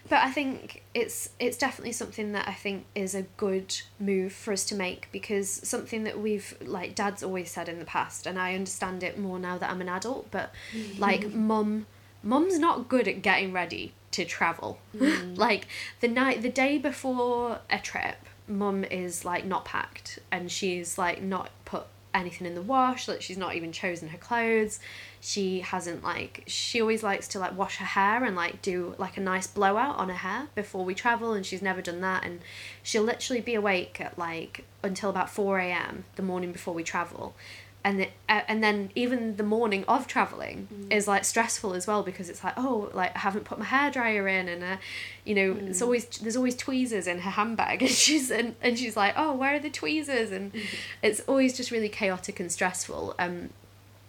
but 0.09 0.19
I 0.23 0.29
think 0.31 0.83
it's 0.93 1.29
it's 1.39 1.57
definitely 1.57 1.93
something 1.93 2.33
that 2.33 2.47
I 2.49 2.53
think 2.53 2.85
is 2.95 3.15
a 3.15 3.21
good 3.37 3.73
move 3.97 4.33
for 4.33 4.51
us 4.51 4.65
to 4.65 4.75
make 4.75 5.07
because 5.13 5.49
something 5.49 6.03
that 6.03 6.19
we've 6.19 6.53
like 6.61 6.93
Dad's 6.95 7.23
always 7.23 7.49
said 7.49 7.69
in 7.69 7.79
the 7.79 7.85
past, 7.85 8.27
and 8.27 8.37
I 8.37 8.53
understand 8.53 9.03
it 9.03 9.17
more 9.17 9.39
now 9.39 9.57
that 9.57 9.69
I'm 9.71 9.79
an 9.79 9.87
adult. 9.87 10.29
But 10.29 10.51
like, 10.99 11.31
mum, 11.33 11.85
mum's 12.27 12.59
not 12.59 12.89
good 12.89 13.07
at 13.07 13.21
getting 13.21 13.53
ready 13.53 13.93
to 14.11 14.25
travel. 14.25 14.79
Mm. 14.95 15.37
like 15.45 15.67
the 16.01 16.07
night, 16.09 16.41
the 16.41 16.49
day 16.49 16.77
before 16.77 17.59
a 17.69 17.79
trip, 17.79 18.17
mum 18.47 18.83
is 18.83 19.23
like 19.23 19.45
not 19.45 19.63
packed, 19.63 20.19
and 20.31 20.51
she's 20.51 20.97
like 20.97 21.21
not 21.21 21.49
put 21.63 21.85
anything 22.13 22.47
in 22.47 22.55
the 22.55 22.61
wash 22.61 23.07
like 23.07 23.21
she's 23.21 23.37
not 23.37 23.55
even 23.55 23.71
chosen 23.71 24.09
her 24.09 24.17
clothes. 24.17 24.79
She 25.21 25.59
hasn't 25.59 26.03
like 26.03 26.43
she 26.47 26.81
always 26.81 27.03
likes 27.03 27.27
to 27.29 27.39
like 27.39 27.55
wash 27.55 27.77
her 27.77 27.85
hair 27.85 28.23
and 28.23 28.35
like 28.35 28.61
do 28.61 28.95
like 28.97 29.17
a 29.17 29.21
nice 29.21 29.47
blowout 29.47 29.97
on 29.97 30.09
her 30.09 30.15
hair 30.15 30.47
before 30.55 30.83
we 30.83 30.95
travel 30.95 31.33
and 31.33 31.45
she's 31.45 31.61
never 31.61 31.81
done 31.81 32.01
that 32.01 32.23
and 32.23 32.39
she'll 32.81 33.03
literally 33.03 33.41
be 33.41 33.55
awake 33.55 34.01
at 34.01 34.17
like 34.17 34.65
until 34.83 35.09
about 35.09 35.29
4 35.29 35.59
a.m 35.59 36.05
the 36.15 36.23
morning 36.23 36.51
before 36.51 36.73
we 36.73 36.83
travel 36.83 37.35
and 37.87 38.01
it, 38.01 38.11
uh, 38.27 38.41
and 38.49 38.61
then 38.61 38.91
even 38.95 39.37
the 39.37 39.43
morning 39.43 39.85
of 39.87 40.07
traveling 40.07 40.67
is 40.91 41.07
like 41.07 41.23
stressful 41.23 41.73
as 41.73 41.87
well 41.87 42.03
because 42.03 42.29
it's 42.29 42.43
like 42.43 42.53
oh 42.57 42.89
like 42.93 43.15
I 43.15 43.19
haven't 43.19 43.45
put 43.45 43.57
my 43.57 43.63
hair 43.63 43.89
dryer 43.89 44.27
in 44.27 44.49
and 44.49 44.61
uh, 44.61 44.77
you 45.23 45.33
know 45.33 45.57
it's 45.61 45.81
always 45.81 46.05
there's 46.05 46.35
always 46.35 46.57
tweezers 46.57 47.07
in 47.07 47.19
her 47.19 47.31
handbag 47.31 47.81
and 47.87 47.89
she's 47.89 48.29
and, 48.29 48.55
and 48.61 48.77
she's 48.77 48.97
like 48.97 49.13
oh 49.15 49.33
where 49.33 49.55
are 49.55 49.59
the 49.59 49.69
tweezers? 49.69 50.31
And 50.31 50.51
it's 51.01 51.21
always 51.21 51.55
just 51.55 51.71
really 51.71 51.87
chaotic 51.87 52.41
and 52.41 52.51
stressful. 52.51 53.15
Um 53.17 53.51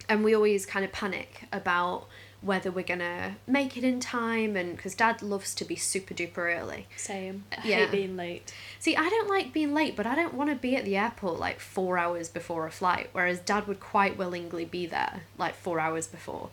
and 0.09 0.25
we 0.25 0.35
always 0.35 0.67
kind 0.67 0.85
of 0.85 0.91
panic 0.91 1.47
about 1.53 2.09
whether 2.41 2.71
we're 2.71 2.85
gonna 2.85 3.37
make 3.47 3.77
it 3.77 3.83
in 3.83 3.99
time 3.99 4.55
and 4.57 4.77
because 4.77 4.95
dad 4.95 5.23
loves 5.23 5.55
to 5.57 5.65
be 5.65 5.75
super 5.75 6.15
duper 6.15 6.57
early 6.57 6.87
Same. 6.97 7.45
I 7.51 7.67
Yeah. 7.67 7.77
hate 7.79 7.91
being 7.91 8.17
late. 8.17 8.53
See, 8.79 8.95
I 8.97 9.09
don't 9.09 9.29
like 9.29 9.53
being 9.53 9.75
late, 9.75 9.97
but 9.97 10.07
I 10.07 10.15
don't 10.15 10.35
want 10.35 10.49
to 10.51 10.57
be 10.57 10.77
at 10.77 10.85
the 10.85 10.97
airport 10.97 11.41
like 11.41 11.59
four 11.59 11.99
hours 11.99 12.29
before 12.29 12.67
a 12.67 12.71
flight, 12.71 13.11
whereas 13.13 13.41
dad 13.41 13.67
would 13.67 13.81
quite 13.81 14.17
willingly 14.17 14.65
be 14.65 14.87
there 14.87 15.23
like 15.37 15.57
four 15.57 15.81
hours 15.81 16.07
before. 16.07 16.51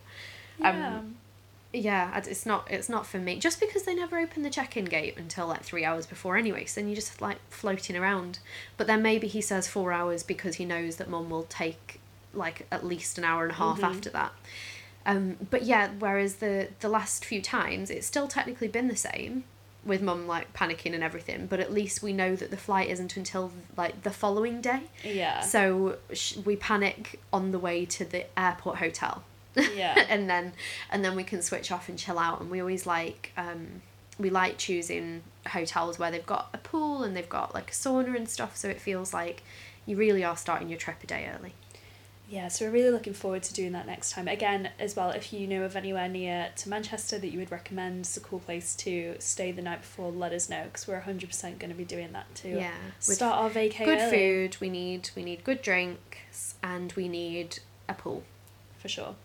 Yeah. 0.59 0.97
Um, 0.97 1.15
Yeah, 1.71 2.17
it's 2.17 2.45
not 2.45 2.71
it's 2.71 2.87
not 2.87 3.05
for 3.05 3.17
me. 3.19 3.37
Just 3.37 3.59
because 3.59 3.83
they 3.83 3.93
never 3.93 4.17
open 4.17 4.43
the 4.43 4.49
check-in 4.49 4.85
gate 4.85 5.15
until 5.17 5.45
like 5.47 5.61
three 5.63 5.83
hours 5.83 6.05
before 6.05 6.37
anyway, 6.37 6.63
so 6.65 6.79
then 6.79 6.87
you're 6.87 6.95
just 6.95 7.21
like 7.21 7.37
floating 7.49 7.97
around. 7.97 8.39
But 8.77 8.87
then 8.87 9.01
maybe 9.03 9.27
he 9.27 9.41
says 9.41 9.67
four 9.67 9.91
hours 9.91 10.23
because 10.23 10.55
he 10.55 10.63
knows 10.65 10.95
that 10.95 11.09
mum 11.09 11.29
will 11.29 11.43
take 11.43 11.99
like 12.33 12.65
at 12.71 12.85
least 12.85 13.17
an 13.17 13.23
hour 13.25 13.43
and 13.43 13.51
a 13.51 13.55
half 13.55 13.79
Mhm. 13.81 13.83
after 13.83 14.09
that. 14.11 14.31
Um, 15.05 15.37
but 15.49 15.63
yeah, 15.63 15.89
whereas 15.99 16.35
the 16.35 16.69
the 16.79 16.89
last 16.89 17.23
few 17.25 17.41
times 17.41 17.89
it's 17.89 18.07
still 18.07 18.27
technically 18.27 18.67
been 18.67 18.87
the 18.87 18.95
same 18.95 19.43
with 19.85 20.01
mum 20.01 20.25
like 20.25 20.51
panicking 20.53 20.93
and 20.95 21.03
everything, 21.03 21.45
but 21.45 21.59
at 21.59 21.71
least 21.71 22.01
we 22.01 22.11
know 22.11 22.35
that 22.35 22.49
the 22.49 22.57
flight 22.57 22.89
isn't 22.89 23.15
until 23.15 23.51
like 23.77 24.01
the 24.01 24.09
following 24.09 24.61
day. 24.61 24.81
yeah. 25.03 25.41
So 25.41 25.97
sh- 26.11 26.37
we 26.37 26.55
panic 26.55 27.19
on 27.31 27.51
the 27.51 27.59
way 27.59 27.85
to 27.85 28.03
the 28.05 28.25
airport 28.39 28.77
hotel. 28.77 29.23
Yeah. 29.55 30.03
and 30.09 30.27
then 30.29 30.53
and 30.91 31.05
then 31.05 31.15
we 31.15 31.23
can 31.23 31.41
switch 31.41 31.71
off 31.71 31.87
and 31.87 31.97
chill 31.99 32.17
out 32.17 32.41
and 32.41 32.49
we 32.49 32.59
always 32.59 32.85
like 32.87 33.31
um 33.37 33.81
we 34.17 34.29
like 34.29 34.57
choosing 34.57 35.21
hotels 35.47 35.99
where 35.99 36.09
they've 36.09 36.25
got 36.25 36.49
a 36.53 36.57
pool 36.57 37.03
and 37.03 37.15
they've 37.15 37.29
got 37.29 37.53
like 37.53 37.69
a 37.69 37.73
sauna 37.73 38.15
and 38.15 38.27
stuff 38.27 38.55
so 38.57 38.67
it 38.67 38.81
feels 38.81 39.13
like 39.13 39.43
you 39.85 39.95
really 39.95 40.23
are 40.23 40.35
starting 40.37 40.67
your 40.69 40.79
trip 40.79 40.97
a 41.03 41.07
day 41.07 41.29
early. 41.37 41.53
Yeah, 42.27 42.47
so 42.47 42.65
we're 42.65 42.71
really 42.71 42.89
looking 42.89 43.13
forward 43.13 43.43
to 43.43 43.53
doing 43.53 43.73
that 43.73 43.85
next 43.85 44.11
time. 44.11 44.27
Again, 44.27 44.71
as 44.79 44.95
well, 44.95 45.11
if 45.11 45.31
you 45.31 45.47
know 45.47 45.63
of 45.63 45.75
anywhere 45.75 46.09
near 46.09 46.49
to 46.55 46.69
Manchester 46.69 47.19
that 47.19 47.27
you 47.27 47.37
would 47.37 47.51
recommend, 47.51 47.99
it's 48.01 48.17
a 48.17 48.19
cool 48.19 48.39
place 48.39 48.75
to 48.77 49.15
stay 49.19 49.51
the 49.51 49.61
night 49.61 49.81
before, 49.81 50.11
let 50.11 50.31
us 50.31 50.49
know 50.49 50.63
because 50.63 50.87
we're 50.87 51.01
100% 51.01 51.59
going 51.59 51.69
to 51.69 51.77
be 51.77 51.85
doing 51.85 52.13
that 52.13 52.33
too. 52.33 52.49
Yeah. 52.49 52.71
Start 52.99 53.37
our 53.37 53.49
vacation. 53.49 53.85
good 53.85 53.99
early, 53.99 54.17
food, 54.49 54.57
we 54.59 54.69
need 54.69 55.09
we 55.15 55.23
need 55.23 55.43
good 55.43 55.61
drinks 55.61 56.55
and 56.63 56.91
we 56.93 57.07
need 57.07 57.59
a 57.87 57.93
pool. 57.93 58.23
For 58.79 58.87
sure. 58.89 59.15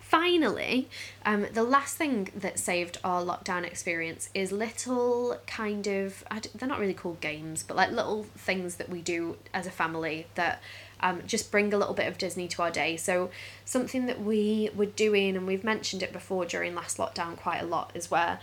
Finally, 0.00 0.88
um, 1.24 1.46
the 1.52 1.62
last 1.62 1.96
thing 1.96 2.30
that 2.34 2.58
saved 2.58 2.98
our 3.04 3.22
lockdown 3.22 3.64
experience 3.64 4.28
is 4.34 4.50
little 4.50 5.38
kind 5.46 5.86
of, 5.86 6.24
I 6.28 6.40
d- 6.40 6.50
they're 6.52 6.68
not 6.68 6.80
really 6.80 6.94
called 6.94 7.20
games, 7.20 7.62
but 7.62 7.76
like 7.76 7.92
little 7.92 8.24
things 8.36 8.74
that 8.76 8.88
we 8.88 9.02
do 9.02 9.36
as 9.54 9.68
a 9.68 9.70
family 9.70 10.26
that 10.34 10.60
um, 11.02 11.22
just 11.26 11.50
bring 11.50 11.72
a 11.72 11.78
little 11.78 11.94
bit 11.94 12.06
of 12.06 12.18
Disney 12.18 12.48
to 12.48 12.62
our 12.62 12.70
day. 12.70 12.96
So, 12.96 13.30
something 13.64 14.06
that 14.06 14.22
we 14.22 14.70
were 14.74 14.86
doing, 14.86 15.36
and 15.36 15.46
we've 15.46 15.64
mentioned 15.64 16.02
it 16.02 16.12
before 16.12 16.44
during 16.44 16.74
last 16.74 16.98
lockdown 16.98 17.36
quite 17.36 17.62
a 17.62 17.66
lot, 17.66 17.90
is 17.94 18.10
where 18.10 18.40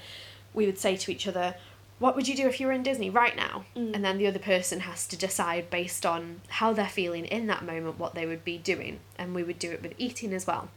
we 0.54 0.66
would 0.66 0.80
say 0.80 0.98
to 0.98 1.12
each 1.12 1.28
other, 1.28 1.56
what 2.00 2.16
would 2.16 2.28
you 2.28 2.36
do 2.36 2.48
if 2.48 2.60
you 2.60 2.68
were 2.68 2.74
in 2.74 2.84
Disney 2.84 3.10
right 3.10 3.36
now? 3.36 3.66
Mm. 3.76 3.96
And 3.96 4.06
then 4.06 4.18
the 4.18 4.28
other 4.28 4.40
person 4.40 4.82
has 4.82 5.08
to 5.08 5.18
decide 5.18 5.70
based 5.70 6.06
on 6.06 6.42
how 6.48 6.74
they're 6.74 6.88
feeling 6.88 7.26
in 7.26 7.48
that 7.48 7.66
moment 7.66 7.98
what 7.98 8.14
they 8.14 8.26
would 8.26 8.46
be 8.46 8.58
doing. 8.58 9.00
And 9.18 9.34
we 9.34 9.44
would 9.44 9.60
do 9.60 9.72
it 9.72 9.82
with 9.82 9.94
eating 9.98 10.34
as 10.34 10.46
well. 10.46 10.70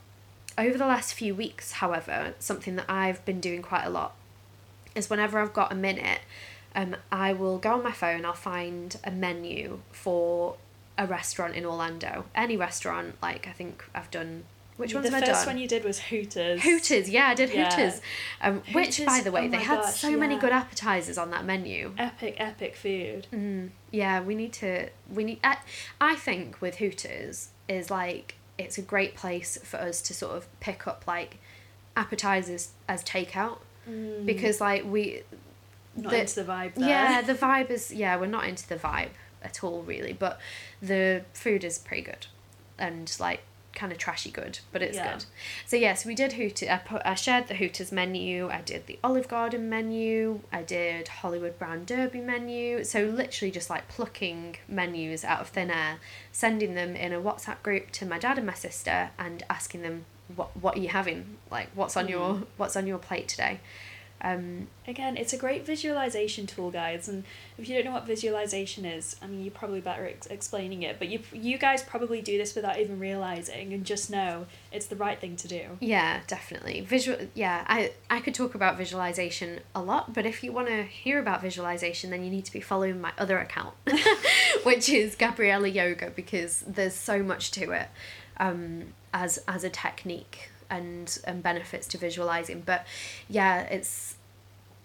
Over 0.57 0.79
the 0.79 0.87
last 0.87 1.15
few 1.15 1.35
weeks, 1.35 1.73
however, 1.73 2.35
something 2.39 2.77
that 2.77 2.87
I've 2.89 3.25
been 3.25 3.41
doing 3.41 3.63
quite 3.63 3.85
a 3.85 3.91
lot 3.91 4.15
is 4.95 5.11
whenever 5.11 5.39
I've 5.39 5.53
got 5.53 5.73
a 5.73 5.77
minute, 5.77 6.21
um, 6.75 6.97
I 7.11 7.33
will 7.33 7.59
go 7.59 7.75
on 7.75 7.83
my 7.83 7.93
phone, 7.93 8.25
I'll 8.25 8.33
find 8.33 8.97
a 9.05 9.11
menu 9.11 9.81
for 9.93 10.57
a 11.01 11.07
restaurant 11.07 11.55
in 11.55 11.65
Orlando. 11.65 12.13
Any 12.35 12.57
restaurant, 12.57 13.17
like 13.23 13.49
I 13.49 13.53
think 13.53 13.85
I've 13.95 14.11
done. 14.11 14.45
Which 14.77 14.95
ones 14.95 15.07
the 15.09 15.15
have 15.15 15.23
I 15.23 15.27
first 15.27 15.41
done? 15.45 15.55
one 15.57 15.63
you 15.63 15.69
did 15.69 15.85
was 15.85 15.99
Hooters. 15.99 16.63
Hooters, 16.63 17.09
yeah, 17.11 17.27
I 17.29 17.35
did 17.35 17.51
Yeah. 17.51 17.69
Hooters. 17.71 18.01
Um, 18.41 18.63
which, 18.73 19.05
by 19.05 19.21
the 19.21 19.31
way, 19.31 19.45
oh 19.47 19.49
they 19.51 19.59
had 19.59 19.81
gosh, 19.83 19.95
so 19.95 20.17
many 20.17 20.39
good 20.39 20.53
appetizers 20.53 21.19
on 21.19 21.31
that 21.33 21.45
menu. 21.45 21.93
Epic, 21.99 22.37
epic 22.39 22.77
food. 22.77 23.27
Mm, 23.33 23.71
yeah, 23.91 24.23
we 24.23 24.35
need 24.35 24.53
to. 24.55 24.89
We 25.13 25.25
need. 25.25 25.39
I, 25.45 25.59
I 26.01 26.15
think 26.17 26.61
with 26.63 26.77
Hooters 26.77 27.51
is 27.69 27.91
like 27.91 28.37
it's 28.59 28.79
a 28.79 28.83
great 28.83 29.15
place 29.17 29.59
for 29.63 29.77
us 29.79 30.01
to 30.03 30.15
sort 30.15 30.37
of 30.37 30.47
pick 30.61 30.87
up 30.87 31.05
like 31.07 31.39
appetizers 31.97 32.71
as 32.89 33.03
takeout 33.05 33.59
Mm. 33.89 34.27
because 34.27 34.61
like 34.61 34.85
we 34.85 35.23
Not 35.97 36.11
the- 36.13 36.21
into 36.21 36.35
the 36.45 36.53
vibe 36.53 36.75
there. 36.75 36.89
yeah 36.89 37.23
the 37.23 37.35
vibe 37.35 37.71
is 37.71 37.91
yeah 37.91 38.17
we're 38.17 38.27
not 38.27 38.45
into 38.47 38.69
the 38.69 38.77
vibe 38.77 39.09
at 39.43 39.63
all 39.65 39.83
really 39.83 40.13
but 40.13 40.39
the 40.83 41.23
food 41.33 41.65
is 41.65 41.79
pretty 41.79 42.03
good 42.03 42.27
and 42.79 43.17
like 43.21 43.41
kind 43.73 43.93
of 43.93 43.99
trashy 43.99 44.31
good 44.33 44.59
but 44.73 44.83
it's 44.83 44.97
Yeah. 44.97 45.13
good 45.13 45.25
so 45.65 45.77
yes 45.77 46.05
we 46.05 46.15
did 46.17 46.33
Hooters 46.33 46.69
I, 46.69 46.79
put, 46.79 47.03
I 47.05 47.15
shared 47.15 47.47
the 47.47 47.55
Hooters 47.55 47.93
menu 47.93 48.49
I 48.51 48.63
did 48.63 48.87
the 48.87 48.99
Olive 49.05 49.29
Garden 49.29 49.69
menu 49.69 50.41
I 50.53 50.63
did 50.63 51.07
Hollywood 51.07 51.57
Brown 51.57 51.85
Derby 51.85 52.21
menu 52.21 52.83
so 52.83 53.05
literally 53.05 53.53
just 53.53 53.71
like 53.71 53.87
plucking 53.89 54.57
menus 54.69 55.25
out 55.25 55.41
of 55.41 55.49
thin 55.49 55.71
air 55.71 55.99
sending 56.33 56.75
them 56.75 56.97
in 56.97 57.13
a 57.13 57.21
WhatsApp 57.21 57.63
group 57.63 57.93
to 57.93 58.05
my 58.07 58.19
dad 58.19 58.39
and 58.39 58.47
my 58.47 58.55
sister 58.55 59.11
and 59.19 59.45
asking 59.49 59.83
them 59.83 60.05
what 60.35 60.57
what 60.57 60.77
are 60.77 60.81
you 60.81 60.89
having 60.89 61.37
like 61.51 61.69
what's 61.75 61.97
on 61.97 62.09
your 62.09 62.35
Mm. 62.35 62.47
what's 62.57 62.77
on 62.77 62.87
your 62.89 62.99
plate 62.99 63.29
today 63.29 63.61
um 64.23 64.69
Again, 64.87 65.17
it's 65.17 65.33
a 65.33 65.37
great 65.37 65.65
visualization 65.65 66.47
tool, 66.47 66.71
guys. 66.71 67.09
And 67.09 67.23
if 67.57 67.69
you 67.69 67.77
don't 67.77 67.85
know 67.85 67.93
what 67.93 68.07
visualization 68.07 68.85
is, 68.85 69.15
I 69.23 69.29
mean, 69.29 69.43
you're 69.43 69.53
probably 69.53 69.81
better 69.81 70.05
ex- 70.07 70.27
explaining 70.27 70.83
it. 70.83 70.99
But 70.99 71.09
you 71.09 71.21
you 71.33 71.59
guys 71.59 71.83
probably 71.83 72.21
do 72.21 72.37
this 72.37 72.55
without 72.55 72.79
even 72.81 72.99
realizing, 72.99 73.73
and 73.73 73.85
just 73.85 74.11
know 74.11 74.47
it's 74.73 74.87
the 74.87 74.97
right 74.97 75.21
thing 75.21 75.37
to 75.37 75.49
do. 75.49 75.79
Yeah, 75.81 76.21
definitely. 76.27 76.81
Visual 76.81 77.19
yeah, 77.35 77.65
I 77.69 77.93
I 78.11 78.21
could 78.21 78.35
talk 78.35 78.55
about 78.55 78.77
visualization 78.77 79.61
a 79.75 79.83
lot, 79.83 80.13
but 80.13 80.27
if 80.27 80.43
you 80.43 80.51
want 80.53 80.69
to 80.69 80.83
hear 80.83 81.21
about 81.21 81.41
visualization, 81.41 82.11
then 82.11 82.25
you 82.25 82.31
need 82.31 82.45
to 82.47 82.53
be 82.53 82.61
following 82.61 83.01
my 83.01 83.13
other 83.17 83.39
account, 83.39 83.75
which 84.65 84.89
is 84.89 85.15
Gabriella 85.15 85.69
Yoga 85.69 86.11
because 86.11 86.65
there's 86.67 86.95
so 86.95 87.23
much 87.23 87.51
to 87.53 87.71
it 87.71 87.89
um 88.39 88.87
as 89.13 89.39
as 89.47 89.63
a 89.63 89.71
technique 89.71 90.51
and 90.71 91.19
and 91.25 91.43
benefits 91.43 91.87
to 91.89 91.99
visualizing. 91.99 92.63
But 92.65 92.87
yeah, 93.29 93.63
it's 93.63 94.15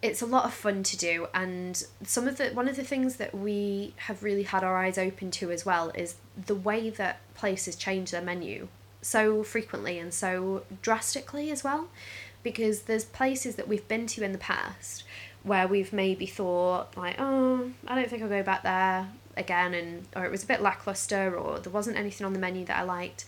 it's 0.02 0.22
a 0.22 0.26
lot 0.26 0.46
of 0.46 0.54
fun 0.54 0.84
to 0.84 0.98
do. 0.98 1.28
And 1.34 1.84
some 2.04 2.28
of 2.28 2.38
the 2.38 2.50
one 2.50 2.68
of 2.68 2.76
the 2.76 2.84
things 2.84 3.16
that 3.18 3.34
we 3.34 3.94
have 3.98 4.24
really 4.24 4.44
had 4.44 4.64
our 4.64 4.78
eyes 4.78 4.98
open 4.98 5.32
to 5.32 5.52
as 5.52 5.66
well 5.66 5.92
is 5.96 6.16
the 6.46 6.56
way 6.56 6.90
that 6.92 7.20
places 7.36 7.76
change 7.76 8.12
their 8.12 8.22
menu 8.22 8.68
so 9.02 9.44
frequently 9.44 10.00
and 10.00 10.14
so 10.14 10.64
drastically 10.82 11.52
as 11.52 11.64
well. 11.64 11.88
Because 12.44 12.84
there's 12.84 13.06
places 13.06 13.56
that 13.56 13.68
we've 13.68 13.88
been 13.88 14.06
to 14.08 14.24
in 14.24 14.32
the 14.32 14.38
past 14.38 15.04
where 15.46 15.68
we've 15.68 15.94
maybe 15.94 16.26
thought 16.26 16.98
like 16.98 17.16
oh 17.20 17.72
I 17.88 17.96
don't 17.96 18.10
think 18.10 18.24
I'll 18.24 18.30
go 18.30 18.42
back 18.42 18.64
there 18.64 19.08
again 19.38 19.74
and 19.76 20.08
or 20.16 20.26
it 20.26 20.32
was 20.32 20.44
a 20.44 20.48
bit 20.48 20.62
lackluster 20.62 21.38
or 21.38 21.60
there 21.60 21.72
wasn't 21.72 21.98
anything 21.98 22.26
on 22.26 22.34
the 22.34 22.40
menu 22.40 22.66
that 22.66 22.78
I 22.78 22.82
liked 22.82 23.26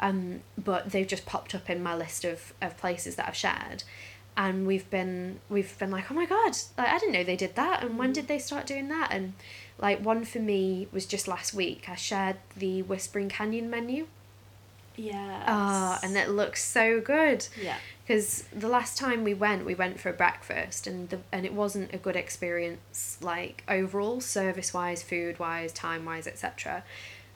um, 0.00 0.40
but 0.56 0.90
they've 0.90 1.06
just 1.06 1.26
popped 1.26 1.54
up 1.54 1.68
in 1.70 1.82
my 1.82 1.94
list 1.96 2.24
of, 2.24 2.52
of 2.62 2.76
places 2.76 3.16
that 3.16 3.26
I've 3.28 3.36
shared 3.36 3.82
and 4.36 4.68
we've 4.68 4.88
been 4.88 5.40
we've 5.48 5.76
been 5.80 5.90
like, 5.90 6.10
oh 6.12 6.14
my 6.14 6.24
god, 6.24 6.56
like 6.76 6.86
I 6.88 6.98
didn't 6.98 7.12
know 7.14 7.24
they 7.24 7.34
did 7.34 7.56
that, 7.56 7.82
and 7.82 7.98
when 7.98 8.10
Mm. 8.10 8.14
did 8.14 8.28
they 8.28 8.38
start 8.38 8.66
doing 8.66 8.86
that? 8.88 9.08
And 9.10 9.32
like 9.80 9.98
one 10.04 10.24
for 10.24 10.38
me 10.38 10.86
was 10.92 11.06
just 11.06 11.26
last 11.26 11.52
week. 11.54 11.88
I 11.88 11.96
shared 11.96 12.36
the 12.56 12.82
Whispering 12.82 13.28
Canyon 13.28 13.68
menu. 13.68 14.06
Yeah. 14.94 15.42
Ah, 15.46 15.98
and 16.04 16.16
it 16.16 16.28
looks 16.28 16.62
so 16.64 17.00
good 17.00 17.46
Yeah. 17.60 17.78
because 18.06 18.44
the 18.52 18.68
last 18.68 18.96
time 18.98 19.22
we 19.24 19.34
went, 19.34 19.64
we 19.64 19.74
went 19.74 19.98
for 20.00 20.12
breakfast, 20.12 20.86
and 20.86 21.08
the 21.08 21.18
and 21.32 21.44
it 21.44 21.52
wasn't 21.52 21.92
a 21.92 21.98
good 21.98 22.14
experience 22.16 23.18
like 23.20 23.64
overall, 23.68 24.20
service 24.20 24.72
wise, 24.72 25.02
food 25.02 25.40
wise, 25.40 25.72
time 25.72 26.04
wise, 26.04 26.28
etc. 26.28 26.84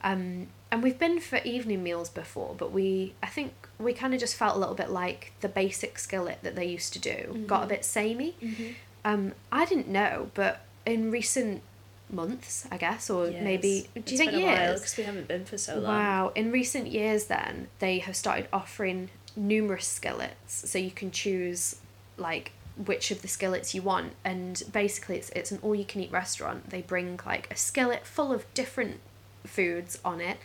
Um, 0.05 0.49
and 0.71 0.83
we've 0.83 0.99
been 0.99 1.21
for 1.21 1.37
evening 1.45 1.83
meals 1.83 2.09
before, 2.09 2.55
but 2.57 2.73
we 2.73 3.15
I 3.23 3.27
think 3.27 3.53
we 3.79 3.93
kind 3.93 4.15
of 4.15 4.21
just 4.21 4.35
felt 4.37 4.57
a 4.57 4.59
little 4.59 4.75
bit 4.75 4.91
like 4.91 5.33
the 5.41 5.49
basic 5.49 5.99
skillet 5.99 6.39
that 6.43 6.57
they 6.57 6.65
used 6.67 6.93
to 6.95 6.99
do 6.99 7.45
got 7.47 7.63
a 7.63 7.67
Mhm. 7.67 7.69
bit 7.69 7.85
samey. 7.85 8.35
Mm-hmm. 8.43 8.65
Um, 9.05 9.33
I 9.51 9.65
didn't 9.65 9.89
know, 9.89 10.31
but 10.35 10.61
in 10.87 11.11
recent 11.11 11.63
months, 12.09 12.67
I 12.71 12.77
guess, 12.77 13.09
or 13.11 13.31
maybe 13.31 13.89
do 13.95 14.13
you 14.13 14.19
think 14.19 14.33
years? 14.33 14.81
Because 14.81 14.97
we 14.97 15.05
haven't 15.05 15.29
been 15.29 15.45
for 15.45 15.59
so 15.59 15.77
long. 15.77 15.85
Wow. 15.95 16.33
In 16.35 16.53
recent 16.53 16.89
years, 16.89 17.25
then, 17.25 17.69
they 17.79 17.99
have 18.01 18.15
started 18.15 18.49
offering 18.53 19.11
numerous 19.35 19.87
skillets. 19.87 20.69
So 20.71 20.79
you 20.79 20.91
can 20.91 21.11
choose, 21.11 21.77
like, 22.17 22.53
which 22.77 23.11
of 23.11 23.23
the 23.23 23.29
skillets 23.29 23.75
you 23.75 23.83
want. 23.83 24.13
And 24.25 24.63
basically, 24.73 25.17
it's, 25.17 25.31
it's 25.31 25.51
an 25.51 25.59
all 25.63 25.75
you 25.75 25.85
can 25.87 26.01
eat 26.03 26.13
restaurant. 26.13 26.71
They 26.71 26.83
bring, 26.83 27.19
like, 27.25 27.51
a 27.51 27.57
skillet 27.57 28.07
full 28.07 28.31
of 28.33 28.45
different 28.55 29.01
foods 29.45 29.99
on 30.05 30.21
it. 30.21 30.39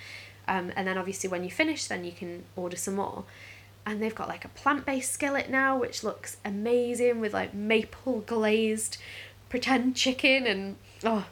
Um, 0.48 0.72
and 0.76 0.88
then, 0.88 0.98
obviously, 0.98 1.30
when 1.30 1.43
you 1.43 1.52
finish, 1.52 1.88
then 1.88 2.04
you 2.04 2.12
can 2.12 2.43
order 2.56 2.78
some 2.78 2.95
more. 2.95 3.26
And 3.86 4.02
they've 4.02 4.16
got, 4.16 4.28
like, 4.28 4.45
a 4.45 4.50
plant 4.50 4.86
based 4.86 5.12
skillet 5.12 5.50
now, 5.50 5.78
which 5.78 6.04
looks 6.04 6.38
amazing 6.43 7.20
with, 7.20 7.34
like, 7.34 7.54
maple 7.54 8.22
glazed 8.22 8.98
pretend 9.50 9.95
chicken 9.95 10.45
and. 10.48 10.76
Oh, 11.04 11.26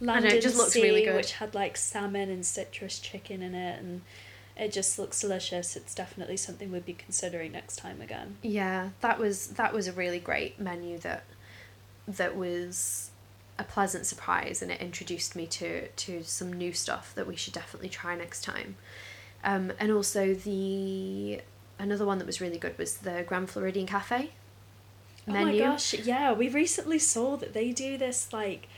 know, 0.00 0.14
it 0.14 0.42
just 0.42 0.56
looks 0.56 0.72
Sea, 0.72 0.82
really 0.82 1.04
good. 1.04 1.16
Which 1.16 1.32
had 1.32 1.54
like 1.54 1.76
salmon 1.76 2.30
and 2.30 2.44
citrus 2.44 2.98
chicken 2.98 3.42
in 3.42 3.54
it, 3.54 3.80
and 3.80 4.02
it 4.56 4.72
just 4.72 4.98
looks 4.98 5.20
delicious. 5.20 5.76
It's 5.76 5.94
definitely 5.94 6.36
something 6.36 6.72
we'd 6.72 6.86
be 6.86 6.94
considering 6.94 7.52
next 7.52 7.76
time 7.76 8.00
again. 8.00 8.36
Yeah, 8.42 8.90
that 9.00 9.18
was 9.18 9.48
that 9.48 9.72
was 9.72 9.86
a 9.86 9.92
really 9.92 10.18
great 10.18 10.58
menu 10.58 10.98
that 10.98 11.24
that 12.08 12.36
was 12.36 13.09
a 13.60 13.64
pleasant 13.64 14.06
surprise 14.06 14.62
and 14.62 14.70
it 14.72 14.80
introduced 14.80 15.36
me 15.36 15.46
to 15.46 15.86
to 15.88 16.22
some 16.24 16.50
new 16.52 16.72
stuff 16.72 17.12
that 17.14 17.26
we 17.26 17.36
should 17.36 17.52
definitely 17.54 17.88
try 17.90 18.16
next 18.16 18.42
time. 18.42 18.76
Um, 19.44 19.72
and 19.78 19.90
also 19.92 20.34
the 20.34 21.40
another 21.78 22.04
one 22.04 22.18
that 22.18 22.26
was 22.26 22.40
really 22.40 22.58
good 22.58 22.76
was 22.78 22.96
the 22.98 23.24
Grand 23.28 23.48
Floridian 23.50 23.86
Cafe 23.86 24.30
menu. 25.26 25.62
Oh 25.62 25.66
my 25.66 25.72
gosh! 25.72 25.94
Yeah, 25.94 26.32
we 26.32 26.48
recently 26.48 26.98
saw 26.98 27.36
that 27.36 27.52
they 27.54 27.70
do 27.72 27.96
this 27.98 28.32
like 28.32 28.68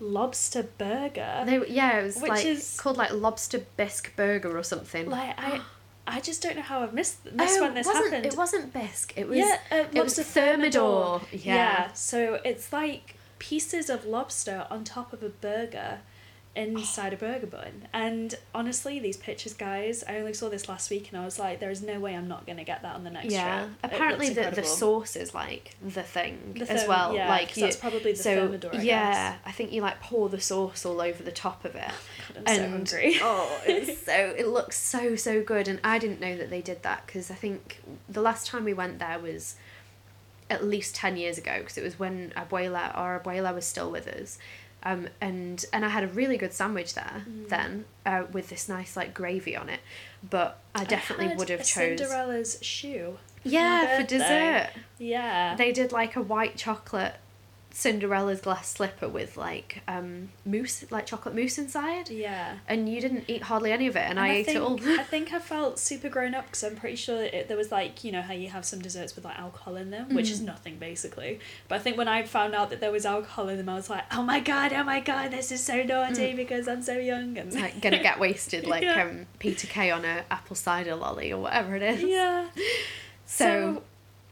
lobster 0.00 0.64
burger. 0.78 1.44
They 1.46 1.60
yeah, 1.68 2.00
it 2.00 2.04
was 2.04 2.16
Which 2.20 2.30
like 2.30 2.44
is- 2.44 2.78
called 2.80 2.96
like 2.96 3.12
lobster 3.12 3.60
bisque 3.76 4.14
burger 4.16 4.56
or 4.56 4.62
something. 4.64 5.08
like 5.08 5.38
I, 5.38 5.60
I 6.06 6.20
just 6.20 6.42
don't 6.42 6.56
know 6.56 6.62
how 6.62 6.82
I've 6.82 6.92
missed 6.94 7.24
missed 7.32 7.60
when 7.60 7.74
this 7.74 7.86
Oh, 7.86 7.90
wasn't, 7.92 8.12
happened. 8.12 8.26
It 8.32 8.36
wasn't 8.36 8.72
bisque. 8.72 9.12
It 9.16 9.28
was 9.28 9.38
yeah, 9.38 9.58
uh, 9.70 9.84
it 9.92 10.02
was 10.02 10.18
thermidor. 10.18 11.20
thermidor. 11.20 11.22
Yeah. 11.32 11.92
So 11.92 12.40
it's 12.44 12.72
like 12.72 13.14
pieces 13.42 13.90
of 13.90 14.04
lobster 14.04 14.68
on 14.70 14.84
top 14.84 15.12
of 15.12 15.20
a 15.20 15.28
burger 15.28 15.98
inside 16.54 17.12
a 17.12 17.16
burger 17.16 17.46
bun. 17.46 17.88
And 17.92 18.36
honestly, 18.54 19.00
these 19.00 19.16
pictures, 19.16 19.52
guys, 19.52 20.04
I 20.06 20.18
only 20.18 20.32
saw 20.32 20.48
this 20.48 20.68
last 20.68 20.90
week 20.90 21.08
and 21.10 21.20
I 21.20 21.24
was 21.24 21.40
like, 21.40 21.58
there 21.58 21.70
is 21.70 21.82
no 21.82 21.98
way 21.98 22.14
I'm 22.14 22.28
not 22.28 22.46
going 22.46 22.58
to 22.58 22.64
get 22.64 22.82
that 22.82 22.94
on 22.94 23.02
the 23.02 23.10
next 23.10 23.32
yeah. 23.32 23.64
trip. 23.64 23.70
Apparently 23.82 24.28
the, 24.28 24.52
the 24.54 24.62
sauce 24.62 25.16
is 25.16 25.34
like 25.34 25.74
the 25.82 26.04
thing 26.04 26.54
The 26.56 26.70
as 26.70 26.86
well. 26.86 27.16
yeah, 27.16 27.28
like 27.28 27.56
you, 27.56 27.64
that's 27.64 27.74
probably 27.74 28.12
the 28.12 28.18
so 28.18 28.46
thermidor, 28.46 28.70
I 28.74 28.82
yeah, 28.82 29.32
guess. 29.32 29.40
I 29.44 29.50
think 29.50 29.72
you 29.72 29.82
like 29.82 30.00
pour 30.00 30.28
the 30.28 30.40
sauce 30.40 30.86
all 30.86 31.00
over 31.00 31.24
the 31.24 31.32
top 31.32 31.64
of 31.64 31.74
it. 31.74 31.90
God, 32.28 32.36
I'm 32.36 32.46
so 32.46 32.62
and 32.62 32.72
hungry. 32.72 33.16
oh, 33.22 33.60
it's 33.66 34.02
so 34.06 34.12
it 34.12 34.46
looks 34.46 34.78
so 34.78 35.16
so 35.16 35.42
good, 35.42 35.66
and 35.66 35.80
I 35.82 35.98
didn't 35.98 36.20
know 36.20 36.36
that 36.36 36.48
they 36.48 36.60
did 36.60 36.84
that 36.84 37.06
because 37.06 37.28
I 37.28 37.34
think 37.34 37.82
the 38.08 38.22
last 38.22 38.46
time 38.46 38.62
we 38.62 38.72
went 38.72 39.00
there 39.00 39.18
was 39.18 39.56
at 40.52 40.64
least 40.64 40.94
ten 40.94 41.16
years 41.16 41.38
ago 41.38 41.54
because 41.58 41.76
it 41.78 41.84
was 41.84 41.98
when 41.98 42.32
Abuela 42.36 42.84
or 42.98 43.20
Abuela 43.20 43.54
was 43.54 43.64
still 43.64 43.90
with 43.90 44.06
us. 44.06 44.38
Um, 44.84 45.08
and 45.20 45.64
and 45.72 45.84
I 45.84 45.88
had 45.88 46.02
a 46.04 46.08
really 46.08 46.36
good 46.36 46.52
sandwich 46.52 46.94
there 46.94 47.24
Mm. 47.28 47.48
then 47.48 47.84
uh, 48.04 48.24
with 48.32 48.48
this 48.48 48.68
nice 48.68 48.96
like 48.96 49.14
gravy 49.14 49.54
on 49.56 49.68
it, 49.68 49.80
but 50.28 50.58
I 50.74 50.82
definitely 50.84 51.28
had 51.28 51.38
would 51.38 51.48
have 51.50 51.60
a 51.60 51.64
chose 51.64 52.00
Cinderella's 52.00 52.58
shoe. 52.62 53.18
yeah 53.44 53.96
for 54.00 54.06
dessert. 54.06 54.70
Yeah. 54.98 55.54
They 55.56 55.70
did 55.72 55.92
like 55.92 56.16
a 56.16 56.22
white 56.22 56.56
chocolate 56.56 57.14
Cinderella's 57.74 58.42
glass 58.42 58.68
slipper 58.68 59.08
with 59.08 59.36
like 59.38 59.82
um 59.88 60.28
mousse, 60.44 60.84
like 60.90 61.06
chocolate 61.06 61.34
mousse 61.34 61.56
inside, 61.56 62.10
yeah. 62.10 62.56
and 62.68 62.86
you 62.88 63.00
didn't 63.00 63.24
eat 63.28 63.44
hardly 63.44 63.72
any 63.72 63.86
of 63.86 63.96
it, 63.96 64.00
and, 64.08 64.20
I, 64.20 64.28
ate 64.28 64.46
think, 64.46 64.56
it 64.58 64.62
all. 64.62 64.78
I 65.00 65.02
think 65.02 65.32
I 65.32 65.38
felt 65.38 65.78
super 65.78 66.10
grown 66.10 66.34
up 66.34 66.44
because 66.46 66.62
I'm 66.64 66.76
pretty 66.76 66.96
sure 66.96 67.22
it, 67.22 67.48
there 67.48 67.56
was 67.56 67.72
like 67.72 68.04
you 68.04 68.12
know 68.12 68.20
how 68.20 68.34
you 68.34 68.48
have 68.50 68.64
some 68.66 68.80
desserts 68.80 69.16
with 69.16 69.24
like 69.24 69.38
alcohol 69.38 69.76
in 69.76 69.90
them, 69.90 70.14
which 70.14 70.30
is 70.30 70.40
Mhm. 70.42 70.46
nothing 70.46 70.76
basically. 70.76 71.40
But 71.68 71.76
I 71.76 71.78
think 71.78 71.96
when 71.96 72.08
I 72.08 72.24
found 72.24 72.54
out 72.54 72.68
that 72.70 72.80
there 72.80 72.92
was 72.92 73.06
alcohol 73.06 73.48
in 73.48 73.56
them, 73.56 73.68
I 73.70 73.74
was 73.74 73.88
like, 73.88 74.04
oh 74.12 74.22
my 74.22 74.40
god, 74.40 74.72
oh 74.74 74.84
my 74.84 75.00
god, 75.00 75.30
this 75.30 75.50
is 75.50 75.64
so 75.64 75.82
naughty 75.82 76.34
because 76.34 76.68
I'm 76.68 76.82
so 76.82 76.98
young 76.98 77.38
and 77.38 77.54
like 77.54 77.80
gonna 77.80 78.02
get 78.02 78.20
wasted 78.20 78.66
like 78.74 78.82
Yeah. 78.82 79.02
um, 79.04 79.26
Peter 79.38 79.66
Kay 79.66 79.90
on 79.90 80.04
a 80.04 80.24
apple 80.30 80.56
cider 80.56 80.94
lolly 80.94 81.32
or 81.32 81.40
whatever 81.40 81.74
it 81.76 81.82
is. 81.82 82.02
yeah. 82.02 82.48
So, 83.24 83.82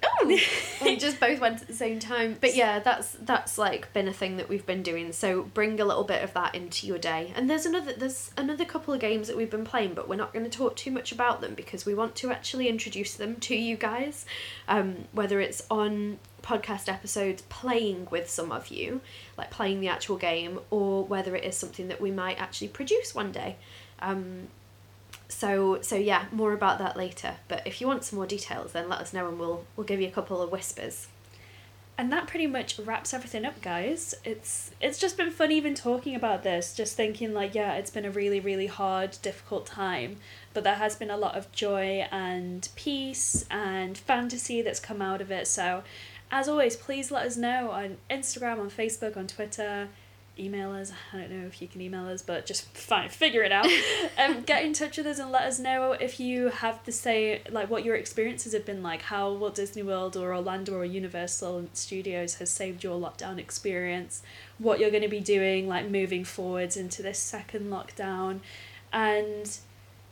oh, 0.02 0.38
we 0.82 0.96
just 0.96 1.20
both 1.20 1.40
went 1.40 1.62
at 1.62 1.68
the 1.68 1.74
same 1.74 1.98
time. 1.98 2.36
But 2.40 2.54
yeah, 2.54 2.78
that's 2.78 3.12
that's 3.12 3.58
like 3.58 3.92
been 3.92 4.08
a 4.08 4.12
thing 4.12 4.36
that 4.36 4.48
we've 4.48 4.66
been 4.66 4.82
doing. 4.82 5.12
So 5.12 5.42
bring 5.42 5.80
a 5.80 5.84
little 5.84 6.04
bit 6.04 6.22
of 6.22 6.32
that 6.34 6.54
into 6.54 6.86
your 6.86 6.98
day. 6.98 7.32
And 7.34 7.48
there's 7.48 7.66
another 7.66 7.92
there's 7.92 8.30
another 8.36 8.64
couple 8.64 8.94
of 8.94 9.00
games 9.00 9.28
that 9.28 9.36
we've 9.36 9.50
been 9.50 9.64
playing, 9.64 9.94
but 9.94 10.08
we're 10.08 10.16
not 10.16 10.32
going 10.32 10.44
to 10.44 10.50
talk 10.50 10.76
too 10.76 10.90
much 10.90 11.12
about 11.12 11.40
them 11.40 11.54
because 11.54 11.86
we 11.86 11.94
want 11.94 12.14
to 12.16 12.30
actually 12.30 12.68
introduce 12.68 13.14
them 13.14 13.36
to 13.36 13.54
you 13.54 13.76
guys. 13.76 14.26
Um, 14.68 15.08
whether 15.12 15.40
it's 15.40 15.66
on 15.70 16.18
podcast 16.42 16.90
episodes 16.90 17.42
playing 17.48 18.08
with 18.10 18.28
some 18.28 18.50
of 18.50 18.68
you, 18.68 19.00
like 19.36 19.50
playing 19.50 19.80
the 19.80 19.88
actual 19.88 20.16
game, 20.16 20.60
or 20.70 21.04
whether 21.04 21.36
it 21.36 21.44
is 21.44 21.56
something 21.56 21.88
that 21.88 22.00
we 22.00 22.10
might 22.10 22.40
actually 22.40 22.68
produce 22.68 23.14
one 23.14 23.32
day. 23.32 23.56
Um, 24.00 24.48
so 25.30 25.80
so 25.80 25.96
yeah, 25.96 26.26
more 26.32 26.52
about 26.52 26.78
that 26.78 26.96
later. 26.96 27.36
But 27.48 27.66
if 27.66 27.80
you 27.80 27.86
want 27.86 28.04
some 28.04 28.18
more 28.18 28.26
details, 28.26 28.72
then 28.72 28.88
let 28.88 29.00
us 29.00 29.12
know 29.12 29.28
and 29.28 29.38
we'll 29.38 29.64
we'll 29.76 29.86
give 29.86 30.00
you 30.00 30.08
a 30.08 30.10
couple 30.10 30.42
of 30.42 30.50
whispers. 30.52 31.08
And 31.96 32.10
that 32.12 32.26
pretty 32.26 32.46
much 32.46 32.78
wraps 32.78 33.12
everything 33.12 33.44
up, 33.44 33.60
guys. 33.60 34.14
It's 34.24 34.70
it's 34.80 34.98
just 34.98 35.16
been 35.16 35.30
fun 35.30 35.52
even 35.52 35.74
talking 35.74 36.14
about 36.14 36.42
this, 36.42 36.74
just 36.74 36.96
thinking 36.96 37.34
like, 37.34 37.54
yeah, 37.54 37.74
it's 37.74 37.90
been 37.90 38.06
a 38.06 38.10
really, 38.10 38.40
really 38.40 38.68
hard, 38.68 39.18
difficult 39.22 39.66
time. 39.66 40.16
But 40.54 40.64
there 40.64 40.76
has 40.76 40.96
been 40.96 41.10
a 41.10 41.16
lot 41.16 41.36
of 41.36 41.52
joy 41.52 42.06
and 42.10 42.68
peace 42.74 43.44
and 43.50 43.96
fantasy 43.96 44.62
that's 44.62 44.80
come 44.80 45.02
out 45.02 45.20
of 45.20 45.30
it. 45.30 45.46
So 45.46 45.82
as 46.30 46.48
always, 46.48 46.76
please 46.76 47.10
let 47.10 47.26
us 47.26 47.36
know 47.36 47.70
on 47.70 47.98
Instagram, 48.08 48.58
on 48.58 48.70
Facebook, 48.70 49.16
on 49.16 49.26
Twitter, 49.26 49.88
email 50.40 50.72
us. 50.72 50.92
I 51.12 51.18
don't 51.18 51.30
know 51.30 51.46
if 51.46 51.60
you 51.60 51.68
can 51.68 51.80
email 51.80 52.06
us, 52.06 52.22
but 52.22 52.46
just 52.46 52.64
fine, 52.76 53.08
figure 53.08 53.42
it 53.42 53.52
out. 53.52 53.66
um, 54.18 54.42
get 54.42 54.64
in 54.64 54.72
touch 54.72 54.96
with 54.96 55.06
us 55.06 55.18
and 55.18 55.30
let 55.30 55.42
us 55.42 55.58
know 55.58 55.92
if 55.92 56.18
you 56.18 56.48
have 56.48 56.82
to 56.84 56.92
say 56.92 57.42
like 57.50 57.70
what 57.70 57.84
your 57.84 57.94
experiences 57.96 58.52
have 58.52 58.64
been 58.64 58.82
like, 58.82 59.02
how 59.02 59.32
Walt 59.32 59.54
Disney 59.54 59.82
World 59.82 60.16
or 60.16 60.34
Orlando 60.34 60.74
or 60.74 60.84
Universal 60.84 61.68
Studios 61.74 62.34
has 62.36 62.50
saved 62.50 62.82
your 62.82 62.98
lockdown 62.98 63.38
experience, 63.38 64.22
what 64.58 64.80
you're 64.80 64.90
going 64.90 65.02
to 65.02 65.08
be 65.08 65.20
doing 65.20 65.68
like 65.68 65.88
moving 65.88 66.24
forwards 66.24 66.76
into 66.76 67.02
this 67.02 67.18
second 67.18 67.70
lockdown, 67.70 68.40
and 68.92 69.58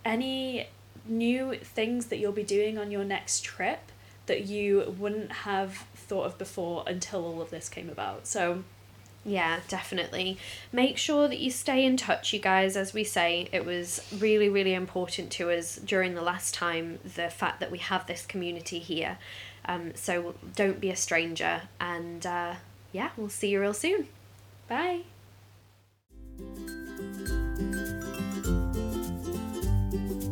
any 0.04 0.68
new 1.06 1.54
things 1.56 2.06
that 2.06 2.18
you'll 2.18 2.32
be 2.32 2.44
doing 2.44 2.78
on 2.78 2.90
your 2.90 3.04
next 3.04 3.42
trip 3.42 3.80
that 4.26 4.46
you 4.46 4.94
wouldn't 4.98 5.32
have 5.32 5.72
thought 5.94 6.26
of 6.26 6.38
before 6.38 6.84
until 6.86 7.24
all 7.24 7.42
of 7.42 7.50
this 7.50 7.68
came 7.68 7.88
about. 7.88 8.26
So 8.26 8.62
yeah, 9.24 9.60
definitely. 9.68 10.38
Make 10.72 10.96
sure 10.96 11.28
that 11.28 11.38
you 11.38 11.50
stay 11.50 11.84
in 11.84 11.96
touch, 11.96 12.32
you 12.32 12.38
guys. 12.38 12.76
As 12.76 12.94
we 12.94 13.04
say, 13.04 13.48
it 13.52 13.66
was 13.66 14.00
really, 14.18 14.48
really 14.48 14.74
important 14.74 15.30
to 15.32 15.50
us 15.50 15.76
during 15.76 16.14
the 16.14 16.22
last 16.22 16.54
time 16.54 16.98
the 17.16 17.28
fact 17.28 17.60
that 17.60 17.70
we 17.70 17.78
have 17.78 18.06
this 18.06 18.24
community 18.24 18.78
here. 18.78 19.18
Um, 19.66 19.92
so 19.94 20.34
don't 20.56 20.80
be 20.80 20.90
a 20.90 20.96
stranger. 20.96 21.62
And 21.78 22.24
uh, 22.24 22.54
yeah, 22.92 23.10
we'll 23.16 23.28
see 23.28 23.50
you 23.50 23.60
real 23.60 23.74
soon. 23.74 24.06
Bye. 24.68 25.02
Thank 26.38 26.68
you. 30.22 30.27